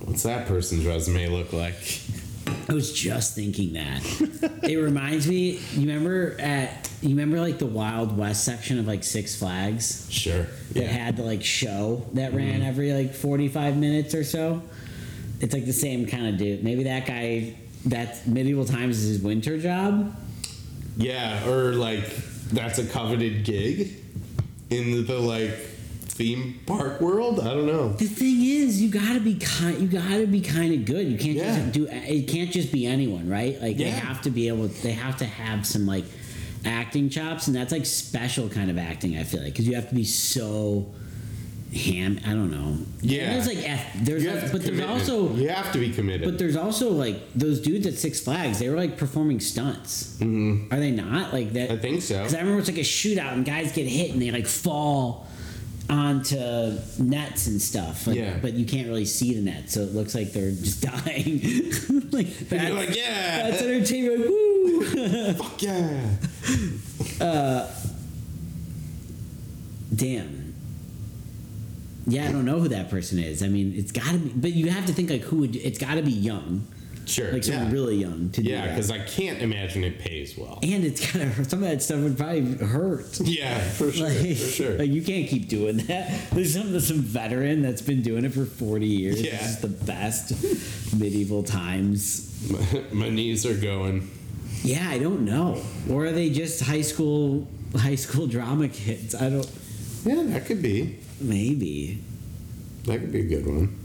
what's 0.00 0.22
that 0.24 0.46
person's 0.46 0.84
resume 0.84 1.28
look 1.28 1.52
like? 1.52 1.74
I 2.68 2.72
was 2.74 2.92
just 2.92 3.34
thinking 3.34 3.74
that. 3.74 4.02
it 4.62 4.76
reminds 4.76 5.26
me. 5.26 5.58
You 5.72 5.80
remember 5.86 6.36
at 6.40 6.90
you 7.02 7.10
remember 7.10 7.40
like 7.40 7.58
the 7.58 7.66
Wild 7.66 8.16
West 8.16 8.44
section 8.44 8.78
of 8.78 8.86
like 8.86 9.04
Six 9.04 9.36
Flags 9.36 10.06
Sure. 10.10 10.46
that 10.72 10.82
Yeah. 10.82 10.88
had 10.88 11.16
the 11.16 11.22
like 11.22 11.42
show 11.44 12.04
that 12.14 12.32
ran 12.34 12.60
mm-hmm. 12.60 12.68
every 12.68 12.92
like 12.92 13.14
forty 13.14 13.48
five 13.48 13.76
minutes 13.76 14.14
or 14.14 14.24
so. 14.24 14.62
It's 15.40 15.52
like 15.52 15.66
the 15.66 15.72
same 15.72 16.06
kind 16.06 16.26
of 16.26 16.36
dude. 16.38 16.64
Maybe 16.64 16.84
that 16.84 17.06
guy. 17.06 17.56
That 17.86 18.26
medieval 18.26 18.64
times 18.64 18.98
is 19.02 19.08
his 19.16 19.22
winter 19.22 19.58
job. 19.58 20.16
Yeah, 20.96 21.48
or 21.48 21.72
like 21.74 22.04
that's 22.52 22.78
a 22.78 22.86
coveted 22.86 23.44
gig 23.44 23.94
in 24.70 25.06
the 25.06 25.18
like 25.18 25.50
theme 25.50 26.60
park 26.66 27.00
world. 27.00 27.40
I 27.40 27.52
don't 27.54 27.66
know. 27.66 27.88
The 27.94 28.06
thing 28.06 28.42
is, 28.44 28.80
you 28.80 28.88
gotta 28.90 29.20
be 29.20 29.34
kind. 29.34 29.78
You 29.80 29.88
gotta 29.88 30.26
be 30.26 30.40
kind 30.40 30.72
of 30.72 30.84
good. 30.84 31.08
You 31.08 31.18
can't 31.18 31.36
Yeah. 31.36 31.56
just 31.58 31.72
do. 31.72 31.88
It 31.90 32.28
can't 32.28 32.50
just 32.50 32.70
be 32.70 32.86
anyone, 32.86 33.28
right? 33.28 33.60
Like 33.60 33.76
they 33.76 33.90
have 33.90 34.22
to 34.22 34.30
be 34.30 34.48
able. 34.48 34.68
They 34.68 34.92
have 34.92 35.16
to 35.18 35.24
have 35.26 35.66
some 35.66 35.86
like 35.86 36.04
acting 36.64 37.08
chops, 37.10 37.48
and 37.48 37.56
that's 37.56 37.72
like 37.72 37.86
special 37.86 38.48
kind 38.48 38.70
of 38.70 38.78
acting. 38.78 39.18
I 39.18 39.24
feel 39.24 39.42
like 39.42 39.52
because 39.52 39.66
you 39.66 39.74
have 39.74 39.88
to 39.88 39.94
be 39.94 40.04
so 40.04 40.86
ham. 41.74 42.18
I 42.24 42.30
don't 42.30 42.50
know. 42.50 42.78
Yeah. 43.02 43.32
There's 43.32 43.46
like 43.46 43.58
there's 44.04 44.24
like, 44.24 44.52
but 44.52 44.62
there's 44.62 44.80
also 44.80 45.34
you 45.34 45.48
have 45.48 45.72
to 45.72 45.78
be 45.78 45.90
committed. 45.90 46.24
but 46.28 46.38
there's 46.38 46.56
also 46.56 46.90
like 46.90 47.32
those 47.34 47.60
dudes 47.60 47.86
at 47.86 47.94
Six 47.94 48.20
Flags. 48.20 48.58
They 48.58 48.68
were 48.68 48.76
like 48.76 48.96
performing 48.96 49.40
stunts. 49.40 50.16
Mm-hmm. 50.18 50.72
Are 50.72 50.78
they 50.80 50.90
not 50.90 51.32
like 51.32 51.52
that? 51.54 51.70
I 51.70 51.76
think 51.76 52.02
so. 52.02 52.18
Because 52.18 52.34
I 52.34 52.38
remember 52.38 52.60
it's 52.60 52.68
like 52.68 52.78
a 52.78 52.80
shootout 52.80 53.32
and 53.32 53.44
guys 53.44 53.72
get 53.72 53.86
hit 53.86 54.10
and 54.12 54.22
they 54.22 54.30
like 54.30 54.46
fall 54.46 55.26
onto 55.90 56.36
nets 56.98 57.46
and 57.46 57.60
stuff. 57.60 58.06
Like, 58.06 58.16
Yeah. 58.16 58.38
But 58.40 58.54
you 58.54 58.64
can't 58.64 58.88
really 58.88 59.04
see 59.04 59.34
the 59.34 59.42
net, 59.42 59.68
so 59.70 59.80
it 59.80 59.92
looks 59.94 60.14
like 60.14 60.32
they're 60.32 60.50
just 60.50 60.82
dying. 61.04 61.40
like 62.10 62.28
that's, 62.48 62.62
you're 62.64 62.72
like, 62.74 62.96
yeah, 62.96 63.50
that's 63.50 63.62
entertainment. 63.62 64.20
Like, 64.20 64.28
Woo! 64.30 65.32
fuck 65.34 65.60
yeah. 65.62 66.16
Damn. 69.94 70.43
Yeah, 72.06 72.28
I 72.28 72.32
don't 72.32 72.44
know 72.44 72.60
who 72.60 72.68
that 72.68 72.90
person 72.90 73.18
is. 73.18 73.42
I 73.42 73.48
mean, 73.48 73.72
it's 73.76 73.92
got 73.92 74.10
to 74.12 74.18
be, 74.18 74.28
but 74.30 74.52
you 74.52 74.70
have 74.70 74.86
to 74.86 74.92
think 74.92 75.10
like 75.10 75.22
who 75.22 75.36
would. 75.38 75.56
It's 75.56 75.78
got 75.78 75.94
to 75.94 76.02
be 76.02 76.12
young, 76.12 76.66
Sure. 77.06 77.32
like 77.32 77.44
someone 77.44 77.66
yeah. 77.66 77.72
really 77.72 77.96
young 77.96 78.30
to 78.30 78.42
do 78.42 78.50
Yeah, 78.50 78.68
because 78.68 78.90
I 78.90 78.98
can't 78.98 79.40
imagine 79.42 79.84
it 79.84 79.98
pays 79.98 80.36
well. 80.36 80.58
and 80.62 80.84
it's 80.84 81.10
kind 81.10 81.30
of 81.30 81.46
some 81.46 81.62
of 81.62 81.68
that 81.68 81.82
stuff 81.82 82.00
would 82.00 82.16
probably 82.18 82.56
hurt. 82.66 83.20
Yeah, 83.20 83.58
for 83.58 83.90
sure. 83.92 84.08
Like, 84.08 84.18
for 84.18 84.34
sure. 84.34 84.78
like 84.78 84.90
you 84.90 85.02
can't 85.02 85.28
keep 85.28 85.48
doing 85.48 85.78
that. 85.88 86.30
There's 86.32 86.52
some 86.54 86.78
some 86.80 86.98
veteran 86.98 87.62
that's 87.62 87.82
been 87.82 88.02
doing 88.02 88.24
it 88.24 88.32
for 88.34 88.44
40 88.44 88.86
years. 88.86 89.22
Yeah. 89.22 89.32
This 89.38 89.50
is 89.50 89.58
the 89.60 89.68
best 89.68 90.94
medieval 90.98 91.42
times. 91.42 92.30
my, 92.50 92.82
my 92.92 93.08
knees 93.10 93.46
are 93.46 93.56
going. 93.56 94.10
Yeah, 94.62 94.88
I 94.88 94.98
don't 94.98 95.24
know. 95.24 95.62
Or 95.90 96.06
are 96.06 96.12
they 96.12 96.30
just 96.30 96.62
high 96.62 96.80
school 96.82 97.46
high 97.76 97.96
school 97.96 98.26
drama 98.26 98.68
kids? 98.68 99.14
I 99.14 99.30
don't. 99.30 99.50
Yeah, 100.04 100.22
that 100.26 100.46
could 100.46 100.60
be. 100.62 100.98
Maybe. 101.20 102.02
That 102.84 103.00
could 103.00 103.12
be 103.12 103.20
a 103.20 103.24
good 103.24 103.46
one. 103.46 103.78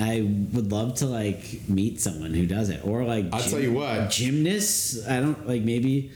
I 0.00 0.20
would 0.52 0.72
love 0.72 0.94
to 0.96 1.06
like 1.06 1.68
meet 1.68 2.00
someone 2.00 2.32
who 2.32 2.46
does 2.46 2.70
it, 2.70 2.84
or 2.84 3.04
like 3.04 3.26
I'll 3.32 3.42
tell 3.42 3.60
you 3.60 3.72
what. 3.72 4.10
gymnasts. 4.10 5.06
I 5.06 5.20
don't 5.20 5.46
like 5.46 5.62
maybe. 5.62 6.10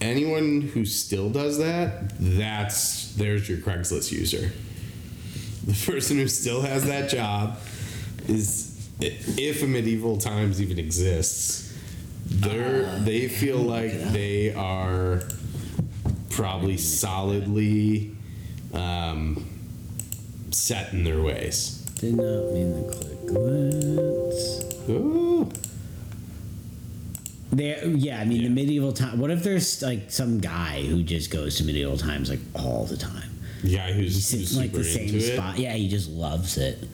Anyone 0.00 0.60
who 0.60 0.84
still 0.84 1.30
does 1.30 1.58
that, 1.58 2.12
that's 2.18 3.14
there's 3.14 3.48
your 3.48 3.58
Craigslist 3.58 4.12
user. 4.12 4.52
The 5.66 5.90
person 5.90 6.18
who 6.18 6.28
still 6.28 6.60
has 6.60 6.84
that 6.86 7.10
job 7.10 7.58
is, 8.28 8.88
if 9.00 9.62
a 9.62 9.66
medieval 9.66 10.18
times 10.18 10.60
even 10.60 10.78
exists, 10.78 11.74
they're 12.26 12.98
they 13.00 13.28
feel 13.28 13.58
like 13.58 13.92
they 14.12 14.54
are 14.54 15.22
probably 16.30 16.76
solidly 16.76 18.14
um, 18.74 19.57
set 20.58 20.92
in 20.92 21.04
their 21.04 21.20
ways. 21.22 21.76
Did 22.00 22.14
not 22.16 22.52
mean 22.52 22.84
to 22.84 22.90
click. 22.92 23.18
Let's. 23.30 24.88
Ooh. 24.88 25.50
There, 27.50 27.86
yeah, 27.88 28.20
I 28.20 28.24
mean 28.24 28.42
Yeah. 28.42 28.48
the 28.48 28.54
medieval 28.54 28.92
time. 28.92 29.18
What 29.18 29.30
if 29.30 29.42
there's 29.42 29.82
like 29.82 30.10
some 30.10 30.38
guy 30.38 30.82
who 30.82 31.02
just 31.02 31.30
goes 31.30 31.56
to 31.56 31.64
medieval 31.64 31.96
times 31.96 32.28
like 32.30 32.40
all 32.54 32.84
the 32.84 32.96
time? 32.96 33.30
Guy 33.62 33.92
who's, 33.92 34.30
He 34.30 34.36
who's 34.36 34.48
sits 34.48 34.52
in 34.52 34.58
like 34.58 34.70
super 34.70 34.78
the 34.82 34.84
same 34.84 35.08
into 35.08 35.34
it. 35.52 35.58
Yeah, 35.58 35.72
he 35.72 35.88
just 35.88 36.10
loves 36.10 36.58
it. 36.58 36.86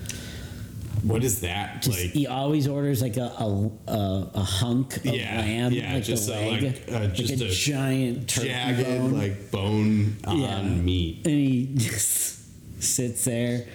What 1.02 1.22
is 1.22 1.40
that? 1.40 1.82
Just 1.82 2.00
like 2.00 2.10
he 2.12 2.26
always 2.28 2.66
orders 2.68 3.02
like 3.02 3.16
a 3.18 3.24
a, 3.38 3.70
a, 3.88 4.30
a 4.34 4.40
hunk 4.42 4.96
of 4.98 5.06
Yeah, 5.06 5.36
lamb, 5.40 5.72
yeah, 5.72 5.94
like 5.94 6.04
just 6.04 6.28
a, 6.30 6.32
leg, 6.32 6.62
like, 6.62 6.82
uh, 6.90 7.06
just 7.08 7.40
a, 7.42 7.44
a 7.46 7.48
giant 7.50 8.28
turkey 8.28 8.48
jagged 8.48 8.86
bone. 8.86 9.12
like 9.12 9.50
bone 9.50 10.16
on 10.24 10.38
Yeah. 10.38 10.62
meat. 10.62 11.26
and 11.26 11.34
he 11.34 11.70
just 11.74 12.40
sits 12.84 13.24
there, 13.24 13.66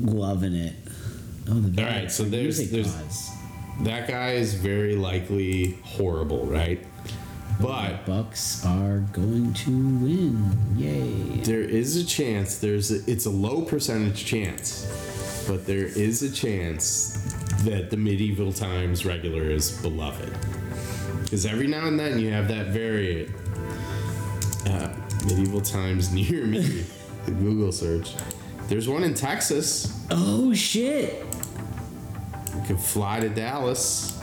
loving 0.00 0.54
it. 0.54 0.74
Oh, 1.48 1.54
the 1.54 1.82
All 1.82 1.88
right, 1.88 2.10
so 2.10 2.24
there's- 2.24 2.58
there's-. 2.70 3.30
That 3.82 4.08
guy 4.08 4.32
is 4.32 4.54
very 4.54 4.94
likely 4.94 5.78
horrible, 5.82 6.44
right? 6.46 6.84
But 7.60 8.06
Bucks 8.06 8.64
are 8.64 8.98
going 9.12 9.52
to 9.54 9.70
win. 9.70 10.56
Yay! 10.76 11.40
there 11.42 11.60
is 11.60 11.96
a 11.96 12.04
chance. 12.04 12.58
There's 12.58 12.90
a, 12.90 13.10
it's 13.10 13.26
a 13.26 13.30
low 13.30 13.62
percentage 13.62 14.24
chance, 14.24 15.44
but 15.46 15.66
there 15.66 15.86
is 15.86 16.22
a 16.22 16.30
chance 16.30 17.34
that 17.64 17.90
the 17.90 17.96
medieval 17.96 18.52
times 18.52 19.04
regular 19.04 19.42
is 19.50 19.72
beloved. 19.82 20.30
Because 21.22 21.44
every 21.46 21.66
now 21.66 21.86
and 21.86 21.98
then 21.98 22.18
you 22.18 22.30
have 22.30 22.48
that 22.48 22.68
variant. 22.68 23.28
Uh, 24.66 24.88
medieval 25.26 25.60
times 25.60 26.12
near 26.14 26.44
me. 26.46 26.84
The 27.24 27.32
Google 27.32 27.72
search. 27.72 28.14
There's 28.68 28.88
one 28.88 29.02
in 29.02 29.14
Texas. 29.14 30.04
Oh 30.10 30.54
shit! 30.54 31.24
You 32.54 32.62
can 32.66 32.76
fly 32.76 33.20
to 33.20 33.28
Dallas. 33.28 34.16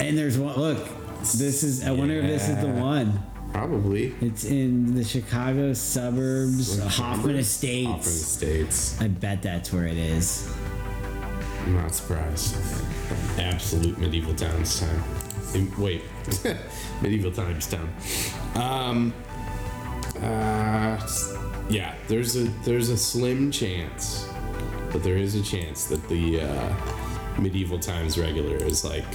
And 0.00 0.16
there's 0.16 0.38
one. 0.38 0.56
Look, 0.56 0.86
this 1.20 1.62
is. 1.62 1.84
I 1.84 1.90
wonder 1.90 2.14
if 2.14 2.26
this 2.26 2.48
is 2.48 2.58
the 2.60 2.68
one. 2.68 3.22
Probably. 3.52 4.14
It's 4.20 4.44
in 4.44 4.94
the 4.94 5.02
Chicago 5.02 5.72
suburbs, 5.72 6.78
Like 6.78 6.88
Hoffman 6.92 7.36
Estates. 7.36 7.88
Hoffman 7.88 8.12
Estates. 8.12 9.00
I 9.00 9.08
bet 9.08 9.42
that's 9.42 9.72
where 9.72 9.86
it 9.86 9.96
is. 9.96 10.48
I'm 11.64 11.74
not 11.74 11.92
surprised. 11.94 12.56
Absolute 13.38 13.98
medieval 13.98 14.34
times 14.34 14.80
time. 14.80 15.72
Wait, 15.78 16.02
medieval 17.02 17.32
times 17.32 17.66
town. 17.66 17.92
Um, 18.54 19.12
uh, 20.22 20.96
yeah, 21.70 21.94
there's 22.08 22.36
a 22.36 22.44
there's 22.64 22.88
a 22.88 22.96
slim 22.96 23.50
chance, 23.50 24.28
but 24.92 25.02
there 25.02 25.16
is 25.16 25.34
a 25.34 25.42
chance 25.42 25.84
that 25.86 26.06
the 26.08 26.42
uh, 26.42 27.40
medieval 27.40 27.78
times 27.78 28.18
regular 28.18 28.56
is 28.56 28.84
like 28.84 29.06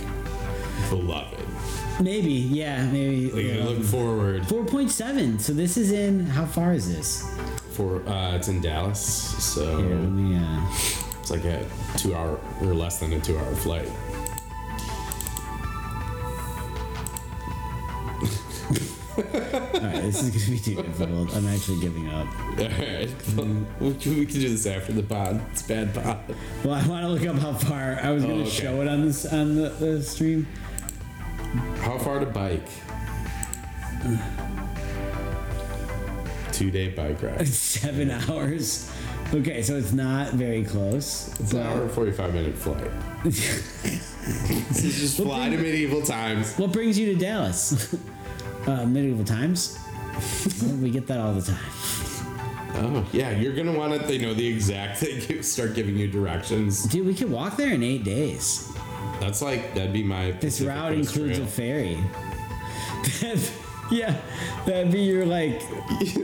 beloved. 0.89 1.39
Maybe, 2.01 2.32
yeah, 2.32 2.86
maybe. 2.88 3.32
Like 3.32 3.45
I 3.45 3.64
look 3.64 3.84
forward 3.84 4.45
Four 4.47 4.66
point 4.66 4.91
seven. 4.91 5.39
So 5.39 5.53
this 5.53 5.78
is 5.78 5.91
in. 5.91 6.26
How 6.26 6.45
far 6.45 6.74
is 6.74 6.93
this? 6.93 7.24
for 7.76 8.08
uh, 8.08 8.36
it's 8.36 8.47
in 8.47 8.62
Dallas, 8.62 8.99
so 9.43 9.80
yeah. 9.80 10.66
Uh, 10.66 11.20
it's 11.20 11.32
like 11.32 11.43
a 11.43 11.66
two 11.97 12.16
hour 12.16 12.39
or 12.62 12.74
less 12.74 12.99
than 12.99 13.12
a 13.14 13.20
two 13.20 13.38
hour 13.38 13.56
flight. 13.56 13.89
All 19.18 19.24
right, 19.24 20.01
this 20.01 20.22
is 20.22 20.30
gonna 20.30 20.51
be 20.51 20.59
too 20.59 20.76
difficult. 20.82 21.36
I'm 21.36 21.47
actually 21.47 21.80
giving 21.80 22.09
up. 22.09 22.28
Alright. 22.59 23.09
we, 23.80 23.93
can, 23.95 24.16
we 24.20 24.26
can 24.26 24.39
do 24.41 24.49
this 24.49 24.66
after 24.66 24.91
the 24.93 25.03
pod. 25.03 25.41
It's 25.51 25.61
bad 25.61 25.93
pod. 25.93 26.20
Well, 26.63 26.74
I 26.74 26.86
want 26.88 27.03
to 27.03 27.09
look 27.09 27.26
up 27.26 27.41
how 27.41 27.53
far. 27.53 27.99
I 28.01 28.11
was 28.11 28.24
gonna 28.24 28.36
Oh, 28.36 28.41
okay. 28.41 28.49
show 28.49 28.82
it 28.82 28.88
on 28.88 29.05
this 29.05 29.26
on 29.26 29.55
the, 29.55 29.70
the 29.70 30.03
stream. 30.03 30.47
How 31.80 31.97
far 31.97 32.20
to 32.20 32.26
bike? 32.26 32.68
Two 36.51 36.72
day 36.72 36.89
bike 36.89 37.22
ride. 37.22 37.47
Seven 37.49 38.11
hours. 38.11 38.91
Okay, 39.34 39.61
so 39.63 39.76
it's 39.76 39.91
not 39.91 40.34
very 40.34 40.63
close. 40.63 41.28
It's 41.39 41.51
an 41.53 41.61
hour 41.63 41.82
and 41.84 41.91
45 41.91 42.34
minute 42.34 42.55
flight. 42.57 42.91
This 44.26 44.84
is 44.84 44.99
just 44.99 45.18
fly 45.18 45.49
to 45.49 45.57
medieval 45.57 46.01
times. 46.01 46.55
What 46.57 46.72
brings 46.72 46.97
you 46.97 47.13
to 47.13 47.20
Dallas? 47.20 47.95
uh, 48.68 48.86
medieval 48.86 49.24
times. 49.26 49.78
We 50.82 50.91
get 50.91 51.07
that 51.07 51.20
all 51.20 51.34
the 51.34 51.41
time. 51.41 51.59
Oh, 52.78 53.05
yeah, 53.11 53.32
you're 53.32 53.53
to 53.53 53.72
want 53.78 53.93
it. 53.93 54.07
they 54.07 54.18
know 54.18 54.34
the 54.34 54.45
exact 54.47 54.99
thing. 54.99 55.41
Start 55.43 55.74
giving 55.76 55.97
you 55.97 56.07
directions. 56.07 56.84
Dude, 56.84 57.05
we 57.05 57.13
could 57.13 57.30
walk 57.32 57.57
there 57.57 57.74
in 57.74 57.84
eight 57.84 58.03
days. 58.03 58.72
That's 59.20 59.41
like, 59.41 59.74
that'd 59.76 59.93
be 59.93 60.03
my. 60.03 60.32
This 60.32 60.59
Pacific 60.59 60.68
route 60.70 60.93
Coast 60.95 61.16
includes 61.16 61.38
Trail. 61.38 61.47
a 61.47 61.51
ferry. 61.51 63.39
yeah, 63.91 64.18
that'd 64.66 64.91
be 64.91 65.01
your 65.01 65.26
like 65.26 65.61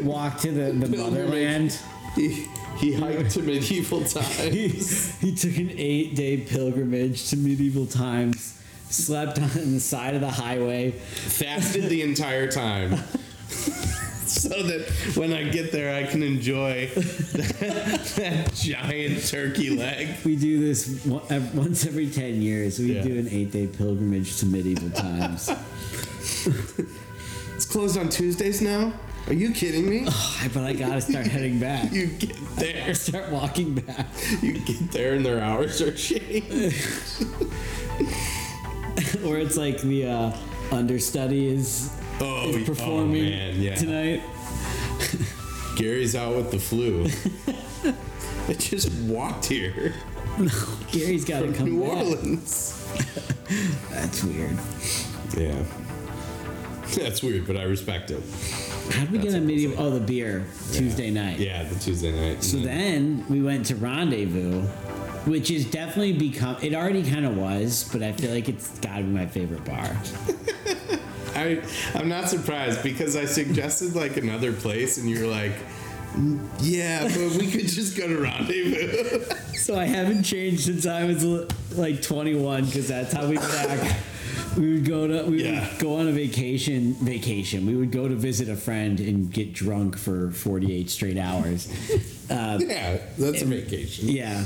walk 0.04 0.40
to 0.40 0.52
the, 0.52 0.72
the 0.72 0.98
motherland. 0.98 1.78
He, 2.16 2.48
he 2.78 2.94
hiked 2.94 3.32
to 3.32 3.42
medieval 3.42 4.00
He, 4.02 4.06
times. 4.10 5.20
he 5.20 5.36
took 5.36 5.56
an 5.58 5.72
eight 5.78 6.16
day 6.16 6.38
pilgrimage 6.38 7.30
to 7.30 7.38
medieval 7.38 7.86
times, 7.86 8.61
slept 8.96 9.40
on 9.40 9.74
the 9.74 9.80
side 9.80 10.16
of 10.16 10.22
the 10.22 10.30
highway. 10.30 10.92
fasted 10.92 11.86
the 11.90 12.02
entire 12.02 12.48
time. 12.48 12.98
so 14.26 14.50
that 14.64 14.88
when 15.16 15.34
I 15.34 15.44
get 15.50 15.72
there, 15.72 15.96
I 15.96 16.10
can 16.10 16.24
enjoy 16.24 16.88
that, 16.88 18.14
that 18.18 18.54
giant 18.54 19.26
turkey 19.28 19.70
leg. 19.72 20.10
We 20.26 20.36
do 20.36 20.60
this 20.60 21.06
once 21.06 21.86
every 21.86 22.10
10 22.10 22.42
years. 22.42 22.80
We 22.80 22.94
Yeah. 22.96 23.04
do 23.04 23.20
an 23.20 23.28
eight 23.30 23.52
day 23.52 23.68
pilgrimage 23.68 24.38
to 24.38 24.46
medieval 24.46 24.90
times. 24.92 25.50
It's 27.56 27.66
closed 27.72 27.96
on 27.96 28.10
Tuesdays 28.10 28.60
now? 28.60 28.92
Are 29.28 29.34
you 29.34 29.52
kidding 29.52 29.88
me? 29.88 30.06
Oh, 30.08 30.48
but 30.52 30.64
I 30.64 30.74
gotta 30.74 31.00
start 31.00 31.28
heading 31.28 31.60
back. 31.60 31.92
You 31.94 32.08
get 32.08 32.36
there, 32.56 32.96
Start 32.96 33.30
walking 33.30 33.76
back. 33.76 34.08
you 34.42 34.54
get 34.60 34.92
there, 34.92 35.14
and 35.14 35.24
their 35.24 35.40
hours 35.42 35.80
are 35.80 35.92
changed. 35.94 36.76
Or 39.26 39.38
it's 39.38 39.58
like 39.58 39.82
the 39.82 40.08
uh, 40.08 40.38
understudy 40.72 41.48
is, 41.48 41.92
Oh, 42.20 42.50
is 42.50 42.56
oh, 42.58 42.66
performing 42.66 43.24
man, 43.24 43.62
yeah. 43.62 43.76
tonight. 43.76 44.22
Gary's 45.76 46.16
out 46.16 46.36
with 46.36 46.52
the 46.52 46.60
flu. 46.60 47.08
I 48.48 48.54
just 48.54 48.92
walked 49.04 49.46
here 49.46 49.94
Gary's 50.92 51.26
gotta 51.26 51.48
from 51.48 51.56
come 51.56 51.70
New 51.70 51.82
back. 51.82 51.98
Orleans. 51.98 52.88
That's 53.90 54.24
weird. 54.24 54.58
Yeah. 55.38 55.64
That's 56.96 57.24
weird, 57.24 57.48
but 57.48 57.58
I 57.58 57.64
respect 57.64 58.12
it. 58.12 58.22
How'd 58.92 59.12
we 59.12 59.18
get 59.20 59.34
a 59.34 59.40
medieval? 59.40 59.84
Oh, 59.86 59.90
the 59.92 60.00
beer 60.00 60.46
Tuesday 60.74 61.10
night. 61.10 61.40
Yeah, 61.40 61.64
the 61.64 61.76
Tuesday 61.80 62.12
night. 62.12 62.44
So 62.44 62.58
then 62.58 63.26
we 63.30 63.42
went 63.42 63.66
to 63.68 63.76
Rendezvous, 63.76 64.64
which 65.26 65.52
is 65.52 65.66
definitely 65.70 66.14
become. 66.14 66.58
It 66.62 66.74
already 66.74 67.04
kind 67.04 67.26
of 67.26 67.38
was, 67.38 67.90
but 67.92 68.02
I 68.04 68.12
feel 68.12 68.32
like 68.34 68.50
it's 68.50 68.78
got 68.80 68.98
to 68.98 69.04
be 69.04 69.10
my 69.10 69.26
favorite 69.26 69.64
bar. 69.66 69.96
I 71.36 71.62
I'm 71.96 72.10
not 72.10 72.28
surprised 72.28 72.84
because 72.84 73.16
I 73.16 73.26
suggested 73.26 73.96
like 73.96 74.18
another 74.18 74.52
place 74.52 74.98
and 74.98 75.10
you're 75.10 75.28
like, 75.28 75.54
"Mm, 76.14 76.46
yeah, 76.60 77.04
but 77.04 77.38
we 77.40 77.50
could 77.50 77.68
just 77.68 77.98
go 77.98 78.08
to 78.08 78.18
Rendezvous. 78.18 79.24
So 79.62 79.76
I 79.80 79.86
haven't 79.86 80.24
changed 80.24 80.62
since 80.62 80.88
I 80.88 81.04
was 81.04 81.24
like 81.78 82.02
21, 82.02 82.66
because 82.66 82.88
that's 82.88 83.14
how 83.14 83.28
we 83.28 83.38
act. 83.38 83.96
We 84.58 84.74
would 84.74 84.86
go 84.86 85.06
to 85.08 85.30
we 85.30 85.44
Yeah. 85.44 85.70
would 85.70 85.78
go 85.80 85.98
on 85.98 86.08
a 86.08 86.12
vacation. 86.12 86.96
Vacation. 86.96 87.68
We 87.68 87.76
would 87.76 87.92
go 87.92 88.08
to 88.08 88.16
visit 88.16 88.50
a 88.50 88.56
friend 88.56 89.00
and 89.00 89.32
get 89.32 89.54
drunk 89.54 89.98
for 90.00 90.32
48 90.32 90.90
straight 90.90 91.18
hours. 91.20 91.70
Uh, 92.28 92.58
yeah, 92.68 92.98
that's 93.20 93.44
a 93.44 93.46
vacation. 93.46 94.10
Yeah. 94.10 94.44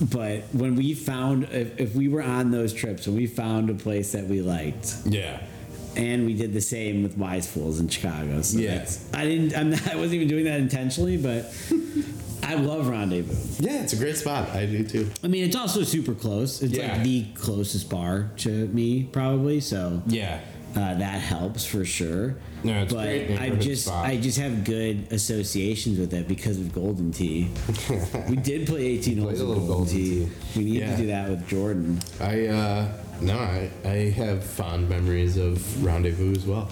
But 0.00 0.42
when 0.52 0.76
we 0.76 0.94
found, 0.94 1.44
if, 1.52 1.80
if 1.80 1.94
we 1.94 2.08
were 2.08 2.22
on 2.22 2.50
those 2.50 2.72
trips 2.74 3.06
and 3.06 3.16
we 3.16 3.26
found 3.26 3.70
a 3.70 3.74
place 3.74 4.12
that 4.12 4.26
we 4.26 4.42
liked, 4.42 4.94
Yeah. 5.06 5.40
and 5.96 6.26
we 6.26 6.34
did 6.34 6.52
the 6.52 6.60
same 6.60 7.02
with 7.02 7.16
Wise 7.16 7.46
Fools 7.50 7.80
in 7.80 7.88
Chicago. 7.88 8.42
So 8.42 8.58
Yeah. 8.58 8.74
that's- 8.74 9.04
I 9.14 9.24
didn't, 9.24 9.56
I'm 9.56 9.70
not, 9.70 9.86
I 9.92 9.96
wasn't 9.96 10.14
even 10.16 10.28
doing 10.28 10.44
that 10.44 10.60
intentionally, 10.60 11.16
but 11.16 11.50
I 12.42 12.54
love 12.54 12.88
Rendezvous. 12.88 13.64
Yeah, 13.66 13.82
it's 13.82 13.92
a 13.94 13.96
great 13.96 14.16
spot. 14.16 14.50
I 14.50 14.66
do 14.66 14.84
too. 14.84 15.10
I 15.24 15.28
mean, 15.28 15.44
it's 15.44 15.56
also 15.56 15.82
super 15.82 16.14
close. 16.14 16.62
It's 16.62 16.76
Yeah. 16.76 16.92
like 16.92 17.02
the 17.02 17.24
closest 17.34 17.88
bar 17.88 18.30
to 18.38 18.66
me, 18.68 19.04
probably. 19.10 19.60
So 19.60 20.02
Yeah. 20.06 20.40
Uh, 20.76 20.94
that 20.94 21.20
helps 21.20 21.64
for 21.64 21.84
sure. 21.84 22.36
No, 22.62 22.82
it's 22.82 22.92
but 22.92 23.04
great 23.04 23.40
I 23.40 23.50
just 23.50 23.86
spot. 23.86 24.04
I 24.06 24.16
just 24.18 24.38
have 24.38 24.64
good 24.64 25.10
associations 25.10 25.98
with 25.98 26.12
it 26.12 26.28
because 26.28 26.58
of 26.58 26.72
Golden 26.72 27.12
Tee. 27.12 27.50
we 28.28 28.36
did 28.36 28.66
play 28.66 28.82
18 28.86 29.18
holes 29.18 29.40
of 29.40 29.46
Golden, 29.46 29.66
Golden. 29.66 29.86
Tee. 29.94 30.28
We 30.54 30.64
need 30.64 30.80
Yeah. 30.80 30.90
to 30.90 30.96
do 31.02 31.06
that 31.08 31.30
with 31.30 31.48
Jordan. 31.48 32.00
I 32.20 32.46
uh 32.46 32.88
no, 33.20 33.38
I, 33.38 33.70
I 33.84 34.10
have 34.10 34.44
fond 34.44 34.88
memories 34.90 35.38
of 35.38 35.82
Rendezvous 35.82 36.32
as 36.32 36.44
well. 36.44 36.68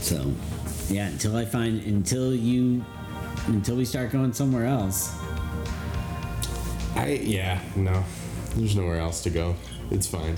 So, 0.00 0.32
yeah, 0.88 1.08
until 1.08 1.36
I 1.36 1.44
find 1.44 1.82
until 1.82 2.32
you 2.32 2.84
until 3.48 3.74
we 3.74 3.84
start 3.84 4.12
going 4.12 4.32
somewhere 4.32 4.66
else. 4.66 5.12
I 6.94 7.20
yeah 7.22 7.60
no, 7.74 8.04
there's 8.54 8.76
nowhere 8.76 9.00
else 9.00 9.22
to 9.24 9.30
go. 9.30 9.56
It's 9.90 10.06
fine. 10.06 10.36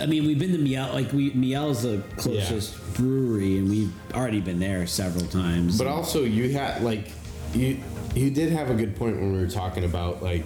I 0.00 0.06
mean, 0.06 0.26
we've 0.26 0.38
been 0.38 0.52
to 0.52 0.58
Miel. 0.58 0.90
Like 0.92 1.12
we, 1.12 1.30
Miel's 1.30 1.82
the 1.82 2.02
closest 2.16 2.94
brewery, 2.94 3.58
and 3.58 3.68
we've 3.70 3.92
already 4.14 4.40
been 4.40 4.58
there 4.58 4.86
several 4.86 5.26
times. 5.26 5.78
But 5.78 5.86
also, 5.86 6.22
you 6.24 6.50
had 6.52 6.82
like 6.82 7.10
you 7.54 7.78
you 8.14 8.30
did 8.30 8.52
have 8.52 8.70
a 8.70 8.74
good 8.74 8.96
point 8.96 9.16
when 9.16 9.32
we 9.32 9.38
were 9.40 9.50
talking 9.50 9.84
about 9.84 10.22
like 10.22 10.44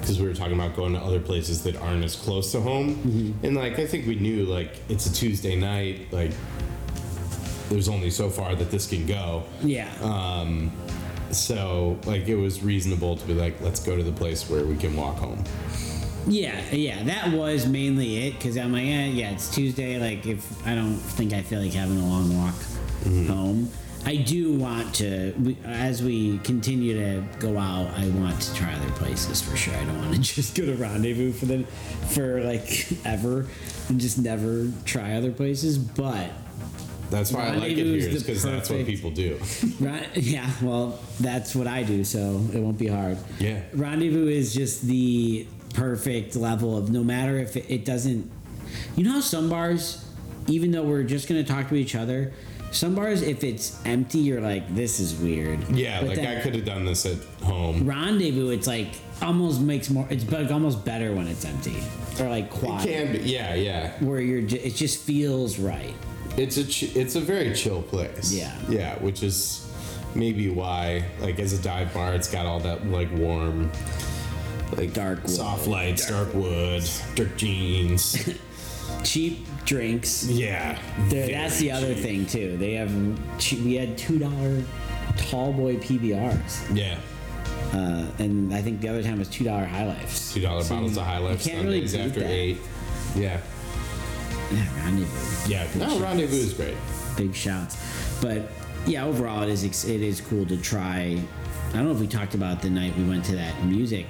because 0.00 0.20
we 0.20 0.26
were 0.26 0.34
talking 0.34 0.54
about 0.54 0.76
going 0.76 0.92
to 0.92 0.98
other 1.00 1.18
places 1.20 1.62
that 1.64 1.76
aren't 1.76 2.04
as 2.04 2.14
close 2.16 2.52
to 2.52 2.60
home, 2.60 3.38
and 3.42 3.56
like 3.56 3.78
I 3.78 3.86
think 3.86 4.06
we 4.06 4.16
knew 4.16 4.44
like 4.44 4.76
it's 4.88 5.06
a 5.06 5.12
Tuesday 5.12 5.56
night, 5.56 6.12
like 6.12 6.32
there's 7.68 7.88
only 7.88 8.10
so 8.10 8.30
far 8.30 8.54
that 8.54 8.70
this 8.70 8.86
can 8.86 9.06
go. 9.06 9.42
yeah, 9.62 9.90
Um, 10.00 10.70
so 11.32 11.98
like 12.04 12.28
it 12.28 12.36
was 12.36 12.62
reasonable 12.62 13.16
to 13.16 13.26
be 13.26 13.34
like, 13.34 13.60
let's 13.60 13.80
go 13.80 13.96
to 13.96 14.02
the 14.02 14.12
place 14.12 14.48
where 14.48 14.64
we 14.64 14.76
can 14.76 14.94
walk 14.96 15.16
home. 15.16 15.42
Yeah, 16.26 16.60
yeah. 16.72 17.02
That 17.04 17.32
was 17.32 17.66
mainly 17.66 18.26
it 18.26 18.34
because 18.34 18.56
I'm 18.56 18.72
like, 18.72 18.84
eh, 18.84 19.06
yeah, 19.06 19.30
it's 19.30 19.48
Tuesday. 19.54 19.98
Like, 19.98 20.26
if 20.26 20.66
I 20.66 20.74
don't 20.74 20.96
think 20.96 21.32
I 21.32 21.42
feel 21.42 21.60
like 21.60 21.72
having 21.72 21.98
a 21.98 22.06
long 22.06 22.36
walk 22.36 22.54
home, 23.28 23.70
I 24.06 24.16
do 24.16 24.52
want 24.52 24.94
to. 24.96 25.34
We, 25.42 25.56
as 25.64 26.00
we 26.02 26.38
continue 26.38 26.94
to 26.94 27.24
go 27.40 27.58
out, 27.58 27.90
I 27.98 28.08
want 28.10 28.40
to 28.40 28.54
try 28.54 28.72
other 28.72 28.90
places 28.92 29.42
for 29.42 29.56
sure. 29.56 29.74
I 29.74 29.84
don't 29.84 29.98
want 29.98 30.14
to 30.14 30.20
just 30.34 30.54
go 30.54 30.64
to 30.64 30.76
Rendezvous 30.76 31.32
for 31.32 31.46
the 31.46 31.64
for 32.14 32.42
like 32.42 32.86
ever 33.04 33.46
and 33.88 34.00
just 34.00 34.18
never 34.18 34.70
try 34.84 35.14
other 35.14 35.32
places, 35.32 35.76
but. 35.76 36.30
That's 37.08 37.30
why 37.30 37.46
I 37.46 37.50
like 37.54 37.70
it 37.70 37.76
here, 37.76 38.08
is 38.08 38.24
because 38.24 38.42
that's 38.42 38.68
what 38.68 38.84
people 38.84 39.12
do. 39.12 39.38
Right? 39.80 40.08
Yeah, 40.16 40.50
well, 40.60 40.98
that's 41.20 41.54
what 41.54 41.68
I 41.68 41.84
do, 41.84 42.02
so 42.02 42.44
it 42.52 42.58
won't 42.58 42.78
be 42.78 42.88
hard. 42.88 43.16
Yeah. 43.38 43.60
Rendezvous 43.72 44.26
is 44.26 44.52
just 44.52 44.82
the 44.82 45.46
perfect 45.74 46.36
level 46.36 46.76
of 46.76 46.90
no 46.90 47.02
matter 47.04 47.38
if 47.38 47.56
it, 47.56 47.66
it 47.68 47.84
doesn't. 47.84 48.30
You 48.96 49.04
know 49.04 49.12
how 49.12 49.20
some 49.20 49.48
bars, 49.48 50.04
even 50.48 50.70
though 50.70 50.82
we're 50.82 51.04
just 51.04 51.28
going 51.28 51.42
to 51.44 51.50
talk 51.50 51.68
to 51.68 51.74
each 51.76 51.94
other, 51.94 52.32
some 52.72 52.94
bars, 52.94 53.22
if 53.22 53.44
it's 53.44 53.80
empty, 53.86 54.18
you're 54.18 54.40
like, 54.40 54.74
this 54.74 55.00
is 55.00 55.14
weird. 55.14 55.68
Yeah, 55.70 56.00
But 56.00 56.08
like 56.08 56.16
then 56.16 56.38
I 56.38 56.40
could 56.42 56.54
have 56.54 56.64
done 56.64 56.84
this 56.84 57.06
at 57.06 57.18
home. 57.44 57.86
Rendezvous, 57.86 58.50
it's 58.50 58.66
like 58.66 58.88
almost 59.22 59.60
makes 59.60 59.88
more. 59.88 60.06
It's 60.10 60.30
like 60.30 60.50
almost 60.50 60.84
better 60.84 61.14
when 61.14 61.26
it's 61.26 61.44
empty 61.44 61.82
or 62.20 62.28
like 62.28 62.50
quiet. 62.50 62.86
It 62.86 63.06
can 63.06 63.12
be, 63.22 63.30
yeah, 63.30 63.54
yeah. 63.54 63.92
where 64.00 64.20
you're. 64.20 64.40
It 64.40 64.74
just 64.74 65.02
feels 65.02 65.58
right. 65.58 65.94
It's 66.36 66.58
a 66.58 66.64
ch- 66.66 66.94
it's 66.94 67.14
a 67.16 67.20
very 67.20 67.54
chill 67.54 67.82
place. 67.82 68.32
Yeah. 68.32 68.54
yeah, 68.68 68.96
which 68.98 69.22
is 69.22 69.66
maybe 70.14 70.50
why 70.50 71.04
like 71.20 71.38
as 71.38 71.52
a 71.52 71.62
dive 71.62 71.94
bar, 71.94 72.14
it's 72.14 72.30
got 72.30 72.44
all 72.46 72.60
that 72.60 72.86
like 72.88 73.10
warm, 73.12 73.70
like 74.76 74.92
Dark 74.92 75.22
wood. 75.22 75.30
soft 75.30 75.66
lights, 75.66 76.08
dark, 76.08 76.32
wood, 76.34 76.82
dark 77.14 77.36
jeans. 77.36 78.28
Cheap 79.04 79.46
drinks. 79.64 80.26
yeah, 80.28 80.78
that's 81.08 81.58
the 81.58 81.68
very 81.68 81.70
other 81.70 81.94
thing 81.94 82.26
too. 82.26 82.56
They 82.56 82.74
have 82.74 82.90
che- 83.38 83.60
we 83.60 83.74
had 83.74 83.96
two 83.98 84.18
dollar 84.18 84.62
tall 85.16 85.52
boy 85.52 85.76
PBRs, 85.76 86.76
Yeah, 86.76 86.98
uh, 87.72 88.06
and 88.18 88.52
I 88.54 88.62
think 88.62 88.80
the 88.80 88.88
other 88.88 89.02
time 89.02 89.18
was 89.18 89.28
two 89.28 89.44
dollar 89.44 89.64
High 89.64 89.86
Lifes. 89.86 90.34
two 90.34 90.40
dollar 90.40 90.64
bottles 90.64 90.96
of 90.96 91.04
High 91.04 91.18
Life 91.18 91.44
you 91.46 91.52
can't 91.52 91.64
really 91.64 91.80
beat 91.82 91.94
after 91.94 92.20
that. 92.20 92.30
eight. 92.30 92.58
Yeah, 93.14 93.40
Yeah, 94.52 94.84
rendezvous, 94.84 95.52
yeah. 95.52 95.66
No, 95.76 95.98
rendezvous 96.00 96.36
is 96.36 96.54
great. 96.54 96.74
big 97.16 97.34
shouts, 97.34 97.76
but 98.20 98.48
yeah, 98.86 99.04
overall 99.04 99.42
it 99.42 99.48
is 99.48 99.62
it 99.84 100.00
is 100.00 100.20
cool 100.20 100.46
to 100.46 100.56
try. 100.56 101.20
I 101.70 101.72
don't 101.76 101.84
know 101.86 101.92
if 101.92 102.00
we 102.00 102.06
talked 102.08 102.34
about 102.34 102.62
the 102.62 102.70
night 102.70 102.96
we 102.96 103.04
went 103.04 103.24
to 103.26 103.34
that 103.36 103.62
music 103.64 104.06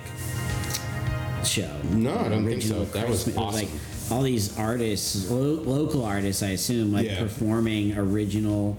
show. 1.44 1.70
No, 1.92 2.16
I 2.18 2.28
don't 2.28 2.46
think 2.46 2.62
so. 2.62 2.84
That 2.86 3.08
was 3.08 3.24
Christmas- 3.24 3.28
it 3.36 3.38
awesome. 3.38 3.60
like 3.60 3.68
all 4.10 4.22
these 4.22 4.56
artists, 4.58 5.30
lo- 5.30 5.62
local 5.64 6.04
artists, 6.04 6.42
I 6.42 6.50
assume, 6.50 6.92
like 6.92 7.06
Yeah. 7.06 7.18
performing 7.20 7.96
original 7.96 8.76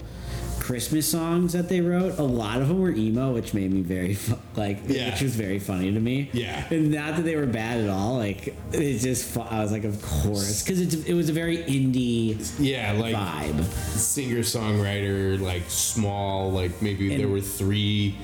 Christmas 0.58 1.06
songs 1.06 1.54
that 1.54 1.68
they 1.70 1.80
wrote. 1.80 2.18
A 2.18 2.22
lot 2.22 2.60
of 2.60 2.68
them 2.68 2.80
were 2.80 2.90
emo, 2.92 3.32
which 3.32 3.54
made 3.54 3.72
me 3.72 3.80
very 3.80 4.12
fu- 4.14 4.36
like, 4.56 4.80
Yeah. 4.86 5.10
which 5.12 5.22
was 5.22 5.34
very 5.34 5.58
funny 5.58 5.92
to 5.92 6.00
me. 6.00 6.28
Yeah. 6.34 6.62
and 6.70 6.90
not 6.90 7.16
that 7.16 7.24
they 7.24 7.36
were 7.36 7.46
bad 7.46 7.80
at 7.80 7.88
all. 7.88 8.16
Like 8.16 8.54
it's 8.72 9.02
just, 9.02 9.24
fu- 9.24 9.40
I 9.40 9.62
was 9.62 9.72
like, 9.72 9.84
of 9.84 10.00
course, 10.02 10.62
because 10.62 10.94
it 11.06 11.14
was 11.14 11.28
a 11.30 11.32
very 11.32 11.58
indie 11.58 12.36
Yeah, 12.58 12.92
like 12.92 13.14
vibe. 13.14 13.64
singer 13.96 14.40
songwriter, 14.40 15.40
like 15.40 15.62
small, 15.68 16.50
like 16.52 16.82
maybe 16.82 17.16
there 17.16 17.28
were 17.28 17.40
three. 17.40 18.16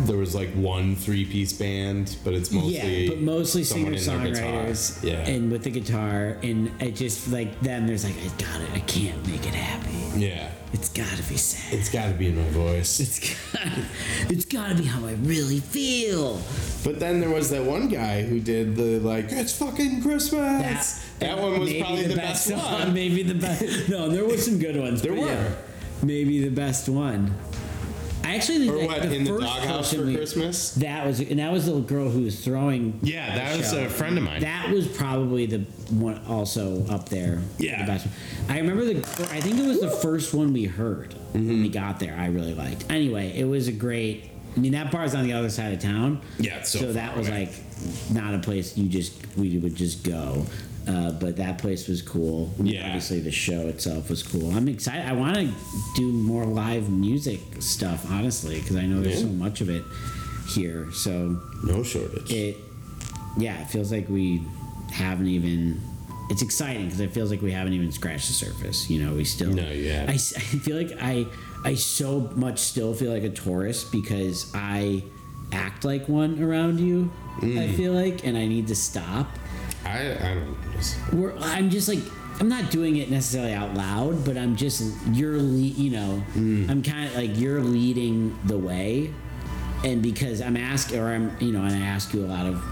There 0.00 0.16
was 0.16 0.34
like 0.34 0.50
one 0.54 0.96
three 0.96 1.24
piece 1.24 1.52
band, 1.52 2.16
but 2.24 2.34
it's 2.34 2.50
mostly 2.50 3.04
yeah, 3.04 3.10
but 3.10 3.20
mostly 3.20 3.62
singer 3.62 3.92
in 3.92 4.04
their 4.04 4.32
guitar. 4.32 4.64
songwriters. 4.66 5.04
Yeah, 5.04 5.18
and 5.18 5.52
with 5.52 5.62
the 5.62 5.70
guitar, 5.70 6.36
and 6.42 6.72
it 6.82 6.96
just 6.96 7.28
like 7.30 7.60
then 7.60 7.86
there's 7.86 8.04
like, 8.04 8.16
I 8.16 8.26
got 8.42 8.60
it. 8.60 8.70
I 8.72 8.80
can't 8.80 9.24
make 9.26 9.46
it 9.46 9.54
happy. 9.54 10.18
yeah. 10.20 10.50
It's 10.72 10.88
got 10.88 11.16
to 11.16 11.22
be 11.28 11.36
sad. 11.36 11.72
It's 11.78 11.88
got 11.88 12.08
to 12.08 12.14
be 12.14 12.26
in 12.30 12.36
my 12.36 12.48
voice. 12.48 12.98
It's 12.98 13.52
got, 13.52 13.68
it's 14.28 14.44
got 14.44 14.70
to 14.70 14.74
be 14.74 14.82
how 14.82 15.06
I 15.06 15.12
really 15.12 15.60
feel. 15.60 16.42
But 16.82 16.98
then 16.98 17.20
there 17.20 17.30
was 17.30 17.50
that 17.50 17.62
one 17.62 17.86
guy 17.86 18.22
who 18.22 18.40
did 18.40 18.74
the 18.74 18.98
like 18.98 19.26
it's 19.28 19.56
fucking 19.56 20.02
Christmas. 20.02 21.00
That, 21.20 21.38
one 21.38 21.60
was 21.60 21.72
probably 21.72 22.08
the, 22.08 22.16
best, 22.16 22.50
one. 22.52 22.92
Maybe 22.92 23.22
the 23.22 23.34
best. 23.34 23.88
No, 23.88 24.08
there 24.08 24.24
was 24.24 24.44
some 24.44 24.58
good 24.58 24.76
ones. 24.76 25.00
There 25.00 25.12
were. 25.14 25.20
yeah, 25.26 25.54
maybe 26.02 26.40
the 26.42 26.50
best 26.50 26.88
one. 26.88 27.32
I 28.24 28.34
actually 28.36 28.58
think 28.66 28.72
Or 28.72 28.78
like, 28.78 28.88
what 28.88 29.02
the 29.02 29.14
in 29.14 29.24
the 29.24 29.30
first 29.30 29.46
doghouse 29.46 29.76
person 29.90 29.98
for 30.00 30.06
we- 30.06 30.16
Christmas? 30.16 30.74
That 30.74 31.06
was, 31.06 31.20
and 31.20 31.38
that 31.38 31.52
was 31.52 31.66
the 31.66 31.78
girl 31.80 32.08
who 32.08 32.22
was 32.22 32.44
throwing. 32.44 32.98
Yeah, 33.02 33.34
that 33.36 33.52
the 33.52 33.58
was 33.58 33.70
show. 33.70 33.84
a 33.84 33.88
friend 33.88 34.16
of 34.18 34.24
mine. 34.24 34.40
That 34.40 34.70
was 34.70 34.86
probably 34.88 35.46
the 35.46 35.58
one 35.90 36.20
also 36.28 36.86
up 36.88 37.08
there. 37.08 37.40
Yeah. 37.58 37.82
the 37.84 37.92
best. 37.92 38.06
one. 38.06 38.14
I 38.48 38.58
remember 38.60 38.84
the. 38.84 38.98
I 39.32 39.40
think 39.40 39.58
it 39.58 39.66
was 39.66 39.80
the 39.80 39.90
first 39.90 40.34
one 40.34 40.52
we 40.52 40.64
heard 40.64 41.14
Mm-hmm. 41.34 41.48
when 41.48 41.62
we 41.62 41.68
got 41.68 41.98
there. 41.98 42.14
I 42.16 42.26
really 42.26 42.54
liked. 42.54 42.90
Anyway, 42.90 43.32
it 43.36 43.44
was 43.44 43.66
a 43.68 43.72
great. 43.72 44.30
I 44.56 44.60
mean, 44.60 44.70
that 44.72 44.92
bar's 44.92 45.16
on 45.16 45.24
the 45.24 45.32
other 45.32 45.50
side 45.50 45.72
of 45.72 45.80
town. 45.80 46.20
Yeah, 46.38 46.58
it's 46.58 46.70
so 46.70 46.78
far 46.78 46.92
that 46.92 47.16
was 47.16 47.26
away. 47.28 47.46
like 47.46 48.12
not 48.14 48.34
a 48.34 48.38
place 48.38 48.76
you 48.78 48.88
just 48.88 49.12
we 49.36 49.58
would 49.58 49.74
just 49.74 50.04
go. 50.04 50.46
Uh, 50.86 51.12
but 51.12 51.36
that 51.36 51.56
place 51.58 51.88
was 51.88 52.02
cool. 52.02 52.52
Yeah. 52.62 52.84
Obviously, 52.86 53.20
the 53.20 53.30
show 53.30 53.68
itself 53.68 54.10
was 54.10 54.22
cool. 54.22 54.50
I'm 54.50 54.68
excited. 54.68 55.06
I 55.06 55.12
want 55.14 55.36
to 55.36 55.48
do 55.96 56.12
more 56.12 56.44
live 56.44 56.90
music 56.90 57.40
stuff, 57.60 58.04
honestly, 58.10 58.60
because 58.60 58.76
I 58.76 58.84
know 58.86 59.00
there's 59.00 59.22
Yeah. 59.22 59.28
so 59.28 59.32
much 59.32 59.60
of 59.62 59.70
it 59.70 59.82
here. 60.48 60.90
So 60.92 61.40
No 61.64 61.82
shortage. 61.82 62.30
it 62.32 62.56
yeah 63.36 63.60
it 63.62 63.68
feels 63.68 63.90
like 63.90 64.08
we 64.08 64.40
haven't 64.92 65.26
even 65.26 65.80
it's 66.30 66.40
exciting 66.42 66.84
because 66.84 67.00
it 67.00 67.10
feels 67.12 67.30
like 67.32 67.42
we 67.42 67.50
haven't 67.50 67.72
even 67.72 67.90
scratched 67.90 68.28
the 68.28 68.32
surface 68.32 68.88
you 68.88 69.02
know 69.04 69.12
we 69.14 69.24
still 69.24 69.50
No, 69.52 69.62
haven't. 69.62 70.08
I, 70.10 70.12
I 70.12 70.16
feel 70.18 70.76
like 70.76 70.92
i 71.00 71.26
i 71.64 71.74
so 71.74 72.30
much 72.36 72.60
still 72.60 72.94
feel 72.94 73.10
like 73.12 73.24
a 73.24 73.28
tourist 73.30 73.90
because 73.90 74.52
i 74.54 75.02
act 75.50 75.84
like 75.84 76.08
one 76.08 76.40
around 76.40 76.78
you 76.78 77.10
i 77.42 77.46
Mm. 77.46 77.74
feel 77.76 77.92
like 77.92 78.24
and 78.24 78.36
i 78.38 78.46
need 78.46 78.68
to 78.68 78.76
stop 78.76 79.26
I 79.84 80.12
I 80.30 80.34
don't 80.34 80.56
just 80.72 80.96
We're, 81.12 81.34
i'm 81.38 81.70
just 81.70 81.88
like 81.88 82.00
i'm 82.40 82.48
not 82.48 82.70
doing 82.70 82.96
it 82.96 83.10
necessarily 83.10 83.52
out 83.52 83.74
loud 83.74 84.24
but 84.24 84.36
i'm 84.36 84.56
just 84.56 84.82
you're 85.12 85.38
le- 85.38 85.58
you 85.82 85.90
know 85.90 86.22
Mm. 86.34 86.68
i'm 86.70 86.82
kind 86.82 87.08
of 87.08 87.14
like 87.16 87.38
you're 87.38 87.60
leading 87.60 88.36
the 88.44 88.58
way 88.58 89.12
and 89.84 90.02
because 90.02 90.40
i'm 90.40 90.56
asking 90.56 90.98
or 90.98 91.08
i'm 91.14 91.36
you 91.40 91.52
know 91.52 91.62
and 91.62 91.74
i 91.74 91.86
ask 91.86 92.12
you 92.14 92.24
a 92.24 92.26
lot 92.26 92.46
of 92.46 92.62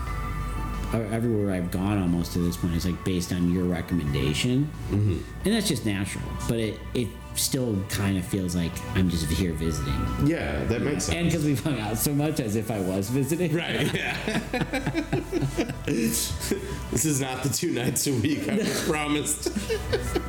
or 0.94 1.04
everywhere 1.06 1.54
I've 1.54 1.70
gone 1.70 1.98
almost 1.98 2.34
to 2.34 2.38
this 2.40 2.56
point 2.58 2.74
is 2.74 2.84
like 2.84 3.02
based 3.02 3.32
on 3.32 3.50
your 3.50 3.64
recommendation, 3.64 4.70
mm-hmm. 4.90 5.18
and 5.42 5.54
that's 5.54 5.66
just 5.66 5.86
natural. 5.86 6.22
But 6.46 6.58
it 6.58 6.78
it 6.92 7.08
still 7.34 7.76
kind 7.88 8.16
of 8.18 8.24
feels 8.24 8.54
like 8.54 8.72
I'm 8.94 9.08
just 9.10 9.26
here 9.26 9.52
visiting, 9.52 9.94
yeah, 10.26 10.64
that 10.64 10.82
makes 10.82 11.04
sense. 11.04 11.16
and 11.16 11.26
because 11.28 11.44
we've 11.44 11.62
hung 11.62 11.80
out 11.80 11.96
so 11.98 12.12
much 12.14 12.40
as 12.40 12.56
if 12.56 12.70
I 12.70 12.80
was 12.80 13.08
visiting. 13.10 13.54
Right, 13.54 13.92
yeah. 13.94 14.16
this 15.84 17.04
is 17.04 17.20
not 17.20 17.42
the 17.42 17.48
two 17.48 17.72
nights 17.72 18.06
a 18.06 18.12
week 18.12 18.48
I 18.48 18.56
was 18.56 18.84
promised. 18.88 19.50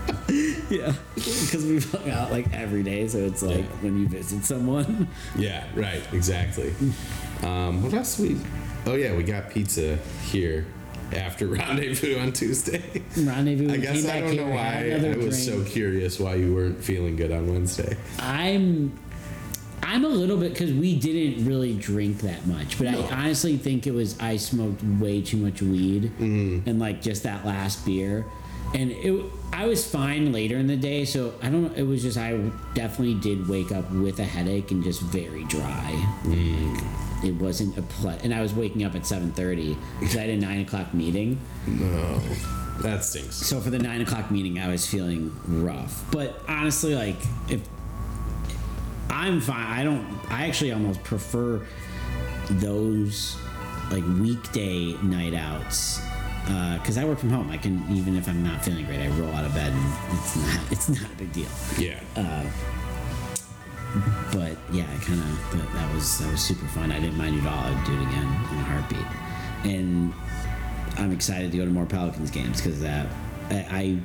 Yeah, 0.70 0.94
because 1.14 1.64
we've 1.64 1.92
hung 1.92 2.10
out 2.10 2.32
like 2.32 2.52
every 2.54 2.82
day, 2.82 3.08
so 3.08 3.20
it's 3.20 3.44
like 3.44 3.58
Yeah. 3.60 3.66
when 3.82 4.00
you 4.00 4.08
visit 4.08 4.44
someone. 4.44 5.08
Yeah, 5.38 5.64
right, 5.76 6.02
exactly. 6.12 6.74
Um, 7.44 7.84
what 7.84 7.94
else 7.94 8.18
we? 8.18 8.38
Oh 8.88 8.96
yeah, 8.96 9.16
we 9.16 9.22
got 9.24 9.52
pizza 9.52 9.98
here 10.24 10.66
after 11.18 11.48
rendezvous 11.48 12.18
on 12.20 12.32
Tuesday. 12.34 12.82
Rendezvous. 13.18 13.72
I 13.72 13.78
guess 13.78 14.08
I 14.08 14.22
don't 14.22 14.36
know 14.36 14.48
why 14.50 14.92
I 14.92 15.18
was 15.18 15.44
so 15.44 15.64
curious 15.64 16.20
why 16.20 16.36
you 16.36 16.54
weren't 16.54 16.84
feeling 16.84 17.16
good 17.16 17.32
on 17.32 17.52
Wednesday. 17.52 17.96
I'm 18.20 18.98
I'm 19.82 20.06
a 20.06 20.10
little 20.10 20.38
bit 20.38 20.54
because 20.54 20.74
we 20.74 20.98
didn't 20.98 21.46
really 21.46 21.74
drink 21.76 22.20
that 22.22 22.46
much, 22.48 22.78
but 22.78 22.88
I 22.88 22.96
honestly 23.12 23.58
think 23.58 23.86
it 23.86 23.92
was 23.92 24.18
I 24.20 24.38
smoked 24.38 24.82
way 24.84 25.22
too 25.22 25.38
much 25.38 25.62
weed 25.62 26.04
Mm-hmm. 26.20 26.68
and 26.70 26.80
like 26.80 27.02
just 27.02 27.24
that 27.24 27.46
last 27.46 27.86
beer, 27.86 28.26
and 28.74 28.92
it 28.92 29.26
I 29.54 29.68
was 29.68 29.88
fine 29.90 30.34
later 30.34 30.58
in 30.58 30.66
the 30.66 30.76
day, 30.76 31.06
so 31.06 31.34
I 31.42 31.50
don't. 31.50 31.78
It 31.78 31.84
was 31.84 32.02
just 32.02 32.18
I 32.18 32.32
definitely 32.74 33.14
did 33.14 33.48
wake 33.48 33.72
up 33.72 33.90
with 33.92 34.20
a 34.20 34.24
headache 34.24 34.72
and 34.72 34.84
just 34.84 35.00
very 35.02 35.44
dry. 35.46 35.92
Mm. 36.24 37.24
It 37.24 37.36
wasn't 37.36 37.78
a 37.78 37.84
ple- 37.84 38.18
and 38.24 38.34
I 38.34 38.42
was 38.42 38.54
waking 38.54 38.84
up 38.84 38.96
at 38.96 39.06
seven 39.06 39.32
thirty 39.32 39.78
because 40.00 40.18
I 40.18 40.22
had 40.22 40.32
a 40.32 40.38
nine 40.38 40.62
o'clock 40.62 40.94
meeting. 40.94 41.40
No, 41.68 42.20
that 42.82 43.06
stinks. 43.06 43.36
So 43.36 43.62
for 43.62 43.70
the 43.70 43.78
nine 43.78 44.02
o'clock 44.02 44.32
meeting, 44.32 44.58
I 44.60 44.70
was 44.70 44.88
feeling 44.88 45.32
rough. 45.48 46.04
But 46.12 46.42
honestly, 46.48 46.96
like 46.96 47.18
if 47.48 47.62
I'm 49.12 49.40
fine, 49.40 49.68
I 49.68 49.84
don't. 49.84 50.20
I 50.30 50.48
actually 50.48 50.72
almost 50.72 51.04
prefer 51.04 51.66
those 52.50 53.38
like 53.92 54.04
weekday 54.20 54.94
night 55.04 55.36
outs 55.36 56.02
Uh, 56.46 56.78
because 56.78 56.98
I 56.98 57.06
work 57.06 57.20
from 57.20 57.30
home. 57.30 57.50
I 57.50 57.58
can 57.58 57.86
even 57.90 58.18
if 58.18 58.28
I'm 58.28 58.44
not 58.44 58.64
feeling 58.64 58.86
great, 58.86 59.00
I 59.00 59.08
roll 59.10 59.32
out 59.32 59.46
of 59.46 59.54
bed 59.54 59.72
and 59.72 60.20
it's 60.20 60.36
not 60.36 60.60
it's 60.72 60.90
not 60.90 61.12
a 61.12 61.16
big 61.16 61.32
deal. 61.32 61.50
Yeah. 61.78 62.00
Uh, 62.16 62.46
but 64.32 64.58
yeah, 64.72 64.86
I 64.92 64.98
kind 65.04 65.20
of 65.20 65.52
that, 65.52 65.74
that 65.74 65.94
was 65.94 66.20
that 66.20 66.32
was 66.32 66.42
super 66.42 66.68
fun. 66.68 66.92
I 66.92 67.00
didn't 67.00 67.18
mind 67.18 67.38
it 67.38 67.46
at 67.46 67.48
all. 67.48 67.64
I'd 67.64 67.86
do 67.86 67.94
it 67.94 68.02
again 68.02 68.28
in 68.52 68.60
a 68.60 68.64
heartbeat. 68.64 69.72
And 69.72 70.14
I'm 70.98 71.12
excited 71.12 71.52
to 71.52 71.58
go 71.58 71.66
to 71.66 71.72
more 71.72 71.86
Pelicans 71.86 72.32
games 72.32 72.62
because 72.62 72.82
that 72.82 73.08
I. 73.50 73.56
I 73.70 74.00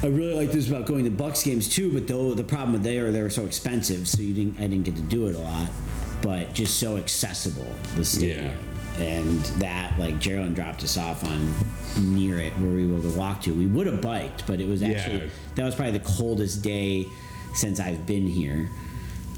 I 0.00 0.06
really 0.06 0.34
like 0.34 0.52
this 0.52 0.68
about 0.68 0.86
going 0.86 1.02
to 1.06 1.10
Bucks 1.10 1.42
games 1.42 1.68
too, 1.68 1.92
but 1.92 2.06
though 2.06 2.32
the 2.32 2.44
problem 2.44 2.72
with 2.72 2.84
they 2.84 2.98
are 2.98 3.10
they 3.10 3.20
were 3.20 3.30
so 3.30 3.44
expensive, 3.44 4.06
so 4.06 4.22
you 4.22 4.32
didn't 4.32 4.60
I 4.60 4.68
didn't 4.68 4.84
get 4.84 4.94
to 4.94 5.02
do 5.02 5.26
it 5.26 5.34
a 5.34 5.40
lot, 5.40 5.68
but 6.22 6.54
just 6.54 6.78
so 6.78 6.96
accessible 6.96 7.66
the 7.96 8.04
stadium. 8.04 8.54
And 8.98 9.40
that 9.60 9.98
like 9.98 10.18
Geraldine 10.18 10.54
dropped 10.54 10.82
us 10.82 10.96
off 10.98 11.24
on 11.24 11.54
near 12.00 12.38
it 12.38 12.52
where 12.54 12.70
we 12.70 12.86
were 12.86 12.98
able 12.98 13.10
to 13.10 13.18
walk 13.18 13.42
to. 13.42 13.52
We 13.54 13.66
would 13.66 13.86
have 13.86 14.00
biked, 14.00 14.46
but 14.46 14.60
it 14.60 14.68
was 14.68 14.82
actually 14.82 15.18
Yeah. 15.18 15.26
that 15.56 15.64
was 15.64 15.74
probably 15.74 15.98
the 15.98 16.04
coldest 16.04 16.62
day 16.62 17.06
since 17.54 17.80
I've 17.80 18.06
been 18.06 18.26
here 18.26 18.68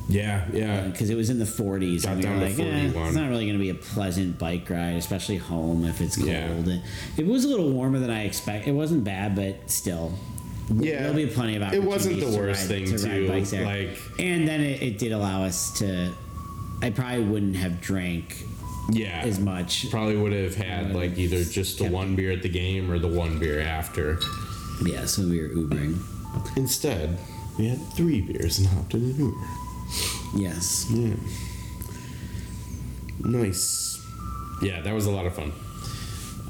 yeah. 0.09 0.45
Yeah. 0.53 0.81
because 0.89 1.09
it 1.11 1.15
was 1.17 1.31
in 1.31 1.39
the 1.39 1.45
40s 1.45 2.03
Got 2.03 2.13
and 2.15 2.21
we 2.25 2.29
were 2.29 2.35
to 2.35 2.41
like, 2.41 2.59
eh, 2.59 2.91
it's 3.07 3.15
not 3.15 3.29
really 3.29 3.45
going 3.47 3.57
to 3.59 3.63
be 3.63 3.71
a 3.71 3.75
pleasant 3.75 4.39
bike 4.39 4.69
ride, 4.69 4.97
especially 4.97 5.37
home 5.37 5.85
if 5.85 6.01
it's 6.01 6.17
cold. 6.17 6.29
Yeah. 6.29 6.79
It 7.17 7.27
was 7.27 7.45
a 7.45 7.49
little 7.49 7.71
warmer 7.71 7.99
than 8.01 8.11
I 8.11 8.25
expect. 8.25 8.67
It 8.67 8.73
wasn't 8.73 9.05
bad, 9.05 9.37
but 9.37 9.71
still. 9.71 10.13
Yeah. 10.75 11.01
There'll 11.03 11.15
be 11.15 11.27
plenty 11.27 11.57
of 11.57 11.73
It 11.73 11.83
wasn't 11.83 12.19
the 12.21 12.31
to 12.31 12.37
worst 12.39 12.63
ride- 12.63 12.69
thing, 12.69 12.85
to 12.87 12.99
too, 12.99 13.65
like- 13.65 13.99
and 14.19 14.49
then 14.49 14.61
it, 14.61 14.83
it 14.83 14.99
did 14.99 15.13
allow 15.13 15.45
us 15.45 15.79
to. 15.79 16.13
I 16.83 16.91
probably 16.91 17.25
wouldn't 17.25 17.57
have 17.57 17.81
drank 17.81 18.45
Yeah. 18.91 19.21
as 19.25 19.39
much. 19.41 19.91
Probably 19.91 20.17
would 20.17 20.33
have 20.33 20.55
had 20.55 20.95
like 20.95 21.17
either 21.19 21.45
just 21.45 21.79
the 21.79 21.89
one 21.91 22.17
beer 22.17 22.33
at 22.33 22.43
the 22.43 22.49
game 22.49 22.91
or 22.91 22.99
the 22.99 23.09
one 23.09 23.39
beer 23.39 23.61
after. 23.61 24.19
Yeah, 24.85 25.05
so 25.05 25.23
we 25.23 25.41
were 25.41 25.49
Ubering. 25.49 25.99
Instead, 26.57 27.19
we 27.59 27.69
had 27.69 27.79
three 27.93 28.21
beers 28.21 28.59
and 28.59 28.69
hopped 28.69 28.95
in 28.95 29.03
an 29.05 29.17
Uber. 29.19 29.47
Yes. 30.37 30.87
Yeah. 30.91 31.15
Nice. 33.21 34.01
Yeah, 34.63 34.81
that 34.83 34.95
was 34.95 35.07
a 35.07 35.11
lot 35.11 35.27
of 35.27 35.35
fun. 35.35 35.53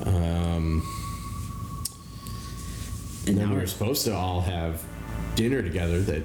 Um, 0.05 0.83
And 3.27 3.37
then 3.37 3.51
we 3.51 3.57
were 3.57 3.67
supposed 3.67 4.05
to 4.07 4.15
all 4.15 4.41
have 4.41 4.83
dinner 5.37 5.63
together 5.63 6.01
that 6.03 6.23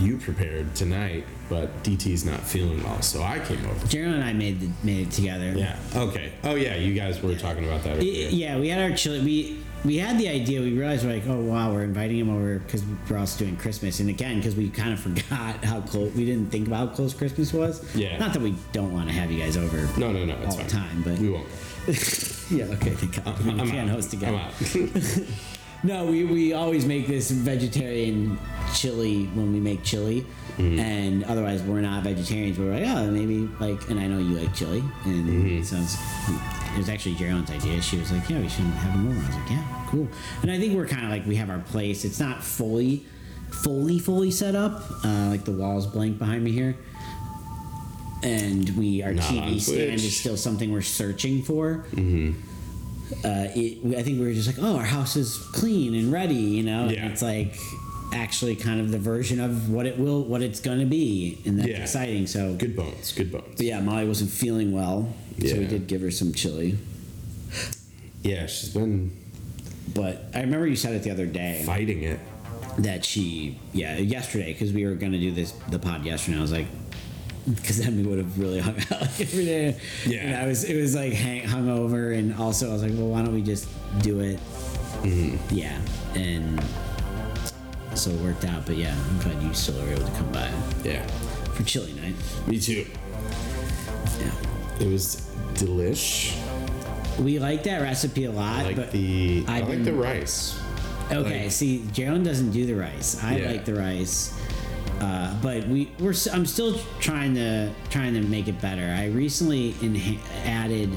you 0.00 0.16
prepared 0.16 0.74
tonight, 0.74 1.24
but 1.50 1.82
DT's 1.82 2.24
not 2.24 2.40
feeling 2.40 2.82
well, 2.82 3.02
so 3.02 3.22
I 3.22 3.40
came 3.40 3.66
over. 3.66 3.86
Gerald 3.88 4.14
and 4.14 4.24
I 4.24 4.32
made 4.32 4.60
the, 4.60 4.70
made 4.82 5.08
it 5.08 5.10
together. 5.12 5.52
Yeah. 5.54 5.78
Okay. 5.94 6.32
Oh 6.44 6.54
yeah, 6.54 6.76
you 6.76 6.94
guys 6.94 7.20
were 7.20 7.34
talking 7.34 7.64
about 7.64 7.82
that. 7.82 7.98
Earlier. 7.98 8.28
Yeah, 8.30 8.58
we 8.58 8.68
had 8.68 8.88
our 8.90 8.96
chili. 8.96 9.20
We 9.20 9.58
we 9.84 9.98
had 9.98 10.18
the 10.18 10.28
idea. 10.28 10.60
We 10.60 10.72
realized 10.72 11.04
we're 11.04 11.14
like, 11.14 11.26
oh 11.26 11.40
wow, 11.40 11.72
we're 11.72 11.82
inviting 11.84 12.18
him 12.18 12.30
over 12.30 12.60
because 12.60 12.82
we're 13.10 13.18
also 13.18 13.44
doing 13.44 13.56
Christmas, 13.56 14.00
and 14.00 14.08
again 14.08 14.36
because 14.36 14.54
we 14.54 14.70
kind 14.70 14.92
of 14.92 15.00
forgot 15.00 15.62
how 15.64 15.80
close. 15.82 16.14
We 16.14 16.24
didn't 16.24 16.50
think 16.50 16.68
about 16.68 16.88
how 16.90 16.94
close 16.94 17.12
Christmas 17.12 17.52
was. 17.52 17.82
Yeah. 17.94 18.16
Not 18.18 18.32
that 18.32 18.40
we 18.42 18.54
don't 18.72 18.92
want 18.94 19.08
to 19.08 19.14
have 19.14 19.30
you 19.30 19.40
guys 19.40 19.56
over. 19.56 19.76
No, 19.98 20.12
no, 20.12 20.24
no. 20.24 20.36
It's 20.42 20.56
all 20.56 20.62
the 20.62 20.70
fine. 20.70 20.82
time, 20.82 21.02
but 21.02 21.18
we 21.18 21.30
won't. 21.30 21.48
yeah, 22.50 22.64
okay. 22.76 22.90
Thank 22.94 23.24
God. 23.24 23.38
we 23.44 23.50
I'm 23.50 23.68
can't 23.68 23.90
out. 23.90 23.96
host 23.96 24.14
I'm 24.14 24.22
again. 24.22 24.34
out. 24.34 24.52
No, 25.82 26.04
we, 26.06 26.24
we 26.24 26.52
always 26.52 26.84
make 26.84 27.06
this 27.06 27.30
vegetarian 27.30 28.38
chili 28.74 29.24
when 29.34 29.52
we 29.52 29.60
make 29.60 29.82
chili, 29.82 30.26
Mm-hmm. 30.58 30.78
and 30.78 31.24
otherwise 31.24 31.62
we're 31.62 31.80
not 31.80 32.02
vegetarians. 32.02 32.58
We're 32.58 32.74
like, 32.74 32.84
oh, 32.86 33.10
maybe 33.10 33.48
like, 33.60 33.88
and 33.88 33.98
I 33.98 34.06
know 34.06 34.18
you 34.18 34.36
like 34.36 34.52
chili, 34.54 34.80
and 35.06 35.26
Mm-hmm. 35.26 35.58
it 35.58 35.64
sounds. 35.64 35.96
It 36.74 36.76
was 36.76 36.88
actually 36.90 37.14
Geraldine's 37.14 37.50
idea. 37.50 37.80
She 37.80 37.96
was 37.96 38.12
like, 38.12 38.28
yeah, 38.28 38.40
we 38.40 38.48
should 38.48 38.64
have 38.64 38.92
him 38.92 39.08
over. 39.08 39.18
I 39.18 39.26
was 39.26 39.36
like, 39.36 39.50
yeah, 39.50 39.86
cool. 39.88 40.08
And 40.42 40.50
I 40.50 40.58
think 40.58 40.74
we're 40.76 40.86
kind 40.86 41.04
of 41.04 41.10
like 41.10 41.24
we 41.26 41.36
have 41.36 41.48
our 41.48 41.60
place. 41.60 42.04
It's 42.04 42.20
not 42.20 42.44
fully, 42.44 43.06
fully, 43.50 43.98
fully 43.98 44.30
set 44.30 44.54
up. 44.54 44.82
Uh, 45.02 45.28
like 45.30 45.44
the 45.46 45.52
walls 45.52 45.86
blank 45.86 46.18
behind 46.18 46.44
me 46.44 46.52
here. 46.52 46.76
And 48.22 48.68
we 48.76 49.02
our 49.02 49.14
Not 49.14 49.24
TV 49.24 49.60
stand 49.62 49.94
is 49.94 50.14
still 50.14 50.36
something 50.36 50.70
we're 50.70 50.82
searching 50.82 51.42
for 51.42 51.86
uh, 53.24 53.48
it, 53.54 53.98
I 53.98 54.02
think 54.02 54.18
we 54.20 54.26
were 54.26 54.32
just 54.32 54.46
like, 54.46 54.56
oh, 54.60 54.76
our 54.76 54.84
house 54.84 55.16
is 55.16 55.36
clean 55.52 55.94
and 55.94 56.12
ready, 56.12 56.34
you 56.34 56.62
know. 56.62 56.88
Yeah. 56.88 57.02
And 57.04 57.12
it's 57.12 57.22
like 57.22 57.56
actually 58.12 58.56
kind 58.56 58.80
of 58.80 58.90
the 58.90 58.98
version 58.98 59.40
of 59.40 59.70
what 59.70 59.86
it 59.86 59.98
will, 59.98 60.24
what 60.24 60.42
it's 60.42 60.60
going 60.60 60.80
to 60.80 60.86
be, 60.86 61.38
and 61.44 61.58
that's 61.58 61.68
Yeah. 61.68 61.82
exciting. 61.82 62.26
So, 62.26 62.54
good 62.54 62.74
bones. 62.76 63.12
Good 63.12 63.30
bones. 63.32 63.44
but 63.56 63.60
yeah, 63.66 63.80
Molly 63.80 64.06
wasn't 64.06 64.30
feeling 64.30 64.72
well, 64.72 65.12
so 65.40 65.56
we 65.56 65.66
did 65.66 65.86
give 65.86 66.00
her 66.02 66.10
some 66.10 66.32
chili. 66.32 66.76
Yeah, 68.22 68.46
she's 68.46 68.68
been 68.70 69.10
But 69.94 70.24
I 70.34 70.40
remember 70.40 70.66
you 70.66 70.76
said 70.76 70.94
it 70.94 71.02
the 71.02 71.10
other 71.10 71.26
day 71.26 71.62
fighting 71.64 72.02
it. 72.02 72.20
that 72.78 73.04
she, 73.04 73.58
yeah, 73.72 73.96
yesterday 73.98 74.52
because 74.52 74.72
we 74.72 74.84
were 74.86 74.94
going 74.94 75.12
to 75.12 75.18
do 75.18 75.30
this 75.32 75.52
the 75.70 75.78
pod 75.78 76.04
yesterday. 76.04 76.38
I 76.38 76.40
was 76.42 76.52
like. 76.52 76.66
Because 77.48 77.78
then 77.78 77.96
we 77.96 78.02
would 78.02 78.18
have 78.18 78.38
really 78.38 78.60
hung 78.60 78.76
out 78.92 79.00
like 79.00 79.20
every 79.20 79.44
day. 79.44 79.76
Yeah. 80.06 80.18
And 80.20 80.36
I 80.36 80.46
was, 80.46 80.64
it 80.64 80.80
was 80.80 80.94
like 80.94 81.12
hang, 81.12 81.42
hungover, 81.42 82.16
and 82.16 82.34
also 82.34 82.68
I 82.70 82.72
was 82.72 82.82
like, 82.82 82.92
well, 82.94 83.08
why 83.08 83.22
don't 83.22 83.34
we 83.34 83.42
just 83.42 83.68
do 84.02 84.20
it 84.20 84.38
Mm-hmm. 85.00 85.54
Yeah, 85.54 85.80
and 86.14 86.62
so 87.96 88.10
it 88.10 88.20
worked 88.20 88.44
out. 88.44 88.66
But 88.66 88.76
yeah, 88.76 88.94
I'm 88.94 89.18
glad 89.20 89.42
you 89.42 89.54
still 89.54 89.80
were 89.82 89.90
able 89.92 90.04
to 90.04 90.12
come 90.12 90.30
by 90.30 90.50
Yeah, 90.84 91.06
for 91.54 91.62
chili 91.62 91.94
night. 91.94 92.14
me 92.46 92.60
too. 92.60 92.84
Yeah, 94.20 94.30
It 94.80 94.88
was 94.88 95.30
delish. 95.54 96.36
we 97.18 97.38
like 97.38 97.62
that 97.62 97.80
recipe 97.80 98.24
a 98.26 98.30
lot. 98.32 98.58
I 98.60 98.62
like 98.64 98.76
but 98.76 98.90
the. 98.92 99.44
I 99.48 99.58
I've 99.58 99.68
like 99.68 99.78
been- 99.78 99.84
the 99.84 99.92
rice. 99.94 100.60
okay, 101.10 101.44
like- 101.44 101.50
see, 101.52 101.78
Jaron 101.92 102.22
doesn't 102.24 102.50
do 102.50 102.66
the 102.66 102.74
rice. 102.74 103.22
I 103.24 103.36
Yeah. 103.38 103.50
like 103.52 103.64
the 103.64 103.74
rice. 103.76 104.34
Uh, 105.00 105.34
but 105.40 105.66
we 105.68 105.90
we're 105.98 106.14
I'm 106.32 106.44
still 106.46 106.78
trying 107.00 107.34
to 107.36 107.70
trying 107.88 108.14
to 108.14 108.20
make 108.20 108.48
it 108.48 108.60
better. 108.60 108.94
I 108.96 109.06
recently 109.06 109.72
inha- 109.74 110.18
added. 110.44 110.90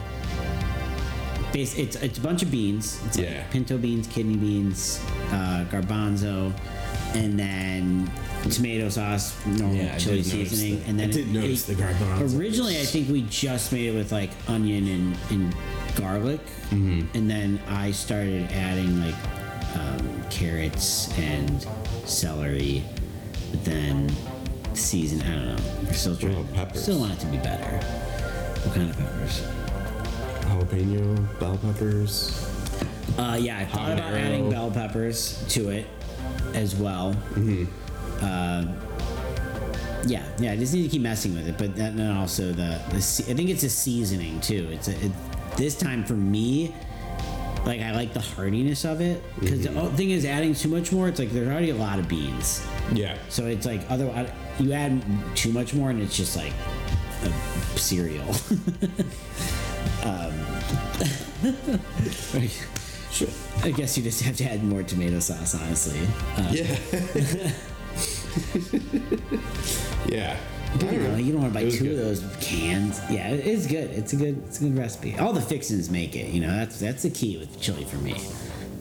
Base, 1.53 1.77
it's 1.77 1.95
it's 1.97 2.17
a 2.17 2.21
bunch 2.21 2.41
of 2.41 2.49
beans. 2.51 2.99
It's 3.05 3.17
like 3.17 3.27
Yeah. 3.27 3.43
pinto 3.51 3.77
beans, 3.77 4.07
kidney 4.07 4.35
beans, 4.37 4.99
uh, 5.31 5.65
garbanzo, 5.71 6.51
and 7.13 7.37
then 7.39 8.11
tomato 8.49 8.89
sauce, 8.89 9.35
normal 9.45 9.75
Yeah, 9.75 9.97
chili 9.99 10.23
seasoning, 10.23 10.79
that. 10.79 10.87
and 10.89 10.99
then 10.99 11.09
I 11.09 11.13
did 11.13 11.27
it- 11.27 11.31
notice 11.31 11.69
it- 11.69 11.77
the 11.77 11.83
garbanzo. 11.83 12.37
Originally, 12.39 12.79
I 12.79 12.83
think 12.85 13.07
we 13.09 13.21
just 13.29 13.71
made 13.71 13.85
it 13.85 13.95
with 13.95 14.11
like 14.11 14.31
onion 14.47 14.87
and, 14.87 15.15
and 15.29 15.55
garlic, 15.95 16.41
Mm-hmm. 16.71 17.15
and 17.15 17.29
then 17.29 17.59
I 17.69 17.91
started 17.91 18.49
adding 18.51 18.99
like 18.99 19.15
um, 19.75 20.23
carrots 20.31 21.09
and 21.19 21.65
celery, 22.05 22.83
but 23.53 23.63
then 23.63 24.09
season. 24.73 25.21
I 25.21 25.35
don't 25.35 25.45
know. 25.55 25.63
We're 25.85 25.93
still 25.93 26.17
trying. 26.17 26.35
Oh, 26.35 26.45
peppers. 26.55 26.81
Still 26.81 26.99
want 26.99 27.13
it 27.13 27.19
to 27.19 27.27
be 27.27 27.37
better. 27.37 27.77
What 28.65 28.75
kind 28.75 28.89
of 28.89 28.97
peppers? 28.97 29.41
Jalapeno, 30.49 31.39
bell 31.39 31.57
peppers. 31.59 32.49
Uh, 33.17 33.37
yeah, 33.39 33.59
I 33.59 33.65
thought 33.65 33.91
about 33.91 34.13
Habanero. 34.13 34.19
adding 34.25 34.49
bell 34.49 34.71
peppers 34.71 35.45
to 35.49 35.69
it 35.69 35.85
as 36.55 36.75
well. 36.75 37.13
Mm-hmm. 37.35 37.65
Uh, 38.25 38.65
yeah, 40.07 40.25
yeah. 40.39 40.53
I 40.53 40.57
just 40.57 40.73
need 40.73 40.83
to 40.83 40.89
keep 40.89 41.03
messing 41.03 41.35
with 41.35 41.47
it, 41.47 41.57
but 41.59 41.75
then 41.75 41.99
also 42.17 42.51
the, 42.51 42.81
the 42.89 43.01
se- 43.01 43.31
I 43.31 43.35
think 43.35 43.49
it's 43.51 43.63
a 43.63 43.69
seasoning 43.69 44.39
too. 44.41 44.67
It's 44.71 44.87
a, 44.87 45.05
it, 45.05 45.11
this 45.57 45.77
time 45.77 46.03
for 46.03 46.13
me. 46.15 46.73
Like 47.65 47.79
I 47.81 47.91
like 47.93 48.13
the 48.13 48.19
hardiness 48.19 48.83
of 48.85 48.99
it 49.01 49.23
because 49.39 49.59
Mm-hmm. 49.65 49.85
the 49.85 49.91
thing 49.97 50.09
is 50.11 50.25
adding 50.25 50.53
too 50.53 50.67
much 50.69 50.91
more. 50.91 51.07
It's 51.07 51.19
like 51.19 51.31
there's 51.31 51.47
already 51.47 51.69
a 51.69 51.75
lot 51.75 51.97
of 51.99 52.07
beans, 52.09 52.61
Yeah. 52.91 53.17
so 53.29 53.45
it's 53.45 53.65
like 53.65 53.81
otherwise 53.89 54.29
you 54.59 54.73
add 54.73 55.01
too 55.35 55.51
much 55.53 55.73
more 55.73 55.89
and 55.89 56.01
it's 56.01 56.15
just 56.17 56.35
like 56.35 56.51
a 57.23 57.29
cereal. 57.79 58.27
um, 60.03 60.33
Sure. 63.11 63.27
I 63.63 63.71
guess 63.71 63.95
you 63.97 64.03
just 64.03 64.21
have 64.23 64.35
to 64.37 64.43
add 64.45 64.63
more 64.63 64.83
tomato 64.83 65.19
sauce, 65.19 65.55
honestly. 65.55 65.99
Uh, 66.35 66.51
Yeah. 66.51 66.77
yeah. 70.07 70.37
I 70.73 70.91
you, 70.91 70.99
don't 70.99 71.03
know, 71.11 71.17
you 71.17 71.31
don't 71.33 71.41
want 71.41 71.53
to 71.53 71.59
buy 71.63 71.69
two 71.69 71.83
good. 71.83 71.91
of 71.91 71.97
those 71.97 72.23
cans. 72.45 72.99
Yeah, 73.09 73.29
it's 73.29 73.67
good. 73.67 73.91
It's 73.91 74.13
a 74.13 74.15
good. 74.15 74.41
It's 74.47 74.59
a 74.59 74.63
good 74.63 74.77
recipe. 74.77 75.17
All 75.17 75.33
the 75.33 75.41
fixins 75.41 75.89
make 75.89 76.15
it. 76.15 76.29
You 76.31 76.41
know, 76.41 76.51
that's 76.55 76.79
that's 76.79 77.03
the 77.03 77.09
key 77.09 77.37
with 77.37 77.59
chili 77.61 77.83
for 77.85 77.97
me. 77.97 78.15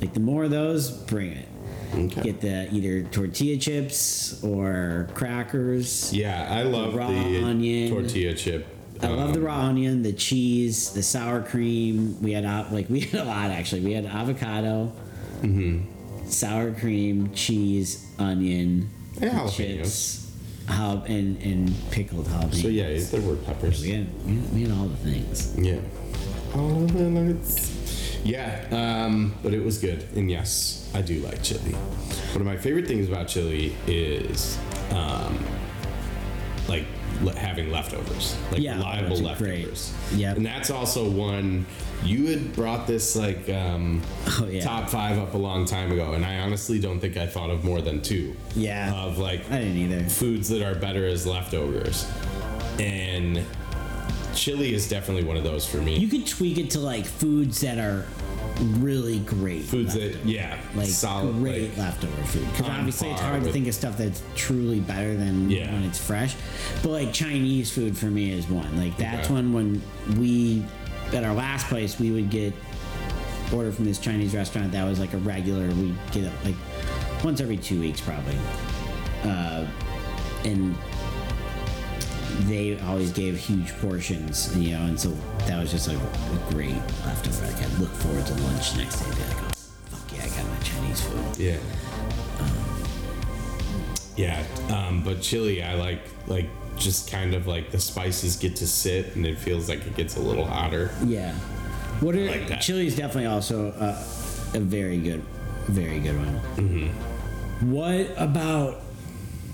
Like 0.01 0.14
the 0.14 0.20
more 0.20 0.45
of 0.45 0.51
those, 0.51 0.90
bring 0.90 1.32
it. 1.32 1.49
Okay. 1.95 2.22
Get 2.22 2.40
the 2.40 2.72
either 2.74 3.03
tortilla 3.03 3.59
chips 3.59 4.43
or 4.43 5.09
crackers. 5.14 6.12
Yeah, 6.14 6.49
I 6.51 6.62
love 6.62 6.95
raw 6.95 7.09
the 7.09 7.43
onion. 7.45 7.90
tortilla 7.90 8.34
chip. 8.34 8.66
I 9.03 9.09
love 9.09 9.32
the 9.34 9.40
um, 9.40 9.47
raw 9.47 9.59
onion, 9.62 10.03
the 10.03 10.12
cheese, 10.12 10.90
the 10.90 11.03
sour 11.03 11.43
cream. 11.43 12.20
We 12.22 12.32
had 12.32 12.45
like 12.72 12.88
we 12.88 13.01
had 13.01 13.20
a 13.20 13.24
lot 13.24 13.51
actually. 13.51 13.82
We 13.82 13.93
had 13.93 14.07
avocado, 14.07 14.93
Mm-hmm. 15.43 16.28
sour 16.28 16.72
cream, 16.72 17.32
cheese, 17.34 18.07
onion, 18.18 18.88
And 19.20 19.30
jalapenos. 19.32 19.57
chips, 19.57 20.22
jal- 20.69 21.05
and 21.07 21.41
and 21.43 21.75
pickled 21.91 22.27
jalapenos. 22.27 22.63
So 22.63 22.69
yeah, 22.69 22.99
there 23.11 23.21
were 23.23 23.37
peppers. 23.37 23.83
we 23.83 23.91
had, 23.93 24.07
we 24.27 24.37
had 24.37 24.55
we 24.55 24.63
had 24.63 24.73
all 24.73 24.87
the 24.87 24.97
things. 24.97 25.55
Yeah. 25.59 25.81
All 26.55 26.87
the 26.87 27.05
nuggets. 27.11 27.71
Yeah, 28.25 28.65
um, 28.71 29.35
but 29.43 29.53
it 29.53 29.65
was 29.65 29.79
good. 29.79 30.07
And 30.15 30.31
yes, 30.31 30.89
I 30.95 31.03
do 31.03 31.19
like 31.21 31.43
chili. 31.43 31.73
One 31.73 32.41
of 32.41 32.47
my 32.47 32.57
favorite 32.57 32.87
things 32.87 33.09
about 33.09 33.27
chili 33.27 33.75
is 33.87 34.59
um, 34.93 35.45
like 36.69 36.85
le- 37.23 37.35
having 37.37 37.71
leftovers, 37.71 38.37
like 38.51 38.61
Yeah, 38.61 38.77
reliable 38.77 39.17
great. 39.17 39.23
leftovers. 39.23 39.93
Yep. 40.15 40.37
And 40.39 40.47
that's 40.47 40.71
also 40.71 41.09
one 41.11 41.67
you 42.05 42.27
had 42.27 42.53
brought 42.55 42.87
this 42.89 43.15
like 43.15 43.49
um, 43.51 44.03
Oh, 44.41 44.47
yeah. 44.51 44.61
top 44.63 44.91
five 44.91 45.19
up 45.19 45.35
a 45.35 45.39
long 45.39 45.65
time 45.67 45.93
ago, 45.93 46.15
and 46.15 46.25
I 46.25 46.39
honestly 46.41 46.81
don't 46.81 46.99
think 47.01 47.17
I 47.17 47.27
thought 47.27 47.51
of 47.51 47.63
more 47.65 47.81
than 47.81 48.03
two. 48.03 48.35
Yeah. 48.57 48.93
Of 48.95 49.19
like 49.19 49.49
I 49.51 49.59
didn't 49.59 49.77
either. 49.93 50.09
foods 50.09 50.49
that 50.49 50.63
are 50.63 50.75
better 50.75 51.07
as 51.07 51.27
leftovers. 51.27 52.11
And 52.81 53.45
chili 54.35 54.73
is 54.75 54.89
definitely 54.89 55.25
one 55.25 55.37
of 55.37 55.45
those 55.45 55.67
for 55.67 55.77
me. 55.79 55.99
You 55.99 56.09
could 56.09 56.27
tweak 56.27 56.59
it 56.59 56.71
to 56.71 56.81
like 56.81 57.05
foods 57.05 57.61
that 57.61 57.79
are 57.79 58.07
really 58.61 59.19
great. 59.21 59.63
foods 59.65 59.95
leftovers. 59.95 60.17
that, 60.23 60.27
yeah, 60.29 60.59
like 60.75 60.89
solid. 60.89 61.35
great 61.37 61.71
like- 61.71 61.79
leftover 61.79 62.23
food. 62.25 62.47
Because 62.53 62.69
obviously 62.69 63.11
it's 63.11 63.21
hard 63.21 63.43
to 63.45 63.53
think 63.53 63.67
of 63.67 63.75
stuff 63.75 63.97
that's 63.99 64.23
truly 64.35 64.81
better 64.81 65.17
than 65.17 65.51
Yeah. 65.51 65.73
when 65.73 65.83
it's 65.85 65.99
fresh. 65.99 66.35
But 66.83 66.91
like 66.91 67.13
Chinese 67.13 67.71
food 67.71 67.97
for 67.97 68.07
me 68.07 68.31
is 68.33 68.49
one. 68.49 68.77
Like 68.77 68.97
that's 68.97 69.27
Okay. 69.27 69.35
one 69.35 69.53
when 69.53 69.83
we 70.19 70.65
at 71.13 71.25
our 71.25 71.35
last 71.35 71.67
place 71.69 71.99
we 71.99 72.11
would 72.11 72.31
get 72.31 72.55
order 73.53 73.71
from 73.71 73.85
this 73.85 73.99
Chinese 73.99 74.35
restaurant 74.35 74.73
that 74.73 74.85
was 74.85 74.99
like 74.99 75.13
a 75.13 75.19
regular. 75.19 75.69
We 75.69 75.95
get 76.11 76.25
it 76.25 76.33
like 76.45 76.55
once 77.23 77.41
every 77.41 77.57
two 77.59 77.81
weeks 77.81 78.01
probably, 78.01 78.37
uh, 79.25 79.67
and 80.45 80.75
they 82.41 82.78
always 82.80 83.12
gave 83.12 83.37
huge 83.39 83.72
portions, 83.78 84.57
you 84.57 84.70
know, 84.72 84.85
and 84.85 84.99
so 84.99 85.11
that 85.47 85.61
was 85.61 85.70
just 85.70 85.89
like 85.89 85.99
a 85.99 86.53
great 86.53 86.74
leftover. 87.05 87.47
Like 87.47 87.62
I 87.62 87.66
look 87.78 87.91
forward 87.91 88.26
to 88.26 88.35
lunch 88.35 88.76
next 88.76 89.01
day, 89.01 89.07
and 89.07 89.16
be 89.16 89.22
like, 89.22 89.43
oh, 89.43 89.51
fuck 89.87 90.12
yeah, 90.12 90.24
I 90.24 90.28
got 90.28 90.47
my 90.49 90.59
Chinese 90.62 91.01
food. 91.01 91.39
Yeah. 91.39 91.59
Yeah, 94.14 94.45
um, 94.70 95.03
but 95.03 95.22
chili, 95.22 95.62
I 95.62 95.74
like 95.74 96.03
like 96.26 96.49
just 96.76 97.11
kind 97.11 97.35
of 97.35 97.47
like 97.47 97.70
the 97.70 97.80
spices 97.80 98.37
get 98.37 98.57
to 98.57 98.66
sit 98.66 99.14
and 99.16 99.26
it 99.26 99.39
feels 99.39 99.68
like 99.68 99.87
it 99.87 99.97
gets 99.97 100.16
a 100.16 100.20
little 100.20 100.45
hotter. 100.45 100.91
Yeah. 101.05 101.35
What 102.01 102.14
are 102.16 102.26
like 102.26 102.61
chili 102.61 102.87
is 102.87 102.97
definitely 102.97 103.26
also 103.26 103.68
a, 103.72 104.57
a 104.57 104.61
very 104.61 104.99
good, 104.99 105.22
very 105.66 106.01
good 106.01 106.16
one. 106.16 106.41
Mm-hmm. 106.57 107.72
What 107.72 108.11
about 108.16 108.83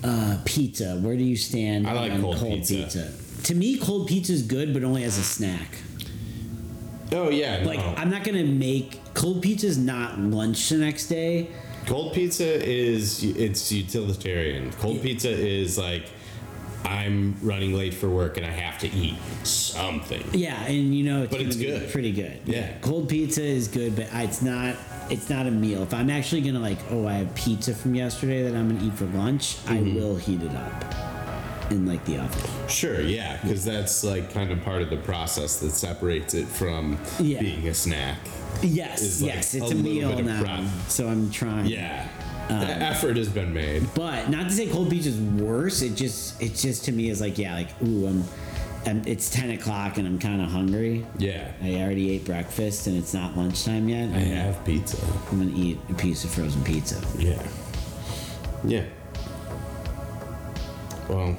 uh, 0.05 0.39
pizza? 0.45 0.97
Where 0.97 1.17
do 1.17 1.25
you 1.25 1.37
stand? 1.37 1.87
I 1.89 1.93
like 1.93 2.13
on 2.13 2.21
cold 2.23 2.39
pizza. 2.67 3.13
To 3.45 3.55
me, 3.55 3.79
cold 3.79 4.09
pizza 4.09 4.33
is 4.33 4.43
good, 4.43 4.73
but 4.75 4.85
only 4.85 5.05
as 5.05 5.19
a 5.19 5.23
snack. 5.23 5.69
Oh 7.13 7.31
yeah, 7.31 7.63
Like 7.65 7.79
no. 7.79 7.95
I'm 7.97 8.11
not 8.11 8.23
gonna 8.25 8.45
make 8.45 9.01
cold 9.15 9.41
pizza 9.43 9.67
is 9.67 9.79
not 9.79 10.19
lunch 10.19 10.69
the 10.69 10.77
next 10.77 11.07
day. 11.09 11.49
cold 11.87 12.13
pizza 12.13 12.45
is 12.69 13.25
it's 13.25 13.73
utilitarian. 13.73 14.71
Cold 14.73 15.01
pizza 15.03 15.31
is 15.31 15.79
like 15.79 16.05
I'm 16.85 17.35
running 17.43 17.73
late 17.73 17.95
for 17.95 18.09
work 18.11 18.37
and 18.37 18.45
I 18.45 18.51
have 18.51 18.79
to 18.81 18.89
eat 18.95 19.17
something. 19.45 20.23
Yeah, 20.33 20.63
and 20.67 20.95
you 20.95 21.05
know 21.05 21.23
it's, 21.23 21.33
But 21.33 21.41
it's 21.41 21.57
good. 21.57 21.91
pretty 21.91 22.13
good. 22.13 22.41
Yeah. 22.45 22.73
cold 22.83 23.09
pizza 23.09 23.43
is 23.43 23.69
good, 23.69 23.97
but 23.97 24.09
it's 24.13 24.43
not. 24.43 24.77
It's 25.11 25.31
not 25.31 25.47
a 25.47 25.51
meal. 25.51 25.83
If 25.83 25.95
I'm 25.95 26.11
actually 26.11 26.43
gonna 26.43 26.61
like, 26.61 26.79
oh, 26.91 27.07
I 27.07 27.15
have 27.15 27.35
pizza 27.35 27.75
from 27.75 27.95
yesterday 27.95 28.43
that 28.43 28.55
I'm 28.55 28.69
gonna 28.75 28.87
eat 28.87 28.95
for 28.95 29.07
lunch, 29.07 29.57
Mm-hmm. 29.65 29.73
I 29.73 29.81
will 30.01 30.17
heat 30.17 30.43
it 30.43 30.55
up 30.55 31.71
in 31.71 31.87
like 31.87 32.05
the 32.05 32.19
oven. 32.19 32.69
Sure, 32.69 33.01
yeah, 33.01 33.39
because 33.43 33.65
that's 33.65 34.05
like 34.05 34.33
kind 34.33 34.51
of 34.51 34.63
part 34.63 34.83
of 34.83 34.91
the 34.91 34.97
process 34.99 35.61
that 35.61 35.71
separates 35.73 36.35
it 36.35 36.47
from 36.47 36.99
Yeah. 37.21 37.41
being 37.41 37.67
a 37.69 37.75
snack. 37.75 38.19
Yes, 38.63 39.21
like 39.23 39.35
yes, 39.35 39.55
it's 39.55 39.65
a, 39.65 39.75
little 39.75 39.83
meal 39.83 40.23
now. 40.23 40.43
prep. 40.43 40.65
So 40.89 41.09
I'm 41.09 41.31
trying. 41.31 41.67
Yeah, 41.67 42.09
the 42.49 42.55
effort 42.55 43.17
has 43.17 43.29
been 43.29 43.53
made. 43.53 43.87
But 43.95 44.31
not 44.31 44.45
to 44.45 44.51
say 44.51 44.69
cold 44.69 44.91
pizza 44.91 45.11
is 45.11 45.21
worse. 45.21 45.83
It 45.83 45.95
just, 45.95 46.41
it 46.43 46.55
just 46.55 46.85
to 46.87 46.93
me 46.93 47.09
is 47.11 47.21
like, 47.21 47.37
yeah, 47.39 47.55
like, 47.55 47.69
ooh, 47.83 48.07
I'm, 48.09 48.25
I'm 48.89 49.03
it's 49.07 49.31
ten 49.31 49.51
o'clock 49.51 49.99
and 49.99 50.07
I'm 50.07 50.19
kind 50.19 50.41
of 50.41 50.49
hungry. 50.49 51.05
Yeah, 51.19 51.53
I 51.63 51.75
already 51.83 52.11
ate 52.13 52.25
breakfast 52.25 52.87
and 52.87 52.97
it's 52.97 53.13
not 53.15 53.37
lunchtime 53.37 53.89
yet. 53.89 54.09
I 54.15 54.19
have 54.21 54.65
pizza. 54.65 54.97
I'm 55.31 55.39
gonna 55.39 55.57
eat 55.57 55.79
a 55.91 55.95
piece 55.95 56.25
of 56.25 56.31
frozen 56.31 56.63
pizza. 56.65 57.01
Yeah, 57.19 57.43
yeah. 58.65 58.85
Well, 61.09 61.37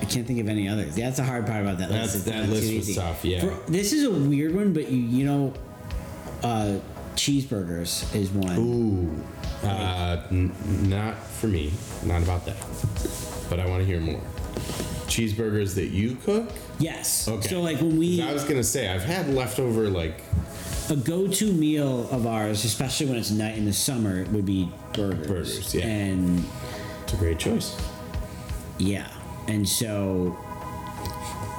I 0.00 0.04
can't 0.06 0.26
think 0.26 0.40
of 0.40 0.48
any 0.48 0.68
others. 0.68 0.96
That's 0.96 1.16
the 1.18 1.24
hard 1.24 1.46
part 1.46 1.62
about 1.62 1.78
that 1.78 1.88
That's- 1.88 2.14
list. 2.14 2.26
That 2.26 2.48
list 2.48 2.62
was 2.62 2.70
easy. 2.70 2.94
tough, 2.94 3.24
yeah. 3.24 3.40
For- 3.40 3.70
this 3.70 3.92
is 3.92 4.04
a 4.04 4.10
weird 4.10 4.54
one, 4.54 4.72
but 4.72 4.88
you 4.90 4.98
you 4.98 5.24
know, 5.24 5.54
uh, 6.42 6.78
cheeseburgers 7.14 8.14
is 8.14 8.30
one. 8.30 8.58
ooh, 8.58 9.66
uh, 9.66 10.22
n- 10.30 10.52
not 10.88 11.16
for 11.22 11.46
me. 11.48 11.72
Not 12.04 12.22
about 12.22 12.44
that. 12.46 12.56
But 13.48 13.60
I 13.60 13.66
want 13.68 13.80
to 13.80 13.86
hear 13.86 14.00
more. 14.00 14.20
Cheeseburgers 15.16 15.74
that 15.76 15.86
you 15.86 16.16
cook. 16.24 16.50
Yes. 16.78 17.26
Okay. 17.26 17.48
So 17.48 17.62
like 17.62 17.80
when 17.80 17.96
we 17.98 18.20
I 18.22 18.32
was 18.32 18.44
gonna 18.44 18.62
say 18.62 18.88
I've 18.88 19.02
had 19.04 19.28
leftover 19.30 19.88
like 19.88 20.20
a 20.90 20.96
go-to 20.96 21.52
meal 21.52 22.08
of 22.10 22.26
ours, 22.26 22.64
especially 22.64 23.06
when 23.06 23.16
it's 23.16 23.30
night 23.30 23.56
in 23.56 23.64
the 23.64 23.72
summer, 23.72 24.20
it 24.20 24.28
would 24.28 24.46
be 24.46 24.70
burgers. 24.92 25.26
Burgers, 25.26 25.74
yeah. 25.74 25.86
And 25.86 26.44
it's 27.02 27.14
a 27.14 27.16
great 27.16 27.38
choice. 27.38 27.76
yeah, 28.78 29.08
and 29.48 29.66
so 29.68 30.36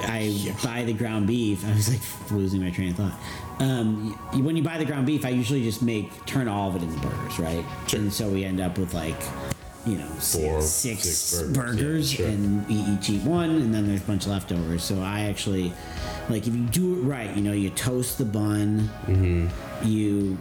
I 0.00 0.54
buy 0.64 0.84
the 0.84 0.92
ground 0.94 1.26
beef. 1.26 1.66
I 1.66 1.74
was 1.74 1.88
like 1.90 2.30
losing 2.30 2.62
my 2.62 2.70
train 2.70 2.90
of 2.90 2.96
thought. 2.96 3.18
Um, 3.60 4.12
when 4.44 4.56
you 4.56 4.62
buy 4.62 4.78
the 4.78 4.84
ground 4.84 5.04
beef, 5.06 5.24
I 5.26 5.30
usually 5.30 5.64
just 5.64 5.82
make 5.82 6.24
turn 6.26 6.46
all 6.46 6.68
of 6.68 6.76
it 6.76 6.82
into 6.82 6.98
burgers, 7.00 7.38
right? 7.40 7.64
Sure. 7.88 7.98
And 8.00 8.12
so 8.12 8.28
we 8.28 8.44
end 8.44 8.60
up 8.60 8.78
with 8.78 8.94
like, 8.94 9.20
you 9.88 9.98
know, 9.98 10.06
Four, 10.06 10.60
six, 10.60 11.02
six 11.04 11.42
burgers, 11.42 11.56
burgers, 11.76 12.12
yeah, 12.12 12.18
sure. 12.18 12.28
and 12.28 12.66
we 12.68 12.74
each 12.74 13.10
eat 13.10 13.22
one, 13.22 13.50
and 13.50 13.74
then 13.74 13.86
there's 13.86 14.02
a 14.02 14.04
bunch 14.06 14.26
left 14.26 14.52
over. 14.52 14.78
So 14.78 15.00
I 15.00 15.20
actually, 15.22 15.72
like, 16.28 16.46
if 16.46 16.54
you 16.54 16.64
do 16.66 16.98
it 16.98 17.02
right, 17.02 17.34
you 17.36 17.42
know, 17.42 17.52
you 17.52 17.70
toast 17.70 18.18
the 18.18 18.24
bun, 18.24 18.90
Mm-hmm. 19.06 19.48
you 19.88 20.36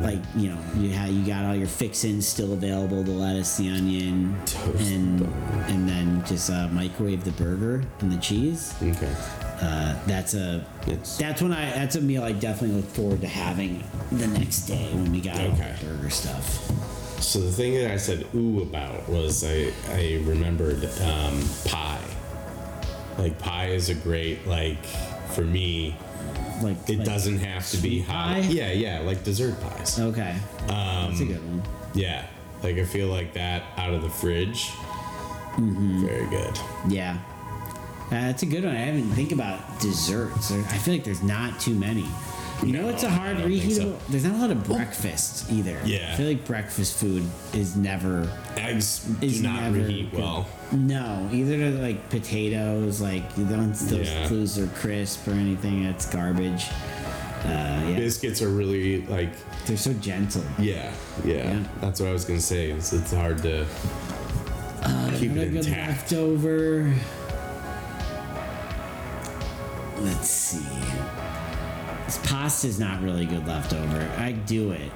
like 0.00 0.20
you 0.34 0.48
know 0.48 0.58
you 0.76 0.88
have 0.90 1.10
you 1.10 1.22
got 1.26 1.44
all 1.44 1.54
your 1.54 1.66
fixins 1.66 2.26
still 2.26 2.54
available 2.54 3.02
the 3.02 3.10
lettuce 3.10 3.58
the 3.58 3.68
onion 3.68 4.34
Toast 4.46 4.90
and 4.90 5.20
bun. 5.20 5.32
and 5.68 5.86
then 5.86 6.24
just 6.24 6.48
uh, 6.48 6.66
microwave 6.68 7.24
the 7.24 7.32
burger 7.32 7.84
and 8.00 8.10
the 8.10 8.16
cheese 8.18 8.72
Okay. 8.82 9.12
uh, 9.60 9.98
that's 10.06 10.32
a 10.32 10.64
It's- 10.86 11.18
that's 11.18 11.42
when 11.42 11.52
i 11.52 11.70
that's 11.72 11.96
a 11.96 12.00
meal 12.00 12.22
i 12.22 12.32
definitely 12.32 12.76
look 12.76 12.88
forward 12.88 13.20
to 13.20 13.26
having 13.28 13.84
the 14.12 14.28
next 14.28 14.60
day 14.62 14.88
when 14.94 15.12
we 15.12 15.20
got 15.20 15.38
all 15.38 15.50
the 15.50 15.74
burger 15.84 16.08
stuff 16.08 16.70
So 17.20 17.38
the 17.40 17.52
thing 17.52 17.74
that 17.74 17.90
I 17.90 17.96
said 17.96 18.26
ooh 18.34 18.62
about 18.62 19.08
was 19.08 19.44
I 19.44 19.72
I 19.90 20.20
remembered 20.24 20.84
um, 21.02 21.42
pie. 21.66 22.00
Like 23.18 23.38
pie 23.38 23.68
is 23.68 23.88
a 23.90 23.94
great 23.94 24.46
like 24.46 24.84
for 25.34 25.42
me. 25.42 25.94
like 26.62 26.76
It 26.88 26.98
like 26.98 27.06
doesn't 27.06 27.38
have 27.38 27.68
to 27.70 27.76
be 27.78 28.00
hot. 28.00 28.34
pie? 28.34 28.38
Yeah, 28.40 28.72
yeah, 28.72 29.00
like 29.00 29.22
dessert 29.24 29.60
pies. 29.60 29.98
okay 30.00 30.36
that's 30.66 31.20
a 31.20 31.24
good 31.24 31.42
one 31.44 31.62
Yeah, 31.94 32.26
like 32.62 32.76
I 32.78 32.84
feel 32.84 33.08
like 33.08 33.34
that 33.34 33.62
out 33.76 33.92
of 33.94 34.02
the 34.02 34.10
fridge. 34.10 34.70
Very 35.58 36.26
good. 36.30 36.58
yeah 36.88 37.18
Uh, 38.06 38.26
that's 38.26 38.42
a 38.42 38.46
good 38.46 38.64
one. 38.64 38.74
I 38.74 38.78
haven't 38.80 39.10
think 39.12 39.30
about 39.32 39.78
desserts. 39.80 40.50
I 40.50 40.62
feel 40.78 40.94
like 40.94 41.04
there's 41.04 41.22
not 41.22 41.60
too 41.60 41.74
many. 41.74 42.06
You 42.62 42.72
know, 42.74 42.82
No, 42.82 42.88
it's 42.90 43.02
a 43.04 43.10
hard 43.10 43.38
don't 43.38 43.48
think 43.48 43.62
reheatable. 43.64 43.98
so. 44.00 44.10
There's 44.10 44.24
not 44.24 44.34
a 44.34 44.38
lot 44.38 44.50
of 44.50 44.64
breakfast 44.64 45.50
either. 45.50 45.78
Yeah. 45.84 46.10
I 46.12 46.16
feel 46.16 46.26
like 46.28 46.44
breakfast 46.44 46.98
food 46.98 47.24
is 47.54 47.74
never 47.76 48.30
Eggs 48.56 49.06
is 49.22 49.38
do 49.38 49.42
not 49.44 49.62
never 49.62 49.78
reheat 49.78 50.10
good. 50.10 50.20
well. 50.20 50.46
No, 50.72 51.28
either 51.32 51.56
to 51.56 51.70
like 51.80 52.10
potatoes, 52.10 53.00
like 53.00 53.34
don't 53.36 53.72
those 53.72 54.08
Yeah. 54.08 54.28
foods 54.28 54.58
are 54.58 54.66
crisp 54.68 55.26
or 55.26 55.32
anything. 55.32 55.84
That's 55.84 56.06
garbage. 56.12 56.66
Uh, 57.44 57.48
yeah, 57.48 57.96
Biscuits 57.96 58.42
are 58.42 58.50
really 58.50 59.06
like 59.06 59.30
they're 59.64 59.76
so 59.78 59.94
gentle. 59.94 60.44
yeah, 60.58 60.92
yeah. 61.24 61.34
Yeah. 61.34 61.64
That's 61.80 61.98
what 62.00 62.10
I 62.10 62.12
was 62.12 62.26
gonna 62.26 62.40
say. 62.40 62.70
Is 62.70 62.92
it's 62.92 63.12
hard 63.12 63.38
to 63.38 63.64
keep 65.18 65.30
Another 65.32 65.46
it 65.46 65.52
good 65.52 65.66
intact. 65.66 66.12
leftover. 66.12 66.92
Let's 70.00 70.28
see. 70.28 70.58
Pasta's 72.18 72.78
not 72.78 73.02
really 73.02 73.26
good 73.26 73.46
leftover. 73.46 74.08
I 74.18 74.32
do 74.32 74.72
it, 74.72 74.90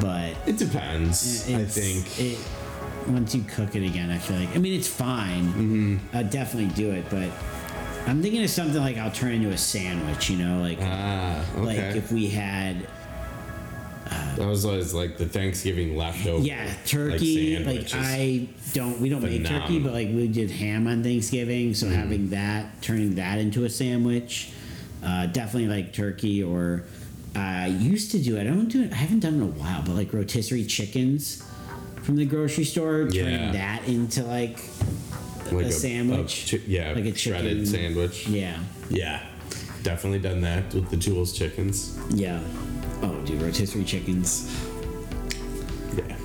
but 0.00 0.34
It 0.46 0.56
depends. 0.58 1.48
I 1.48 1.52
it's- 1.60 1.74
think. 1.74 2.20
it 2.20 2.38
once 3.08 3.34
you 3.34 3.42
cook 3.42 3.74
it 3.74 3.82
again, 3.86 4.10
I 4.10 4.18
feel 4.18 4.38
like 4.38 4.54
I 4.54 4.58
mean 4.58 4.74
it's 4.78 4.88
fine. 4.88 5.44
Mm-hmm. 5.44 5.96
I'd 6.16 6.30
definitely 6.30 6.74
do 6.74 6.90
it, 6.92 7.08
but 7.08 7.30
I'm 8.06 8.20
thinking 8.22 8.42
of 8.42 8.50
something 8.50 8.80
like 8.80 8.98
I'll 8.98 9.10
turn 9.10 9.32
into 9.32 9.48
a 9.50 9.56
sandwich. 9.58 10.28
You 10.30 10.38
know, 10.38 10.60
like 10.60 10.78
ah, 10.80 11.44
okay. 11.56 11.60
like 11.62 11.96
if 11.96 12.12
we 12.12 12.28
had 12.28 12.86
that 14.38 14.46
was 14.46 14.64
always 14.64 14.94
like 14.94 15.18
the 15.18 15.26
Thanksgiving 15.26 15.96
leftover. 15.96 16.44
yeah 16.44 16.72
turkey. 16.86 17.56
Like, 17.58 17.88
sandwiches. 17.88 17.94
I 17.94 18.48
don't 18.72 19.00
we 19.00 19.08
don't 19.08 19.22
make 19.22 19.44
turkey, 19.44 19.78
Phenomenal. 19.80 19.82
but 19.84 19.92
like 19.94 20.08
we 20.08 20.28
did 20.28 20.50
ham 20.50 20.86
on 20.86 21.02
Thanksgiving, 21.02 21.74
so 21.74 21.88
having 21.88 22.30
that 22.30 22.80
turning 22.80 23.16
that 23.16 23.38
into 23.38 23.64
a 23.64 23.70
sandwich, 23.70 24.50
uh, 25.04 25.26
definitely 25.26 25.68
like 25.68 25.92
turkey 25.92 26.42
or. 26.42 26.84
I 27.36 27.66
used 27.66 28.10
to 28.12 28.18
do 28.18 28.36
it. 28.36 28.40
I 28.40 28.44
don't 28.44 28.68
do 28.68 28.82
it. 28.82 28.90
I 28.92 28.96
haven't 28.96 29.20
done 29.20 29.34
it 29.34 29.36
in 29.36 29.42
a 29.42 29.46
while, 29.46 29.82
but 29.82 29.92
like 29.92 30.12
rotisserie 30.12 30.64
chickens 30.64 31.44
from 32.02 32.16
the 32.16 32.24
grocery 32.24 32.64
store, 32.64 33.06
turning 33.08 33.52
that 33.52 33.86
into 33.86 34.24
like 34.24 34.58
like 35.52 35.66
a 35.66 35.70
sandwich, 35.72 36.48
chi- 36.50 36.62
yeah, 36.66 36.92
like 36.94 37.04
a 37.04 37.14
shredded 37.14 37.50
chicken- 37.50 37.66
sandwich. 37.66 38.26
yeah, 38.28 38.58
Yeah, 38.88 39.22
definitely 39.84 40.18
done 40.18 40.40
that 40.40 40.72
with 40.74 40.90
the 40.90 40.96
Jewel's 40.96 41.32
chickens. 41.36 41.96
yeah. 42.10 42.40
Oh, 43.02 43.14
dude, 43.24 43.40
rotisserie 43.42 43.84
chickens. 43.84 44.50
Yeah. 45.96 46.16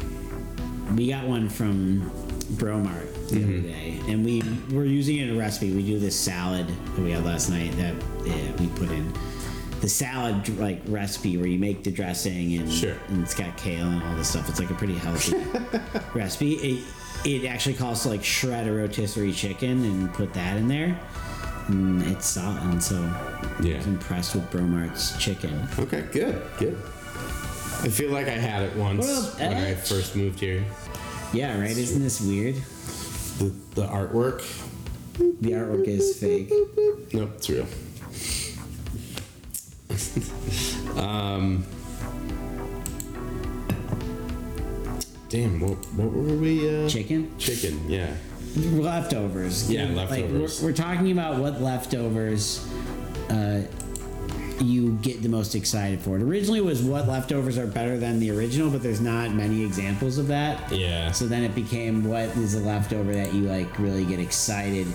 We 0.96 1.10
got 1.10 1.28
one 1.28 1.48
from 1.50 2.10
Breaux 2.52 2.80
Mart 2.80 3.08
the 3.34 3.44
other 3.44 3.54
mm-hmm. 3.54 3.68
day, 3.68 4.12
and 4.12 4.26
we 4.26 4.42
were 4.76 4.86
using 4.86 5.18
it 5.18 5.30
in 5.30 5.36
a 5.36 5.40
recipe. 5.40 5.74
We 5.74 5.84
do 5.84 6.00
this 6.00 6.20
salad 6.20 6.68
that 6.68 7.02
we 7.02 7.12
had 7.12 7.24
last 7.26 7.50
night 7.50 7.72
that 7.78 7.96
yeah, 8.26 8.52
we 8.58 8.68
put 8.68 8.90
in 8.90 9.14
the 9.82 9.90
salad 9.90 10.48
like 10.60 10.80
recipe 10.88 11.36
where 11.36 11.46
you 11.46 11.60
make 11.60 11.84
the 11.84 11.92
dressing 11.92 12.56
and, 12.56 12.72
Sure. 12.72 12.96
and 13.10 13.22
it's 13.22 13.36
got 13.36 13.58
kale 13.58 13.86
and 13.86 14.02
all 14.02 14.16
this 14.16 14.30
stuff. 14.30 14.48
It's 14.48 14.60
like 14.60 14.70
a 14.70 14.76
pretty 14.76 14.96
healthy 14.96 15.36
recipe. 16.14 16.54
It 16.54 16.84
it 17.26 17.46
actually 17.46 17.76
calls 17.76 18.04
to 18.04 18.10
like 18.10 18.24
shred 18.24 18.68
a 18.68 18.72
rotisserie 18.72 19.34
chicken 19.34 19.84
and 19.84 20.14
put 20.14 20.34
that 20.34 20.58
in 20.58 20.68
there. 20.68 20.98
And 21.68 22.02
it's 22.04 22.28
solid, 22.28 22.62
and 22.64 22.84
so 22.84 22.96
yeah. 23.62 23.76
I 23.76 23.78
was 23.78 23.88
impressed 23.88 24.36
with 24.36 24.50
Breaux 24.52 24.64
Mart's 24.64 25.18
chicken. 25.18 25.68
Okay, 25.80 26.06
good, 26.12 26.42
good. 26.58 26.76
I 26.76 27.90
feel 27.90 28.12
like 28.12 28.28
I 28.28 28.38
had 28.38 28.64
it 28.64 28.76
once 28.78 29.06
Well, 29.06 29.22
when 29.38 29.54
I 29.54 29.74
first 29.74 30.16
moved 30.16 30.40
here. 30.40 30.64
Yeah, 31.34 31.60
right. 31.60 31.72
Isn't 31.72 32.02
this 32.02 32.22
weird? 32.22 32.56
The, 33.44 33.54
the 33.76 33.88
artwork, 33.88 34.42
The 35.42 35.52
artwork 35.52 35.86
is 35.86 36.18
fake. 36.18 36.50
nope, 37.12 37.32
it's 37.36 37.50
real. 37.50 37.68
um, 41.04 41.66
damn, 45.28 45.60
what, 45.60 45.72
what 45.96 46.10
were 46.14 46.38
we? 46.38 46.86
Uh, 46.86 46.88
Chicken. 46.88 47.38
Chicken, 47.38 47.90
yeah. 47.90 48.16
leftovers. 48.56 49.70
Yeah, 49.70 49.88
Like, 49.90 50.10
leftovers. 50.12 50.62
we're, 50.62 50.70
we're 50.70 50.74
talking 50.76 51.12
about 51.12 51.38
what 51.40 51.60
leftovers 51.62 52.66
uh, 53.30 53.64
you 54.62 54.92
get 55.02 55.22
the 55.22 55.30
most 55.30 55.56
excited 55.56 56.02
for. 56.02 56.18
It 56.18 56.22
originally 56.24 56.62
was 56.62 56.82
what 56.82 57.08
leftovers 57.08 57.58
are 57.58 57.68
better 57.68 57.98
than 57.98 58.20
the 58.20 58.32
original, 58.32 58.70
but 58.70 58.82
there's 58.84 59.02
not 59.02 59.32
many 59.32 59.64
examples 59.64 60.18
of 60.18 60.28
that. 60.28 60.72
Yeah. 60.72 61.12
So 61.12 61.28
then 61.28 61.44
it 61.44 61.54
became 61.56 62.04
what 62.04 62.30
is 62.38 62.56
a 62.56 62.60
leftover 62.60 63.14
that 63.14 63.34
you 63.34 63.44
like 63.44 63.78
really 63.80 64.06
get 64.06 64.20
excited 64.20 64.88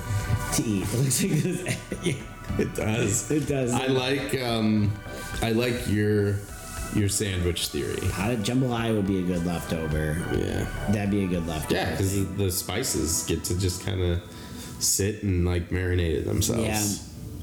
to 0.55 0.63
eat. 0.63 0.87
It 0.93 0.99
looks 0.99 1.23
like 1.23 1.33
this. 1.43 1.77
yeah, 2.03 2.15
It 2.59 2.75
does. 2.75 3.31
It 3.31 3.47
does. 3.49 3.73
I 3.73 3.87
like 3.87 4.41
um, 4.43 4.93
I 5.43 5.53
like 5.53 5.89
your 5.89 6.37
your 6.95 7.09
sandwich 7.09 7.69
theory. 7.69 7.99
Potted 8.13 8.41
jambalaya 8.45 8.95
would 8.95 9.07
be 9.07 9.19
a 9.19 9.23
good 9.23 9.45
leftover. 9.45 10.17
Yeah. 10.33 10.67
That'd 10.91 11.11
be 11.11 11.25
a 11.25 11.29
good 11.29 11.47
leftover. 11.47 11.75
Yeah, 11.75 11.91
because 11.91 12.35
the 12.37 12.51
spices 12.51 13.25
get 13.27 13.45
to 13.45 13.59
just 13.59 13.85
kind 13.85 14.01
of 14.03 14.23
sit 14.79 15.23
and 15.23 15.45
like 15.45 15.69
marinate 15.71 16.15
it 16.15 16.25
themselves. 16.25 16.63
yeah, 16.63 16.83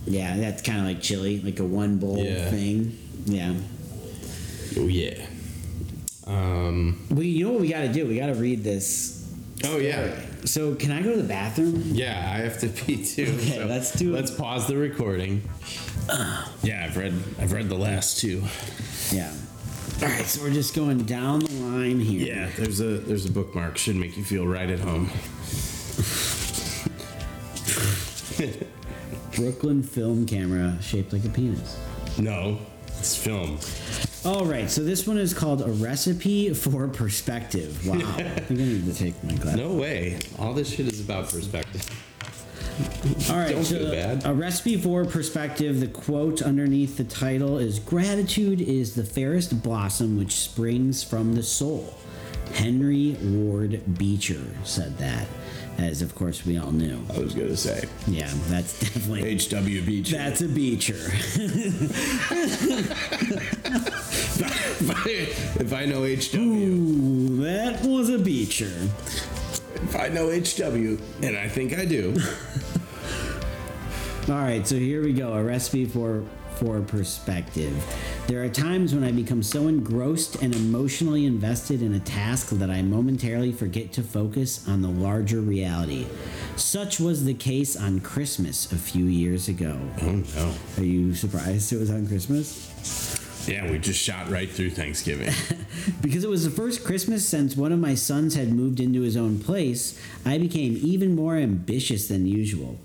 yeah, 0.05 0.37
that's 0.37 0.61
kind 0.61 0.79
of 0.79 0.85
like 0.85 1.01
chili, 1.01 1.41
like 1.41 1.59
a 1.59 1.65
one 1.65 1.97
bowl 1.97 2.17
Yeah. 2.17 2.49
thing. 2.49 2.97
Yeah. 3.25 3.53
Oh 4.77 4.87
yeah. 4.87 5.25
Um. 6.27 7.05
Well, 7.11 7.23
you 7.23 7.45
know 7.45 7.51
what 7.53 7.61
we 7.61 7.69
got 7.69 7.81
to 7.81 7.91
do? 7.93 8.05
We 8.07 8.17
got 8.17 8.27
to 8.27 8.33
read 8.35 8.63
this. 8.63 9.31
Oh 9.63 9.77
yeah. 9.77 10.19
So, 10.45 10.75
can 10.75 10.91
I 10.91 11.01
go 11.01 11.11
to 11.11 11.17
the 11.21 11.27
bathroom? 11.27 11.81
Yeah, 11.85 12.11
I 12.19 12.37
have 12.39 12.59
to 12.59 12.67
pee 12.67 13.03
too. 13.03 13.23
Okay, 13.35 13.57
so 13.57 13.65
let's 13.65 13.91
do 13.97 14.11
it. 14.13 14.15
Let's 14.17 14.31
pause 14.31 14.67
the 14.67 14.77
recording. 14.77 15.41
Yeah, 16.61 16.85
I've 16.85 16.95
read 16.97 17.13
I've 17.39 17.51
read 17.51 17.67
the 17.69 17.75
last 17.77 18.19
two. 18.19 18.43
Yeah. 19.11 19.33
All 20.01 20.07
right, 20.09 20.25
so 20.25 20.41
we're 20.43 20.51
just 20.53 20.75
going 20.75 20.99
down 21.05 21.39
the 21.39 21.51
line 21.53 21.99
here. 21.99 22.27
Yeah, 22.35 22.49
there's 22.57 22.79
a 22.81 22.97
there's 22.99 23.25
a 23.25 23.31
bookmark. 23.31 23.77
Should 23.77 23.95
make 23.95 24.17
you 24.17 24.23
feel 24.23 24.45
right 24.45 24.69
at 24.69 24.79
home. 24.79 25.09
Brooklyn 29.35 29.83
film 29.83 30.25
camera 30.25 30.77
shaped 30.81 31.13
like 31.13 31.25
a 31.25 31.29
penis. 31.29 31.77
No, 32.17 32.57
it's 32.87 33.15
film. 33.15 33.59
All 34.25 34.45
right, 34.45 34.69
so 34.69 34.83
this 34.83 35.05
one 35.05 35.17
is 35.17 35.33
called 35.33 35.61
A 35.61 35.71
Recipe 35.71 36.53
for 36.53 36.87
Perspective. 36.87 37.85
Wow. 37.87 37.95
I 37.95 38.23
think 38.23 38.59
I 38.59 38.63
need 38.63 38.85
to 38.85 38.93
take 38.93 39.23
my 39.23 39.33
glass. 39.35 39.55
No 39.55 39.73
way. 39.73 40.17
All 40.39 40.53
this 40.53 40.73
shit 40.73 40.87
is 40.87 40.99
about 40.99 41.29
perspective. 41.29 41.87
All 43.29 43.37
right, 43.37 43.51
Don't 43.51 43.63
so 43.63 43.77
feel 43.77 43.91
bad. 43.91 44.25
A 44.25 44.33
Recipe 44.33 44.77
for 44.77 45.05
Perspective, 45.05 45.79
the 45.79 45.87
quote 45.87 46.41
underneath 46.41 46.97
the 46.97 47.03
title 47.03 47.57
is 47.57 47.79
Gratitude 47.79 48.59
is 48.59 48.95
the 48.95 49.03
fairest 49.03 49.61
blossom 49.61 50.17
which 50.17 50.33
springs 50.33 51.03
from 51.03 51.35
the 51.35 51.43
soul. 51.43 51.93
Henry 52.53 53.15
Ward 53.21 53.81
Beecher 53.97 54.43
said 54.63 54.97
that, 54.97 55.27
as 55.77 56.01
of 56.01 56.15
course 56.15 56.45
we 56.45 56.57
all 56.57 56.71
knew. 56.71 56.99
I 57.13 57.19
was 57.19 57.33
gonna 57.33 57.57
say 57.57 57.83
Yeah, 58.07 58.31
that's 58.47 58.79
definitely. 58.79 59.23
H.W. 59.25 59.81
Beach. 59.83 60.11
That's 60.11 60.41
a 60.41 60.47
Beecher. 60.47 60.95
if, 60.95 61.91
I, 65.05 65.09
if 65.61 65.73
I 65.73 65.85
know 65.85 66.03
H.W. 66.05 66.67
Ooh, 66.67 67.37
that 67.43 67.81
was 67.83 68.09
a 68.09 68.17
Beecher. 68.19 68.71
If 69.75 69.95
I 69.95 70.07
know 70.09 70.29
H.W. 70.31 70.97
and 71.21 71.37
I 71.37 71.47
think 71.47 71.77
I 71.77 71.85
do. 71.85 72.17
All 74.27 74.33
right, 74.41 74.67
so 74.67 74.75
here 74.75 75.03
we 75.03 75.13
go. 75.13 75.33
A 75.33 75.43
recipe 75.43 75.85
for 75.85 76.23
for 76.55 76.81
perspective. 76.81 77.73
There 78.27 78.43
are 78.43 78.49
times 78.49 78.95
when 78.95 79.03
I 79.03 79.11
become 79.11 79.43
so 79.43 79.67
engrossed 79.67 80.41
and 80.41 80.55
emotionally 80.55 81.27
invested 81.27 81.83
in 81.83 81.93
a 81.93 81.99
task 81.99 82.49
that 82.49 82.71
I 82.71 82.81
momentarily 82.81 83.51
forget 83.51 83.93
to 83.93 84.01
focus 84.01 84.67
on 84.67 84.81
the 84.81 84.89
larger 84.89 85.41
reality. 85.41 86.07
Such 86.55 86.99
was 86.99 87.23
the 87.23 87.35
case 87.35 87.75
on 87.75 87.99
Christmas 87.99 88.71
a 88.71 88.77
few 88.77 89.05
years 89.05 89.47
ago. 89.47 89.77
Oh 90.01 90.23
no. 90.35 90.53
Are 90.77 90.83
you 90.83 91.13
surprised 91.13 91.71
it 91.71 91.77
was 91.77 91.91
on 91.91 92.07
Christmas? 92.07 93.47
Yeah, 93.47 93.69
we 93.69 93.77
just 93.77 93.99
shot 93.99 94.27
right 94.31 94.49
through 94.49 94.71
Thanksgiving. 94.71 95.31
Because 96.01 96.23
it 96.23 96.29
was 96.29 96.43
the 96.43 96.49
first 96.49 96.83
Christmas 96.83 97.27
since 97.27 97.55
one 97.55 97.71
of 97.71 97.77
my 97.77 97.93
sons 97.93 98.33
had 98.33 98.51
moved 98.51 98.79
into 98.79 99.01
his 99.01 99.15
own 99.15 99.39
place, 99.39 99.99
I 100.25 100.39
became 100.39 100.79
even 100.81 101.15
more 101.15 101.35
ambitious 101.35 102.07
than 102.07 102.25
usual. 102.25 102.79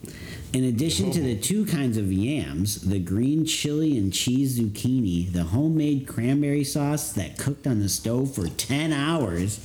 In 0.53 0.65
addition 0.65 1.13
to 1.13 1.21
the 1.21 1.37
two 1.39 1.65
kinds 1.65 1.97
of 1.97 2.13
yams, 2.13 2.81
the 2.81 2.99
green 2.99 3.45
chili 3.47 3.97
and 3.97 4.13
cheese 4.13 4.59
zucchini, 4.59 5.33
the 5.33 5.45
homemade 5.45 6.09
cranberry 6.09 6.65
sauce 6.65 7.13
that 7.13 7.39
cooked 7.39 7.69
on 7.69 7.79
the 7.79 7.89
stove 7.89 8.35
for 8.35 8.49
10 8.49 8.93
hours, 8.93 9.59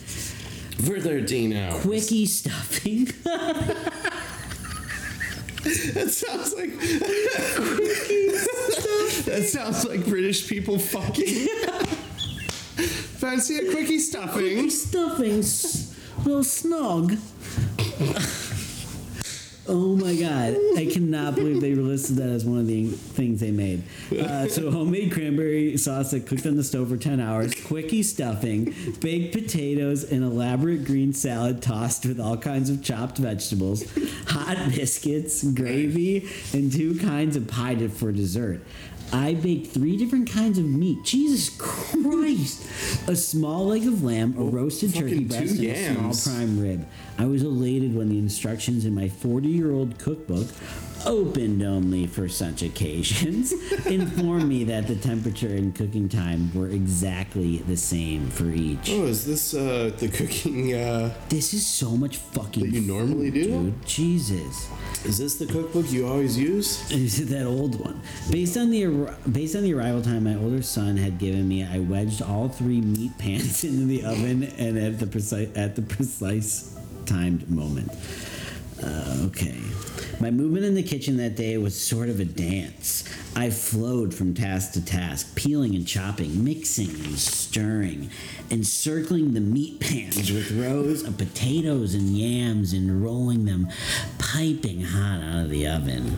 For 0.85 0.99
13 0.99 1.53
hours. 1.53 1.81
quickie 1.81 2.27
stuffing, 2.27 3.05
That 5.65 6.11
sounds 6.11 6.53
like. 6.53 6.69
that 9.25 9.47
sounds 9.49 9.83
like 9.85 10.05
British 10.05 10.47
people 10.47 10.77
fucking. 10.77 11.47
Fancy 13.17 13.55
a 13.57 13.71
quickie 13.71 13.97
stuffing? 13.97 14.69
stuffing, 14.69 15.39
s- 15.39 15.95
real 16.23 16.43
snug. 16.43 17.13
Oh 19.67 19.95
my 19.95 20.15
god! 20.15 20.55
I 20.77 20.85
cannot 20.91 21.33
believe 21.35 21.59
they 21.59 21.73
listed 21.73 22.17
that 22.17 22.29
as 22.29 22.45
one 22.45 22.59
of 22.59 22.67
the 22.67 22.85
things 22.87 23.39
they 23.39 23.49
made. 23.49 23.81
Uh, 24.11 24.47
so 24.47 24.69
homemade 24.69 25.11
cranberry 25.11 25.75
sauce 25.77 26.11
that 26.11 26.27
cooked 26.27 26.45
on 26.45 26.55
the 26.55 26.63
stove 26.63 26.89
for 26.89 26.97
ten 26.97 27.19
hours, 27.19 27.53
quickie 27.65 28.03
stuffing, 28.03 28.75
baked 28.99 29.33
potatoes, 29.33 30.03
an 30.11 30.21
elaborate 30.21 30.85
green 30.85 31.13
salad 31.13 31.63
tossed 31.63 32.05
with 32.05 32.19
all 32.19 32.37
kinds 32.37 32.69
of 32.69 32.83
chopped 32.83 33.17
vegetables, 33.17 33.83
hot 34.27 34.57
biscuits, 34.75 35.43
gravy, 35.43 36.29
and 36.53 36.71
two 36.71 36.99
kinds 36.99 37.35
of 37.35 37.47
pie 37.47 37.75
for 37.87 38.11
dessert. 38.11 38.61
I 39.11 39.33
baked 39.33 39.67
three 39.67 39.97
different 39.97 40.29
kinds 40.29 40.57
of 40.57 40.65
meat. 40.65 41.03
Jesus 41.03 41.49
Christ! 41.57 42.63
A 43.07 43.15
small 43.15 43.67
leg 43.67 43.87
of 43.87 44.03
lamb, 44.03 44.35
a 44.37 44.41
oh, 44.41 44.49
roasted 44.49 44.93
turkey 44.93 45.19
two 45.19 45.27
breast, 45.27 45.59
and 45.59 45.65
a 45.65 45.93
small 45.93 46.03
yams. 46.03 46.27
prime 46.27 46.59
rib. 46.59 46.87
I 47.17 47.25
was 47.25 47.43
elated 47.43 47.95
when 47.95 48.09
the 48.09 48.19
instructions 48.19 48.85
in 48.85 48.93
my 48.93 49.09
40 49.09 49.47
year 49.47 49.71
old 49.71 49.99
cookbook 49.99 50.47
opened 51.05 51.61
only 51.63 52.07
for 52.07 52.27
such 52.27 52.61
occasions, 52.63 53.51
informed 53.85 54.47
me 54.47 54.63
that 54.65 54.87
the 54.87 54.95
temperature 54.95 55.47
and 55.49 55.73
cooking 55.75 56.09
time 56.09 56.51
were 56.53 56.67
exactly 56.67 57.57
the 57.59 57.77
same 57.77 58.29
for 58.29 58.49
each. 58.49 58.89
Oh, 58.91 59.05
is 59.05 59.25
this 59.25 59.53
uh, 59.53 59.91
the 59.97 60.07
cooking? 60.09 60.73
Uh, 60.73 61.13
This 61.29 61.53
is 61.53 61.65
so 61.65 61.91
much 61.97 62.17
fucking. 62.17 62.71
That 62.71 62.71
you 62.71 62.81
normally 62.81 63.31
food, 63.31 63.33
do? 63.43 63.43
dude. 63.71 63.85
Jesus. 63.85 64.69
is 65.05 65.17
this 65.17 65.35
the 65.35 65.45
cookbook 65.45 65.91
you 65.91 66.07
always 66.07 66.37
use? 66.37 66.89
Is 66.91 67.19
it 67.19 67.25
that 67.29 67.45
old 67.45 67.79
one? 67.79 68.01
Based 68.31 68.57
on 68.57 68.69
the 68.71 68.85
ar- 68.85 69.17
based 69.31 69.55
on 69.55 69.63
the 69.63 69.73
arrival 69.73 70.01
time 70.01 70.23
my 70.23 70.35
older 70.35 70.61
son 70.61 70.97
had 70.97 71.17
given 71.19 71.47
me, 71.47 71.63
I 71.63 71.79
wedged 71.79 72.21
all 72.21 72.49
three 72.49 72.81
meat 72.81 73.17
pans 73.19 73.63
into 73.63 73.85
the 73.85 74.03
oven 74.05 74.43
and 74.57 74.77
at 74.77 74.99
the 74.99 75.07
precise 75.07 75.49
at 75.55 75.75
the 75.75 75.81
precise 75.81 76.75
timed 77.05 77.49
moment. 77.49 77.91
Uh, 78.83 79.27
okay. 79.27 79.57
My 80.19 80.31
movement 80.31 80.65
in 80.65 80.75
the 80.75 80.83
kitchen 80.83 81.17
that 81.17 81.35
day 81.35 81.57
was 81.57 81.79
sort 81.79 82.07
of 82.07 82.19
a 82.21 82.25
dance. 82.25 83.03
I 83.35 83.49
flowed 83.49 84.13
from 84.13 84.33
task 84.33 84.71
to 84.73 84.83
task, 84.83 85.35
peeling 85.35 85.75
and 85.75 85.85
chopping, 85.85 86.43
mixing 86.43 86.89
and 86.89 87.19
stirring, 87.19 88.09
encircling 88.49 89.33
the 89.33 89.41
meat 89.41 89.81
pans 89.81 90.31
with 90.31 90.51
rows 90.51 91.03
of 91.03 91.17
potatoes 91.17 91.93
and 91.93 92.17
yams 92.17 92.71
and 92.71 93.03
rolling 93.03 93.45
them 93.45 93.67
piping 94.17 94.81
hot 94.81 95.21
out 95.21 95.43
of 95.43 95.49
the 95.49 95.67
oven. 95.67 96.17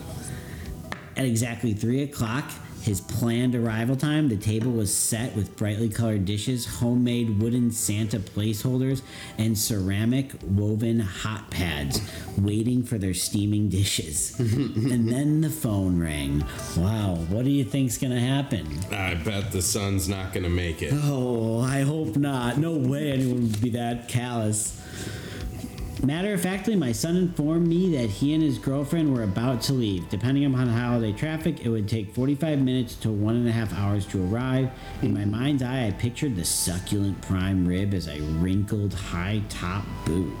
At 1.16 1.24
exactly 1.24 1.72
3 1.72 2.02
o'clock, 2.04 2.50
his 2.82 3.00
planned 3.00 3.54
arrival 3.54 3.96
time, 3.96 4.28
the 4.28 4.36
table 4.36 4.70
was 4.70 4.94
set 4.94 5.34
with 5.34 5.56
brightly 5.56 5.88
colored 5.88 6.24
dishes, 6.24 6.66
homemade 6.66 7.40
wooden 7.40 7.70
Santa 7.70 8.18
placeholders, 8.18 9.02
and 9.36 9.56
ceramic 9.56 10.32
woven 10.42 11.00
hot 11.00 11.50
pads 11.50 12.00
waiting 12.38 12.82
for 12.82 12.98
their 12.98 13.14
steaming 13.14 13.68
dishes. 13.68 14.38
and 14.38 15.08
then 15.08 15.40
the 15.40 15.50
phone 15.50 15.98
rang. 15.98 16.44
Wow, 16.76 17.16
what 17.28 17.44
do 17.44 17.50
you 17.50 17.64
think's 17.64 17.98
gonna 17.98 18.20
happen? 18.20 18.66
I 18.90 19.14
bet 19.14 19.52
the 19.52 19.62
son's 19.62 20.08
not 20.08 20.32
gonna 20.32 20.48
make 20.48 20.82
it. 20.82 20.92
Oh, 20.94 21.60
I 21.60 21.82
hope 21.82 22.16
not. 22.16 22.58
No 22.58 22.72
way 22.76 23.12
anyone 23.12 23.42
would 23.42 23.60
be 23.60 23.70
that 23.70 24.08
callous. 24.08 24.80
Matter 26.02 26.32
of 26.34 26.40
factly, 26.40 26.76
my 26.76 26.92
son 26.92 27.16
informed 27.16 27.66
me 27.66 27.96
that 27.96 28.08
he 28.08 28.32
and 28.32 28.42
his 28.42 28.56
girlfriend 28.58 29.12
were 29.14 29.24
about 29.24 29.60
to 29.62 29.72
leave. 29.72 30.08
Depending 30.08 30.44
upon 30.44 30.68
holiday 30.68 31.12
traffic, 31.12 31.64
it 31.66 31.68
would 31.68 31.88
take 31.88 32.14
45 32.14 32.62
minutes 32.62 32.94
to 32.96 33.10
one 33.10 33.34
and 33.34 33.48
a 33.48 33.52
half 33.52 33.72
hours 33.74 34.06
to 34.08 34.24
arrive. 34.32 34.70
In 35.02 35.12
my 35.12 35.24
mind's 35.24 35.62
eye, 35.62 35.86
I 35.86 35.90
pictured 35.90 36.36
the 36.36 36.44
succulent 36.44 37.20
prime 37.22 37.66
rib 37.66 37.94
as 37.94 38.06
a 38.06 38.20
wrinkled 38.20 38.94
high 38.94 39.42
top 39.48 39.84
boot. 40.06 40.32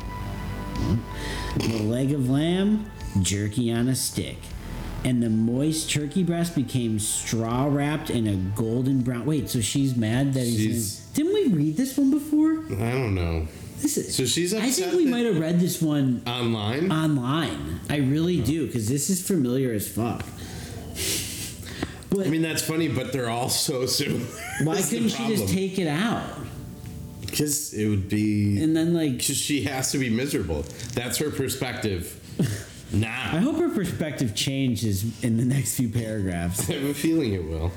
The 1.56 1.82
leg 1.82 2.12
of 2.12 2.30
lamb, 2.30 2.88
jerky 3.20 3.72
on 3.72 3.88
a 3.88 3.96
stick. 3.96 4.36
And 5.04 5.20
the 5.22 5.30
moist 5.30 5.90
turkey 5.90 6.22
breast 6.22 6.54
became 6.54 6.98
straw 7.00 7.66
wrapped 7.66 8.10
in 8.10 8.26
a 8.28 8.36
golden 8.56 9.00
brown. 9.00 9.26
Wait, 9.26 9.48
so 9.48 9.60
she's 9.60 9.96
mad 9.96 10.34
that 10.34 10.44
he's. 10.44 10.56
She's- 10.58 11.06
Didn't 11.14 11.34
we 11.34 11.48
read 11.48 11.76
this 11.76 11.96
one 11.98 12.10
before? 12.12 12.64
I 12.70 12.92
don't 12.92 13.14
know. 13.16 13.48
This 13.80 13.96
is, 13.96 14.14
So 14.14 14.24
she's 14.24 14.54
I 14.54 14.70
think 14.70 14.94
we 14.94 15.06
might 15.06 15.24
have 15.26 15.38
read 15.38 15.60
this 15.60 15.80
one 15.80 16.22
Online? 16.26 16.90
online. 16.90 17.80
I 17.88 17.96
really 17.98 18.40
oh. 18.40 18.44
do, 18.44 18.66
because 18.66 18.88
this 18.88 19.08
is 19.10 19.26
familiar 19.26 19.72
as 19.72 19.88
fuck. 19.88 20.24
But 22.10 22.26
I 22.26 22.30
mean, 22.30 22.42
that's 22.42 22.62
funny, 22.62 22.88
but 22.88 23.12
they're 23.12 23.30
all 23.30 23.48
so 23.50 23.86
similar. 23.86 24.20
why 24.62 24.80
couldn't 24.82 25.10
she 25.10 25.26
just 25.28 25.48
take 25.48 25.78
it 25.78 25.88
out? 25.88 26.24
Because 27.20 27.74
it 27.74 27.88
would 27.88 28.08
be. 28.08 28.62
And 28.62 28.74
then, 28.76 28.94
like, 28.94 29.18
Because 29.18 29.36
she 29.36 29.62
has 29.64 29.92
to 29.92 29.98
be 29.98 30.08
miserable. 30.10 30.64
That's 30.94 31.18
her 31.18 31.30
perspective. 31.30 32.14
Nah. 32.90 33.08
I 33.08 33.40
hope 33.40 33.56
her 33.58 33.68
perspective 33.68 34.34
changes 34.34 35.22
in 35.22 35.36
the 35.36 35.44
next 35.44 35.76
few 35.76 35.90
paragraphs. 35.90 36.70
I 36.70 36.72
have 36.72 36.84
a 36.84 36.94
feeling 36.94 37.34
it 37.34 37.44
will. 37.44 37.70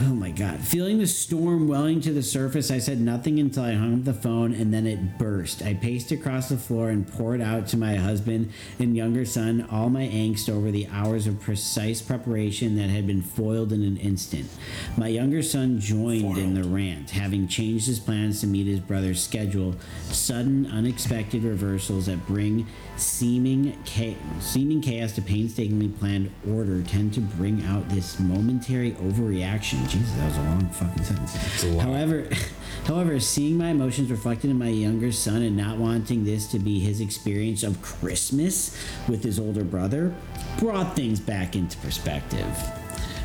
Oh 0.00 0.14
my 0.14 0.30
god. 0.30 0.60
Feeling 0.60 0.98
the 0.98 1.08
storm 1.08 1.66
welling 1.66 2.00
to 2.02 2.12
the 2.12 2.22
surface, 2.22 2.70
I 2.70 2.78
said 2.78 3.00
nothing 3.00 3.40
until 3.40 3.64
I 3.64 3.72
hung 3.72 3.94
up 3.94 4.04
the 4.04 4.14
phone 4.14 4.54
and 4.54 4.72
then 4.72 4.86
it 4.86 5.18
burst. 5.18 5.60
I 5.60 5.74
paced 5.74 6.12
across 6.12 6.48
the 6.48 6.56
floor 6.56 6.90
and 6.90 7.06
poured 7.06 7.40
out 7.40 7.66
to 7.68 7.76
my 7.76 7.96
husband 7.96 8.52
and 8.78 8.96
younger 8.96 9.24
son 9.24 9.66
all 9.72 9.90
my 9.90 10.06
angst 10.06 10.48
over 10.48 10.70
the 10.70 10.86
hours 10.92 11.26
of 11.26 11.40
precise 11.40 12.00
preparation 12.00 12.76
that 12.76 12.90
had 12.90 13.08
been 13.08 13.22
foiled 13.22 13.72
in 13.72 13.82
an 13.82 13.96
instant. 13.96 14.48
My 14.96 15.08
younger 15.08 15.42
son 15.42 15.80
joined 15.80 16.38
in 16.38 16.54
the 16.54 16.68
rant, 16.68 17.10
having 17.10 17.48
changed 17.48 17.88
his 17.88 17.98
plans 17.98 18.40
to 18.42 18.46
meet 18.46 18.68
his 18.68 18.80
brother's 18.80 19.20
schedule. 19.20 19.74
Sudden, 20.10 20.66
unexpected 20.66 21.42
reversals 21.42 22.06
that 22.06 22.24
bring 22.28 22.68
seeming 22.98 23.76
cha- 23.84 24.16
seeming 24.40 24.80
chaos 24.80 25.12
to 25.12 25.22
painstakingly 25.22 25.88
planned 25.88 26.30
order 26.50 26.82
tend 26.82 27.14
to 27.14 27.20
bring 27.20 27.64
out 27.64 27.88
this 27.88 28.18
momentary 28.18 28.92
overreaction. 28.92 29.88
Jesus, 29.88 30.12
that 30.12 30.26
was 30.26 30.36
a 30.36 30.42
long 30.42 30.68
fucking 30.68 31.04
sentence. 31.04 31.62
However, 31.80 32.28
however, 32.86 33.20
seeing 33.20 33.56
my 33.56 33.70
emotions 33.70 34.10
reflected 34.10 34.50
in 34.50 34.58
my 34.58 34.68
younger 34.68 35.12
son 35.12 35.42
and 35.42 35.56
not 35.56 35.78
wanting 35.78 36.24
this 36.24 36.46
to 36.48 36.58
be 36.58 36.80
his 36.80 37.00
experience 37.00 37.62
of 37.62 37.80
Christmas 37.82 38.76
with 39.08 39.22
his 39.22 39.38
older 39.38 39.64
brother 39.64 40.14
brought 40.58 40.96
things 40.96 41.20
back 41.20 41.54
into 41.54 41.76
perspective. 41.78 42.46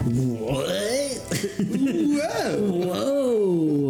What? 0.04 0.68
Whoa! 1.60 2.72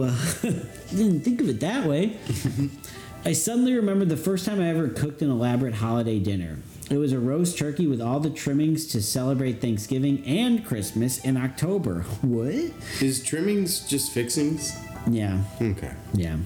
Whoa! 0.06 0.16
Didn't 0.90 1.22
think 1.22 1.42
of 1.42 1.50
it 1.50 1.60
that 1.62 1.86
way. 1.86 2.18
I 3.26 3.32
suddenly 3.32 3.74
remembered 3.74 4.10
the 4.10 4.18
first 4.18 4.46
time 4.46 4.60
I 4.60 4.68
ever 4.68 4.90
cooked 4.90 5.22
an 5.22 5.30
elaborate 5.32 5.76
holiday 5.76 6.20
dinner. 6.20 6.58
It 6.90 6.98
was 6.98 7.14
a 7.14 7.20
roast 7.20 7.58
turkey 7.58 7.88
with 7.88 8.02
all 8.02 8.20
the 8.20 8.30
trimmings 8.30 8.86
to 8.88 9.02
celebrate 9.02 9.62
Thanksgiving 9.62 10.22
and 10.26 10.66
Christmas 10.66 11.20
in 11.24 11.38
October. 11.38 12.02
What? 12.22 12.54
Is 13.02 13.24
trimmings 13.24 13.88
just 13.88 14.12
fixings? 14.12 14.78
Yeah, 15.10 15.42
Okay. 15.62 15.94
yeah. 16.14 16.38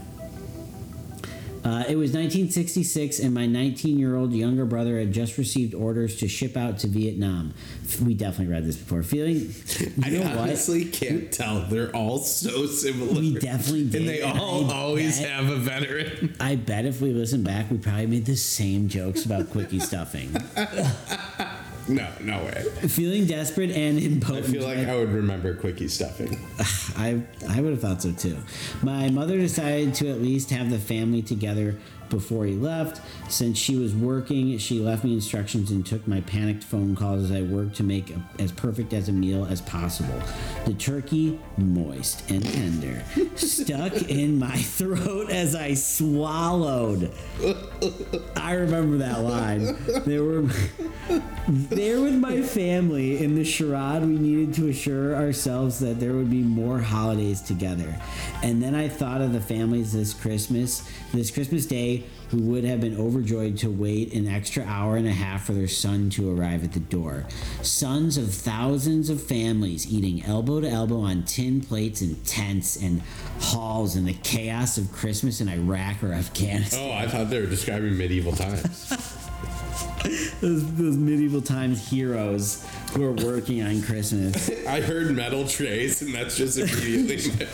Uh, 1.68 1.82
it 1.82 1.98
was 1.98 2.12
1966, 2.14 3.20
and 3.20 3.34
my 3.34 3.46
19 3.46 4.00
year 4.00 4.16
old 4.16 4.32
younger 4.32 4.64
brother 4.64 4.98
had 4.98 5.12
just 5.12 5.38
received 5.38 5.74
orders 5.76 6.16
to 6.16 6.26
ship 6.26 6.56
out 6.56 6.78
to 6.80 6.88
Vietnam. 6.88 7.54
We 8.02 8.14
definitely 8.14 8.54
read 8.54 8.66
this 8.66 8.78
before. 8.78 9.04
Feeling, 9.04 9.54
you 10.06 10.20
know 10.20 10.24
I 10.24 10.30
what? 10.30 10.38
honestly 10.38 10.86
can't 10.86 11.30
tell. 11.30 11.60
They're 11.66 11.94
all 11.94 12.20
so 12.20 12.68
similar. 12.68 13.20
We 13.20 13.34
definitely 13.34 13.90
did. 13.90 14.00
And 14.02 14.10
they 14.10 14.22
all 14.22 14.72
I 14.72 14.76
always 14.76 15.20
bet- 15.20 15.30
have 15.30 15.50
a 15.50 15.58
veteran. 15.58 16.38
I 16.40 16.56
bet 16.56 16.86
if 16.86 17.02
we 17.02 17.12
listen 17.12 17.44
back, 17.44 17.70
we 17.70 17.78
probably 17.80 18.08
made 18.08 18.26
the 18.26 18.38
same 18.38 18.88
jokes 18.88 19.26
about 19.26 19.50
quickie 19.50 19.82
stuffing. 19.82 20.34
No, 21.88 22.08
no 22.22 22.44
way. 22.44 22.64
Feeling 22.88 23.26
desperate 23.26 23.72
and 23.72 24.00
impotent. 24.00 24.46
I 24.46 24.50
feel 24.50 24.64
like 24.64 24.80
I 24.80 24.96
would 24.96 25.12
remember 25.12 25.56
quickie 25.56 25.88
stuffing. 25.88 26.38
I 26.98 27.22
I 27.48 27.62
would 27.62 27.72
have 27.72 27.82
thought 27.82 28.02
so 28.02 28.12
too. 28.12 28.38
My 28.82 29.10
mother 29.10 29.38
decided 29.38 29.94
to 29.96 30.10
at 30.10 30.22
least 30.22 30.50
have 30.52 30.70
the 30.70 30.80
family 30.80 31.22
together 31.22 31.78
before 32.10 32.46
he 32.46 32.56
left. 32.56 33.02
Since 33.30 33.58
she 33.58 33.76
was 33.76 33.96
working, 33.96 34.58
she 34.58 34.80
left 34.80 35.04
me 35.04 35.14
instructions 35.14 35.72
and 35.72 35.86
took 35.86 36.08
my 36.08 36.22
panicked 36.22 36.64
phone 36.64 36.96
calls 36.96 37.26
as 37.26 37.32
I 37.32 37.42
worked 37.42 37.76
to 37.78 37.84
make 37.84 38.10
a, 38.10 38.22
as 38.40 38.52
perfect 38.52 38.94
as 38.94 39.10
a 39.10 39.14
meal 39.14 39.46
as 39.46 39.62
possible. 39.62 40.22
The 40.66 40.74
turkey, 40.74 41.40
moist 41.58 42.30
and 42.30 42.44
tender, 42.44 43.04
stuck 43.36 43.94
in 44.10 44.40
my 44.40 44.58
throat 44.58 45.30
as 45.30 45.56
I 45.56 45.74
swallowed. 45.74 47.12
I 48.36 48.54
remember 48.54 48.98
that 48.98 49.22
line. 49.22 49.78
There 50.06 50.24
were 50.24 50.50
there 51.48 52.02
with 52.02 52.16
my 52.16 52.42
family 52.42 53.24
in 53.24 53.36
the 53.36 53.44
charade 53.44 54.04
we 54.04 54.18
needed 54.18 54.54
to 54.54 54.68
assure 54.68 55.16
ourselves 55.16 55.80
that 55.80 56.00
there 56.00 56.14
would 56.14 56.30
be 56.30 56.42
more 56.42 56.80
holidays 56.80 57.42
together 57.42 57.96
and 58.44 58.62
then 58.62 58.76
i 58.76 58.88
thought 58.88 59.22
of 59.22 59.32
the 59.32 59.40
families 59.40 59.94
this 59.94 60.14
christmas 60.14 60.90
this 61.14 61.32
christmas 61.32 61.66
day 61.66 62.04
who 62.30 62.38
would 62.42 62.64
have 62.66 62.82
been 62.82 62.98
overjoyed 62.98 63.58
to 63.58 63.70
wait 63.70 64.14
an 64.14 64.28
extra 64.28 64.64
hour 64.66 64.98
and 64.98 65.08
a 65.08 65.12
half 65.12 65.46
for 65.46 65.54
their 65.54 65.68
son 65.68 66.10
to 66.10 66.30
arrive 66.38 66.64
at 66.64 66.74
the 66.74 66.80
door 66.80 67.26
sons 67.62 68.18
of 68.18 68.34
thousands 68.34 69.10
of 69.10 69.22
families 69.22 69.92
eating 69.92 70.24
elbow 70.26 70.60
to 70.60 70.70
elbow 70.70 71.00
on 71.00 71.24
tin 71.24 71.62
plates 71.62 72.02
in 72.02 72.16
tents 72.26 72.76
and 72.76 73.02
halls 73.40 73.96
in 73.96 74.06
the 74.06 74.14
chaos 74.24 74.78
of 74.78 74.92
christmas 74.92 75.40
in 75.42 75.48
iraq 75.48 76.04
or 76.04 76.12
afghanistan 76.14 76.90
Oh, 76.90 76.92
I 76.94 77.08
thought 77.08 77.30
they 77.30 77.40
were 77.40 77.48
describing 77.48 77.98
medieval 77.98 78.34
times. 78.34 78.90
those, 80.42 80.74
those 80.76 80.98
medieval 80.98 81.42
times 81.42 81.90
heroes 81.90 82.66
who 82.94 83.04
are 83.04 83.14
working 83.14 83.62
on 83.64 83.82
christmas 83.82 84.50
I 84.68 84.82
heard 84.82 85.16
metal 85.16 85.48
trays, 85.48 86.02
and 86.02 86.14
that's 86.14 86.36
just 86.38 86.58
immediately. 86.58 87.48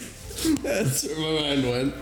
that's 0.54 1.06
where 1.06 1.18
my 1.18 1.40
mind 1.40 1.68
went. 1.68 1.94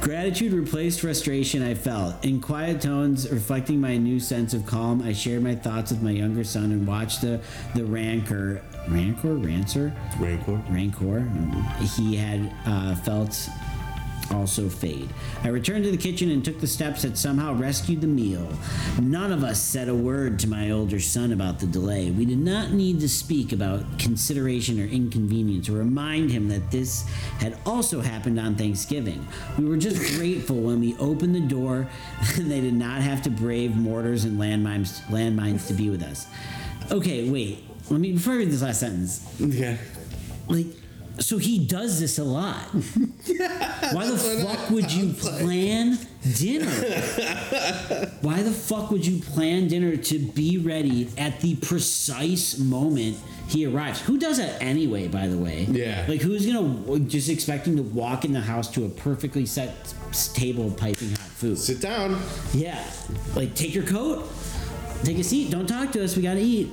Gratitude 0.00 0.52
replaced 0.52 1.00
frustration 1.00 1.62
I 1.62 1.74
felt. 1.74 2.24
In 2.24 2.40
quiet 2.40 2.80
tones, 2.80 3.30
reflecting 3.30 3.80
my 3.80 3.96
new 3.96 4.18
sense 4.18 4.54
of 4.54 4.64
calm, 4.64 5.02
I 5.02 5.12
shared 5.12 5.42
my 5.42 5.54
thoughts 5.54 5.90
with 5.90 6.02
my 6.02 6.10
younger 6.10 6.44
son 6.44 6.72
and 6.72 6.86
watched 6.86 7.20
the, 7.20 7.40
the 7.74 7.84
rancor, 7.84 8.62
rancor, 8.88 9.34
rancer, 9.34 9.92
Rancor. 10.18 10.62
rancor 10.70 11.28
he 11.96 12.16
had 12.16 12.52
uh, 12.66 12.94
felt 12.96 13.48
also 14.30 14.68
fade. 14.68 15.08
I 15.42 15.48
returned 15.48 15.84
to 15.84 15.90
the 15.90 15.96
kitchen 15.96 16.30
and 16.30 16.44
took 16.44 16.60
the 16.60 16.66
steps 16.66 17.02
that 17.02 17.18
somehow 17.18 17.54
rescued 17.54 18.00
the 18.00 18.06
meal. 18.06 18.48
None 19.00 19.32
of 19.32 19.44
us 19.44 19.60
said 19.60 19.88
a 19.88 19.94
word 19.94 20.38
to 20.40 20.48
my 20.48 20.70
older 20.70 21.00
son 21.00 21.32
about 21.32 21.58
the 21.58 21.66
delay. 21.66 22.10
We 22.10 22.24
did 22.24 22.38
not 22.38 22.70
need 22.72 23.00
to 23.00 23.08
speak 23.08 23.52
about 23.52 23.98
consideration 23.98 24.80
or 24.80 24.84
inconvenience 24.84 25.68
or 25.68 25.72
remind 25.72 26.30
him 26.30 26.48
that 26.48 26.70
this 26.70 27.08
had 27.38 27.58
also 27.66 28.00
happened 28.00 28.38
on 28.38 28.54
Thanksgiving. 28.56 29.26
We 29.58 29.64
were 29.64 29.76
just 29.76 30.16
grateful 30.16 30.56
when 30.56 30.80
we 30.80 30.96
opened 30.98 31.34
the 31.34 31.40
door 31.40 31.88
and 32.36 32.50
they 32.50 32.60
did 32.60 32.74
not 32.74 33.00
have 33.02 33.22
to 33.22 33.30
brave 33.30 33.76
mortars 33.76 34.24
and 34.24 34.38
landmines, 34.38 35.00
landmines 35.06 35.66
to 35.68 35.74
be 35.74 35.90
with 35.90 36.02
us. 36.02 36.26
Okay, 36.90 37.28
wait. 37.30 37.64
Let 37.90 38.00
me 38.00 38.12
before 38.12 38.34
I 38.34 38.36
read 38.36 38.50
this 38.50 38.62
last 38.62 38.80
sentence 38.80 39.26
Yeah. 39.40 39.76
like 40.48 40.66
so 41.20 41.38
he 41.38 41.58
does 41.64 42.00
this 42.00 42.18
a 42.18 42.24
lot. 42.24 42.56
Why 42.72 44.06
the 44.06 44.18
fuck 44.18 44.70
would 44.70 44.90
you 44.90 45.12
plan 45.12 45.98
dinner? 46.36 46.70
Why 48.22 48.42
the 48.42 48.50
fuck 48.50 48.90
would 48.90 49.06
you 49.06 49.20
plan 49.20 49.68
dinner 49.68 49.96
to 49.96 50.18
be 50.18 50.58
ready 50.58 51.08
at 51.18 51.40
the 51.40 51.56
precise 51.56 52.58
moment 52.58 53.18
he 53.48 53.66
arrives? 53.66 54.00
Who 54.00 54.18
does 54.18 54.38
that 54.38 54.60
anyway, 54.62 55.08
by 55.08 55.26
the 55.26 55.36
way? 55.36 55.66
Yeah. 55.70 56.04
Like 56.08 56.20
who's 56.22 56.46
gonna 56.46 57.00
just 57.00 57.28
expecting 57.28 57.76
to 57.76 57.82
walk 57.82 58.24
in 58.24 58.32
the 58.32 58.40
house 58.40 58.70
to 58.72 58.86
a 58.86 58.88
perfectly 58.88 59.46
set 59.46 59.94
table 60.34 60.68
of 60.68 60.76
piping 60.76 61.10
hot 61.10 61.18
food? 61.18 61.58
Sit 61.58 61.80
down. 61.80 62.20
Yeah. 62.52 62.82
Like 63.34 63.54
take 63.54 63.74
your 63.74 63.84
coat, 63.84 64.28
take 65.04 65.18
a 65.18 65.24
seat, 65.24 65.50
don't 65.50 65.66
talk 65.66 65.92
to 65.92 66.02
us, 66.02 66.16
we 66.16 66.22
gotta 66.22 66.40
eat. 66.40 66.70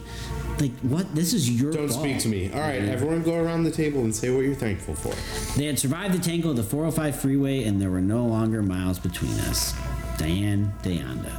Like 0.60 0.72
what? 0.80 1.14
This 1.14 1.34
is 1.34 1.50
your 1.50 1.72
Don't 1.72 1.88
fault. 1.90 2.02
speak 2.02 2.20
to 2.20 2.28
me. 2.30 2.52
All 2.52 2.60
right, 2.60 2.82
everyone 2.82 3.22
go 3.22 3.36
around 3.36 3.64
the 3.64 3.72
table 3.72 4.02
and 4.02 4.16
say 4.16 4.30
what 4.32 4.42
you're 4.44 4.56
thankful 4.56 4.96
for. 4.96 5.14
They 5.58 5.66
had 5.66 5.78
survived 5.78 6.14
the 6.16 6.20
tangle 6.20 6.50
of 6.52 6.58
the 6.58 6.64
405 6.64 7.20
freeway 7.22 7.64
and 7.66 7.80
there 7.82 7.92
were 7.92 8.02
no 8.02 8.26
longer 8.26 8.64
miles 8.64 8.98
between 8.98 9.34
us. 9.42 9.74
Diane 10.18 10.74
Deonda. 10.82 11.32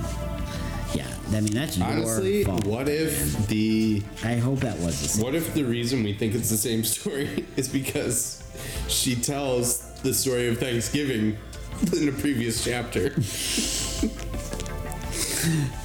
Yeah, 0.95 1.07
I 1.36 1.40
mean, 1.40 1.53
that's 1.53 1.77
your 1.77 1.86
Honestly, 1.89 2.45
fault. 2.45 2.65
what 2.65 2.89
if 2.89 3.47
the 3.49 4.03
I 4.24 4.36
hope 4.36 4.61
that 4.61 4.78
was 4.78 5.01
the 5.03 5.09
same. 5.09 5.24
what 5.24 5.35
if 5.35 5.53
the 5.53 5.65
reason 5.65 6.03
we 6.05 6.12
think 6.15 6.35
it's 6.35 6.49
the 6.49 6.57
same 6.57 6.85
story 6.85 7.45
is 7.57 7.69
because 7.69 8.43
she 8.89 9.16
tells 9.16 9.81
the 10.03 10.15
story 10.15 10.47
of 10.49 10.59
Thanksgiving 10.59 11.36
in 11.97 12.09
a 12.09 12.12
previous 12.12 12.62
chapter? 12.65 13.12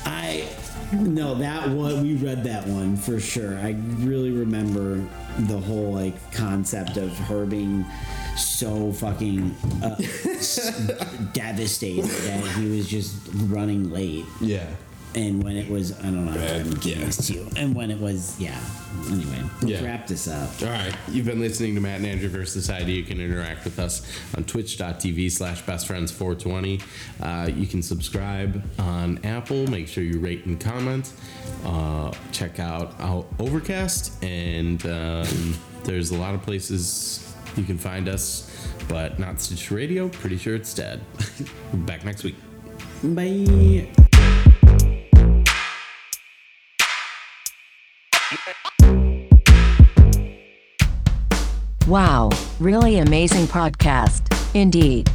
I 0.05 0.47
no, 0.93 1.35
that 1.35 1.69
one 1.69 2.01
we 2.01 2.15
read 2.15 2.43
that 2.45 2.67
one 2.67 2.95
for 2.97 3.19
sure. 3.19 3.57
I 3.57 3.71
really 3.99 4.31
remember 4.31 4.95
the 5.39 5.57
whole 5.57 5.93
like 5.93 6.31
concept 6.31 6.97
of 6.97 7.15
her 7.17 7.45
being 7.45 7.85
so 8.37 8.91
fucking 8.93 9.55
uh, 9.83 9.95
s- 9.99 10.77
devastated 11.33 12.05
that 12.05 12.43
he 12.57 12.69
was 12.77 12.87
just 12.87 13.15
running 13.47 13.91
late. 13.91 14.25
Yeah. 14.41 14.67
And 15.15 15.43
when 15.43 15.55
it 15.57 15.69
was, 15.69 15.91
I 15.99 16.03
don't 16.03 16.25
know, 16.25 16.33
Bad 16.33 16.61
I'm 16.61 16.71
this 16.71 17.29
you. 17.29 17.47
And 17.55 17.75
when 17.75 17.91
it 17.91 17.99
was, 17.99 18.35
yeah. 18.39 18.59
Anyway, 19.11 19.43
let's 19.61 19.65
Yeah. 19.65 19.83
wrap 19.83 20.07
this 20.07 20.27
up. 20.27 20.49
All 20.61 20.69
right, 20.69 20.95
you've 21.11 21.25
been 21.25 21.39
listening 21.39 21.75
to 21.75 21.81
Matt 21.81 21.97
and 21.97 22.07
Andrew 22.07 22.29
versus 22.29 22.53
Society. 22.53 22.93
You 22.93 23.03
can 23.03 23.19
interact 23.21 23.63
with 23.63 23.77
us 23.77 24.01
on 24.35 24.43
twitch.tv 24.45 25.31
slash 25.31 25.63
bestfriends420. 25.63 26.81
Uh, 27.21 27.49
you 27.55 27.67
can 27.67 27.83
subscribe 27.83 28.63
on 28.79 29.19
Apple. 29.23 29.67
Make 29.67 29.87
sure 29.87 30.03
you 30.03 30.19
rate 30.19 30.45
and 30.45 30.59
comment. 30.59 31.11
Uh, 31.63 32.11
check 32.31 32.59
out 32.59 32.95
our 32.99 33.23
Overcast, 33.39 34.23
and 34.23 34.83
um, 34.87 35.55
there's 35.83 36.09
a 36.11 36.17
lot 36.17 36.33
of 36.33 36.41
places 36.41 37.35
you 37.55 37.63
can 37.63 37.77
find 37.77 38.07
us, 38.09 38.49
but 38.87 39.19
not 39.19 39.39
Stitch 39.41 39.69
Radio. 39.69 40.09
Pretty 40.09 40.37
sure 40.37 40.55
it's 40.55 40.73
dead. 40.73 41.01
Back 41.73 42.03
next 42.03 42.23
week. 42.23 42.35
Bye. 43.03 43.89
Wow, 51.87 52.29
really 52.61 52.99
amazing 52.99 53.45
podcast. 53.45 54.21
Indeed. 54.55 55.09